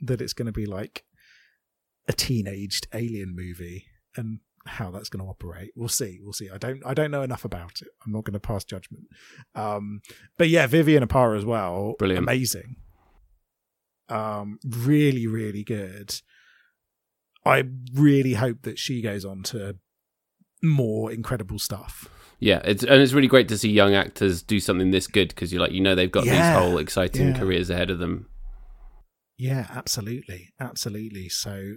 that 0.00 0.20
it's 0.20 0.32
going 0.32 0.46
to 0.46 0.52
be 0.52 0.66
like 0.66 1.04
a 2.08 2.12
teenaged 2.12 2.86
alien 2.94 3.34
movie 3.34 3.86
and 4.16 4.40
how 4.66 4.90
that's 4.90 5.08
going 5.08 5.22
to 5.24 5.28
operate. 5.30 5.70
We'll 5.76 5.88
see. 5.88 6.18
We'll 6.22 6.32
see. 6.32 6.48
I 6.50 6.56
don't 6.58 6.82
I 6.86 6.94
don't 6.94 7.10
know 7.10 7.22
enough 7.22 7.44
about 7.44 7.82
it. 7.82 7.88
I'm 8.04 8.12
not 8.12 8.24
going 8.24 8.32
to 8.34 8.40
pass 8.40 8.64
judgment. 8.64 9.04
Um 9.54 10.00
but 10.38 10.48
yeah, 10.48 10.66
Vivian 10.66 11.06
Oparah 11.06 11.36
as 11.36 11.44
well. 11.44 11.94
Brilliant. 11.98 12.24
Amazing. 12.24 12.76
Um 14.08 14.58
really 14.66 15.26
really 15.26 15.64
good. 15.64 16.20
I 17.46 17.64
really 17.92 18.34
hope 18.34 18.62
that 18.62 18.78
she 18.78 19.02
goes 19.02 19.24
on 19.24 19.42
to 19.44 19.76
more 20.62 21.12
incredible 21.12 21.58
stuff. 21.58 22.08
Yeah, 22.40 22.60
it's 22.64 22.82
and 22.82 23.00
it's 23.02 23.12
really 23.12 23.28
great 23.28 23.48
to 23.48 23.58
see 23.58 23.70
young 23.70 23.94
actors 23.94 24.42
do 24.42 24.60
something 24.60 24.90
this 24.90 25.06
good 25.06 25.28
because 25.28 25.52
you're 25.52 25.62
like 25.62 25.72
you 25.72 25.80
know 25.80 25.94
they've 25.94 26.10
got 26.10 26.24
Yeah. 26.24 26.32
these 26.54 26.62
whole 26.62 26.78
exciting 26.78 27.28
Yeah. 27.28 27.38
careers 27.38 27.70
ahead 27.70 27.90
of 27.90 27.98
them. 27.98 28.28
Yeah, 29.36 29.66
absolutely. 29.70 30.52
Absolutely. 30.60 31.28
So 31.28 31.74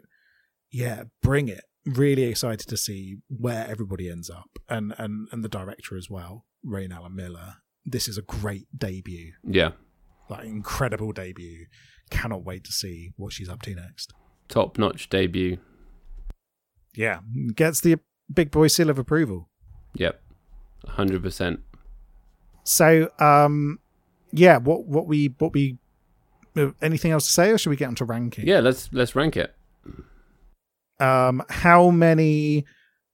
yeah, 0.71 1.03
bring 1.21 1.47
it. 1.47 1.63
Really 1.87 2.23
excited 2.23 2.67
to 2.67 2.77
see 2.77 3.17
where 3.29 3.65
everybody 3.67 4.09
ends 4.09 4.29
up. 4.29 4.49
And 4.69 4.93
and 4.97 5.27
and 5.31 5.43
the 5.43 5.49
director 5.49 5.95
as 5.97 6.09
well, 6.09 6.45
Raine 6.63 6.91
Allen 6.91 7.15
Miller. 7.15 7.55
This 7.85 8.07
is 8.09 8.17
a 8.17 8.21
great 8.21 8.67
debut. 8.77 9.31
Yeah, 9.47 9.71
Like 10.29 10.43
incredible 10.45 11.13
debut. 11.13 11.67
Cannot 12.09 12.43
wait 12.43 12.63
to 12.65 12.71
see 12.73 13.11
what 13.15 13.31
she's 13.33 13.47
up 13.49 13.61
to 13.63 13.73
next. 13.75 14.13
top 14.49 14.77
notch 14.77 15.09
debut. 15.09 15.57
Yeah. 16.95 17.19
Gets 17.55 17.81
the 17.81 17.99
big 18.33 18.51
boy 18.51 18.67
seal 18.67 18.89
of 18.89 18.97
approval. 18.99 19.49
Yep, 19.95 20.21
hundred 20.87 21.23
percent. 21.23 21.61
So 22.63 23.09
um 23.19 23.79
yeah, 24.31 24.57
what 24.57 24.85
what 24.85 25.07
we 25.07 25.33
what 25.37 25.53
we 25.53 25.77
anything 26.81 27.11
else 27.11 27.25
to 27.27 27.31
say 27.31 27.51
or 27.51 27.57
should 27.57 27.69
we 27.69 27.75
get 27.77 27.87
onto 27.87 28.03
ranking? 28.03 28.45
Yeah, 28.47 28.59
let's 28.59 28.89
let's 28.91 29.15
rank 29.15 29.37
it. 29.37 29.55
Um, 30.99 31.43
how 31.49 31.89
many 31.91 32.65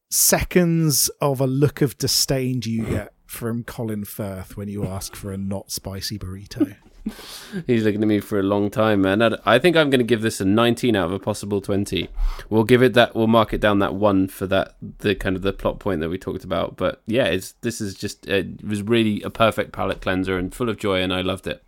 seconds 0.10 1.10
of 1.22 1.42
a 1.42 1.48
look 1.48 1.82
of 1.82 1.98
disdain 1.98 2.60
do 2.60 2.72
you 2.72 2.86
get 2.86 3.14
from 3.26 3.64
Colin 3.64 4.06
Firth 4.06 4.56
when 4.56 4.68
you 4.68 4.86
ask 4.86 5.16
for 5.16 5.32
a 5.32 5.38
not 5.38 5.72
spicy 5.72 6.20
burrito? 6.20 6.76
He's 7.68 7.84
looking 7.84 8.02
at 8.02 8.08
me 8.08 8.22
for 8.22 8.40
a 8.40 8.44
long 8.44 8.70
time, 8.70 9.02
man. 9.02 9.22
I- 9.22 9.38
I 9.46 9.60
think 9.60 9.76
I'm 9.76 9.90
going 9.90 10.00
to 10.00 10.06
give 10.06 10.22
this 10.22 10.40
a 10.40 10.46
19 10.46 10.96
out 10.96 11.08
of 11.08 11.12
a 11.12 11.20
possible 11.20 11.60
20. 11.60 12.08
We'll 12.50 12.64
give 12.64 12.82
it 12.82 12.94
that. 12.94 13.14
We'll 13.16 13.28
mark 13.28 13.54
it 13.54 13.60
down 13.60 13.80
that 13.80 13.96
one 13.96 14.28
for 14.30 14.48
that 14.48 14.76
the 15.00 15.14
kind 15.16 15.36
of 15.36 15.42
the 15.42 15.52
plot 15.52 15.80
point 15.80 16.00
that 16.00 16.10
we 16.10 16.18
talked 16.18 16.46
about. 16.46 16.78
But 16.78 17.02
yeah, 17.06 17.26
it's 17.26 17.54
this 17.62 17.82
is 17.82 17.96
just 17.96 18.26
it 18.28 18.64
was 18.64 18.82
really 18.84 19.22
a 19.24 19.30
perfect 19.30 19.74
palate 19.74 20.00
cleanser 20.02 20.38
and 20.38 20.56
full 20.56 20.70
of 20.70 20.78
joy, 20.78 21.02
and 21.02 21.14
I 21.14 21.22
loved 21.22 21.46
it. 21.48 21.62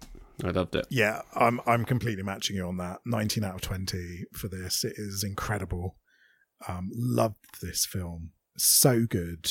I 0.44 0.52
loved 0.52 0.76
it. 0.76 0.86
yeah, 0.90 1.22
I'm 1.34 1.60
I'm 1.66 1.84
completely 1.84 2.24
matching 2.24 2.56
you 2.56 2.66
on 2.68 2.78
that. 2.78 3.00
19 3.06 3.44
out 3.44 3.56
of 3.56 3.62
20 3.62 4.26
for 4.34 4.48
this. 4.48 4.86
It 4.86 4.94
is 4.98 5.24
incredible. 5.24 5.98
Um, 6.68 6.90
loved 6.94 7.62
this 7.62 7.86
film. 7.86 8.32
So 8.58 9.06
good. 9.06 9.50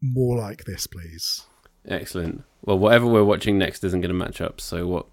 More 0.00 0.36
like 0.38 0.64
this, 0.64 0.86
please. 0.86 1.46
Excellent. 1.86 2.44
Well, 2.62 2.78
whatever 2.78 3.06
we're 3.06 3.24
watching 3.24 3.58
next 3.58 3.84
isn't 3.84 4.00
going 4.00 4.08
to 4.08 4.14
match 4.14 4.40
up. 4.40 4.60
So 4.60 4.86
what 4.86 5.06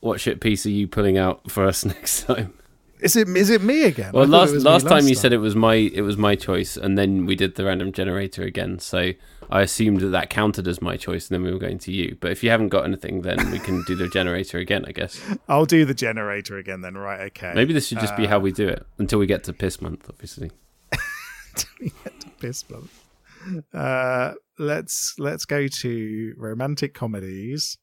what 0.00 0.20
shit 0.20 0.40
piece 0.40 0.66
are 0.66 0.70
you 0.70 0.86
pulling 0.86 1.16
out 1.18 1.50
for 1.50 1.64
us 1.66 1.84
next 1.84 2.22
time? 2.22 2.54
Is 3.00 3.16
it 3.16 3.28
is 3.28 3.50
it 3.50 3.60
me 3.60 3.84
again? 3.84 4.12
Well, 4.12 4.26
last 4.26 4.52
was 4.52 4.64
last 4.64 4.86
time 4.86 5.06
you 5.08 5.14
said 5.14 5.32
it 5.32 5.38
was 5.38 5.54
my 5.56 5.74
it 5.74 6.02
was 6.02 6.16
my 6.16 6.36
choice, 6.36 6.76
and 6.76 6.96
then 6.96 7.26
we 7.26 7.34
did 7.34 7.56
the 7.56 7.64
random 7.64 7.92
generator 7.92 8.42
again. 8.42 8.78
So 8.78 9.12
I 9.50 9.62
assumed 9.62 10.00
that 10.00 10.08
that 10.08 10.30
counted 10.30 10.66
as 10.68 10.80
my 10.82 10.96
choice, 10.96 11.28
and 11.28 11.34
then 11.34 11.42
we 11.42 11.52
were 11.52 11.58
going 11.58 11.78
to 11.78 11.92
you. 11.92 12.16
But 12.20 12.32
if 12.32 12.42
you 12.42 12.50
haven't 12.50 12.68
got 12.68 12.84
anything, 12.84 13.22
then 13.22 13.50
we 13.50 13.58
can 13.58 13.82
do 13.84 13.94
the 13.94 14.08
generator 14.08 14.58
again, 14.58 14.84
I 14.86 14.92
guess. 14.92 15.20
I'll 15.48 15.66
do 15.66 15.84
the 15.84 15.94
generator 15.94 16.58
again 16.58 16.80
then. 16.80 16.96
Right? 16.96 17.20
Okay. 17.26 17.52
Maybe 17.54 17.72
this 17.72 17.88
should 17.88 18.00
just 18.00 18.16
be 18.16 18.26
how 18.26 18.38
we 18.38 18.52
do 18.52 18.68
it 18.68 18.86
until 18.98 19.18
we 19.18 19.26
get 19.26 19.44
to 19.44 19.52
piss 19.52 19.80
month, 19.80 20.08
obviously. 20.08 20.50
Until 21.54 21.70
we 21.80 21.92
get 22.02 22.20
to 22.20 22.30
piss 22.40 22.62
bump. 22.64 22.90
Uh, 23.72 24.32
let's 24.58 25.14
let's 25.18 25.44
go 25.44 25.68
to 25.68 26.34
romantic 26.36 26.94
comedies. 26.94 27.78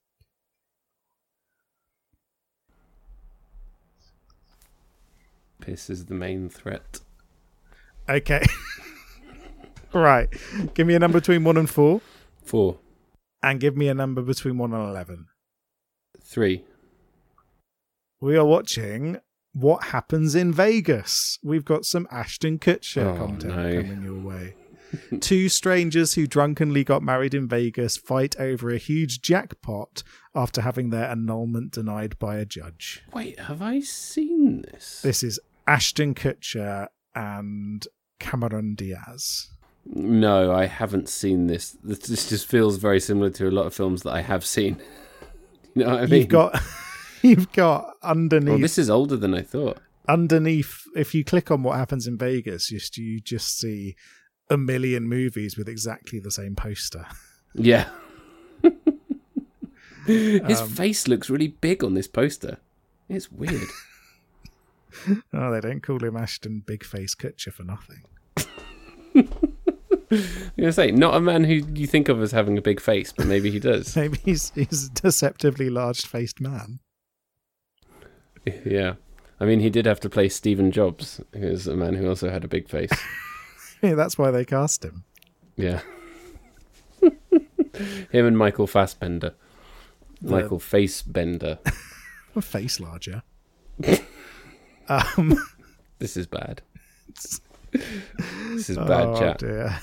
Piss 5.62 5.90
is 5.90 6.06
the 6.06 6.16
main 6.16 6.50
threat. 6.50 7.00
Okay. 8.10 8.42
right. 9.94 10.30
Give 10.74 10.88
me 10.88 10.96
a 10.96 11.00
number 11.00 11.20
between 11.20 11.44
one 11.44 11.58
and 11.58 11.70
four, 11.70 12.02
Four, 12.44 12.80
and 13.44 13.60
give 13.60 13.76
me 13.78 13.88
a 13.88 13.94
number 13.94 14.22
between 14.22 14.58
one 14.58 14.74
and 14.74 14.88
eleven. 14.88 15.28
three. 16.24 16.64
We 18.22 18.38
are 18.38 18.46
watching 18.46 19.18
What 19.54 19.86
Happens 19.86 20.36
in 20.36 20.54
Vegas. 20.54 21.40
We've 21.44 21.66
got 21.66 21.86
some 21.86 22.08
Ashton 22.12 22.60
Kutcher 22.60 23.16
Oh, 23.16 23.18
content 23.18 23.56
no. 23.56 23.82
coming 23.82 24.04
your 24.04 24.20
way. 24.20 24.56
Two 25.22 25.50
strangers 25.50 26.14
who 26.14 26.28
drunkenly 26.28 26.84
got 26.84 27.02
married 27.02 27.34
in 27.34 27.48
Vegas 27.48 27.98
fight 27.98 28.36
over 28.40 28.70
a 28.70 28.78
huge 28.78 29.22
jackpot 29.22 30.04
after 30.36 30.62
having 30.62 30.90
their 30.90 31.06
annulment 31.10 31.72
denied 31.72 32.20
by 32.20 32.38
a 32.38 32.46
judge. 32.46 33.02
Wait, 33.14 33.40
have 33.40 33.62
I 33.62 33.80
seen 33.80 34.62
this? 34.72 35.02
This 35.02 35.24
is 35.24 35.40
Ashton 35.66 36.14
Kutcher 36.14 36.88
and 37.16 37.88
Cameron 38.20 38.76
Diaz. 38.76 39.50
No, 39.86 40.52
I 40.54 40.66
haven't 40.66 41.10
seen 41.10 41.48
this. 41.48 41.72
This 41.84 42.30
just 42.30 42.48
feels 42.48 42.78
very 42.78 43.00
similar 43.00 43.30
to 43.32 43.48
a 43.48 43.52
lot 43.52 43.66
of 43.66 43.74
films 43.74 44.04
that 44.04 44.12
I 44.14 44.22
have 44.22 44.46
seen. 44.46 44.78
you 45.76 45.84
know 45.84 45.92
what 45.92 46.04
I 46.04 46.06
mean? 46.06 46.20
You've 46.22 46.30
got 46.30 46.62
you've 47.24 47.52
got 47.52 47.96
underneath 48.04 48.50
Well, 48.50 48.60
this 48.60 48.78
is 48.78 48.90
older 48.90 49.18
than 49.18 49.34
I 49.34 49.42
thought. 49.42 49.80
underneath 50.08 50.84
if 50.96 51.14
you 51.16 51.24
click 51.24 51.50
on 51.52 51.64
what 51.64 51.78
happens 51.78 52.06
in 52.08 52.18
Vegas, 52.18 52.70
you, 52.72 52.80
you 53.04 53.20
just 53.20 53.58
see 53.58 53.96
a 54.50 54.58
million 54.58 55.08
movies 55.08 55.58
with 55.58 55.68
exactly 55.70 56.20
the 56.20 56.32
same 56.32 56.56
poster. 56.56 57.06
Yeah. 57.54 57.90
His 60.06 60.62
Um, 60.62 60.70
face 60.70 61.08
looks 61.08 61.30
really 61.30 61.50
big 61.50 61.84
on 61.84 61.94
this 61.96 62.08
poster. 62.08 62.58
It's 63.10 63.32
weird. 63.32 63.68
Oh, 65.34 65.52
they 65.52 65.60
don't 65.62 65.84
call 65.84 66.04
him 66.04 66.16
Ashton 66.18 66.64
Big 66.66 66.84
Face 66.86 67.14
Kutcher 67.16 67.52
for 67.52 67.64
nothing. 67.64 68.04
I'm 70.12 70.24
gonna 70.60 70.74
say, 70.74 70.92
not 70.92 71.16
a 71.16 71.22
man 71.22 71.44
who 71.46 71.54
you 71.54 71.88
think 71.88 72.10
of 72.10 72.22
as 72.22 72.32
having 72.32 72.58
a 72.58 72.62
big 72.62 72.80
face, 72.80 73.14
but 73.14 73.28
maybe 73.28 73.50
he 73.50 73.60
does. 73.60 73.96
Maybe 73.96 74.18
he's 74.24 74.52
he's 74.52 74.88
a 74.88 74.90
deceptively 74.92 75.70
large 75.70 76.06
faced 76.06 76.42
man. 76.42 76.80
yeah. 78.66 78.96
I 79.40 79.46
mean, 79.46 79.60
he 79.60 79.70
did 79.70 79.86
have 79.86 80.00
to 80.02 80.10
play 80.10 80.30
Stephen 80.30 80.72
Jobs, 80.72 81.22
who 81.34 81.48
is 81.48 81.66
a 81.66 81.76
man 81.76 81.96
who 81.96 82.08
also 82.08 82.30
had 82.30 82.44
a 82.44 82.48
big 82.48 82.70
face. 82.70 82.92
Yeah, 83.82 83.96
that's 83.96 84.16
why 84.16 84.30
they 84.30 84.46
cast 84.46 84.86
him. 84.86 85.04
Yeah. 85.56 85.82
Him 88.12 88.28
and 88.28 88.38
Michael 88.38 88.68
Fassbender. 88.68 89.34
Michael 90.22 90.60
Facebender. 90.60 91.58
Face 92.40 92.80
larger. 92.80 93.24
um, 94.88 95.44
This 95.98 96.16
is 96.16 96.28
bad. 96.28 96.62
This 97.74 98.70
is 98.70 98.78
bad 98.78 99.08
oh, 99.08 99.20
chat. 99.20 99.40
Dear. 99.40 99.80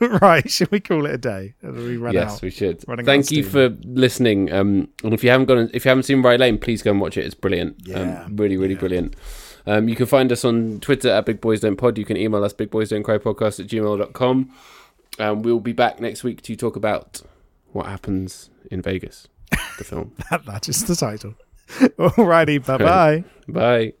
right, 0.20 0.48
should 0.50 0.70
we 0.70 0.80
call 0.80 1.06
it 1.06 1.14
a 1.14 1.18
day? 1.18 1.54
We 1.62 1.96
run 1.96 2.14
yes, 2.14 2.36
out? 2.36 2.42
we 2.42 2.50
should. 2.50 2.82
Thank 3.04 3.30
you 3.30 3.42
for 3.42 3.70
listening. 3.84 4.52
Um, 4.52 4.88
and 5.02 5.14
if 5.14 5.24
you 5.24 5.30
haven't 5.30 5.46
gone, 5.46 5.70
if 5.72 5.84
you 5.84 5.88
haven't 5.88 6.04
seen 6.04 6.22
Rye 6.22 6.36
Lane, 6.36 6.58
please 6.58 6.82
go 6.82 6.90
and 6.90 7.00
watch 7.00 7.16
it. 7.16 7.24
It's 7.24 7.34
brilliant. 7.34 7.76
Yeah, 7.84 8.24
um, 8.24 8.36
really, 8.36 8.56
really 8.56 8.74
yeah. 8.74 8.80
brilliant. 8.80 9.16
Um, 9.66 9.88
you 9.88 9.96
can 9.96 10.06
find 10.06 10.30
us 10.30 10.44
on 10.44 10.80
Twitter 10.80 11.08
at 11.08 11.26
Big 11.26 11.40
Boys 11.40 11.60
Don't 11.60 11.76
Pod. 11.76 11.98
You 11.98 12.04
can 12.04 12.16
email 12.16 12.44
us 12.44 12.52
bigboysdon'tcry 12.52 13.18
podcast 13.18 13.58
at 13.58 13.66
gmail.com. 13.66 14.52
Um, 15.18 15.42
we'll 15.42 15.60
be 15.60 15.72
back 15.72 16.00
next 16.00 16.22
week 16.22 16.42
to 16.42 16.56
talk 16.56 16.76
about 16.76 17.22
what 17.72 17.86
happens 17.86 18.50
in 18.70 18.82
Vegas, 18.82 19.28
the 19.78 19.84
film. 19.84 20.14
that, 20.30 20.44
that 20.44 20.68
is 20.68 20.84
the 20.84 20.94
title. 20.94 21.34
Alrighty, 21.68 22.64
bye 22.64 22.78
bye. 22.78 23.24
Bye. 23.48 23.94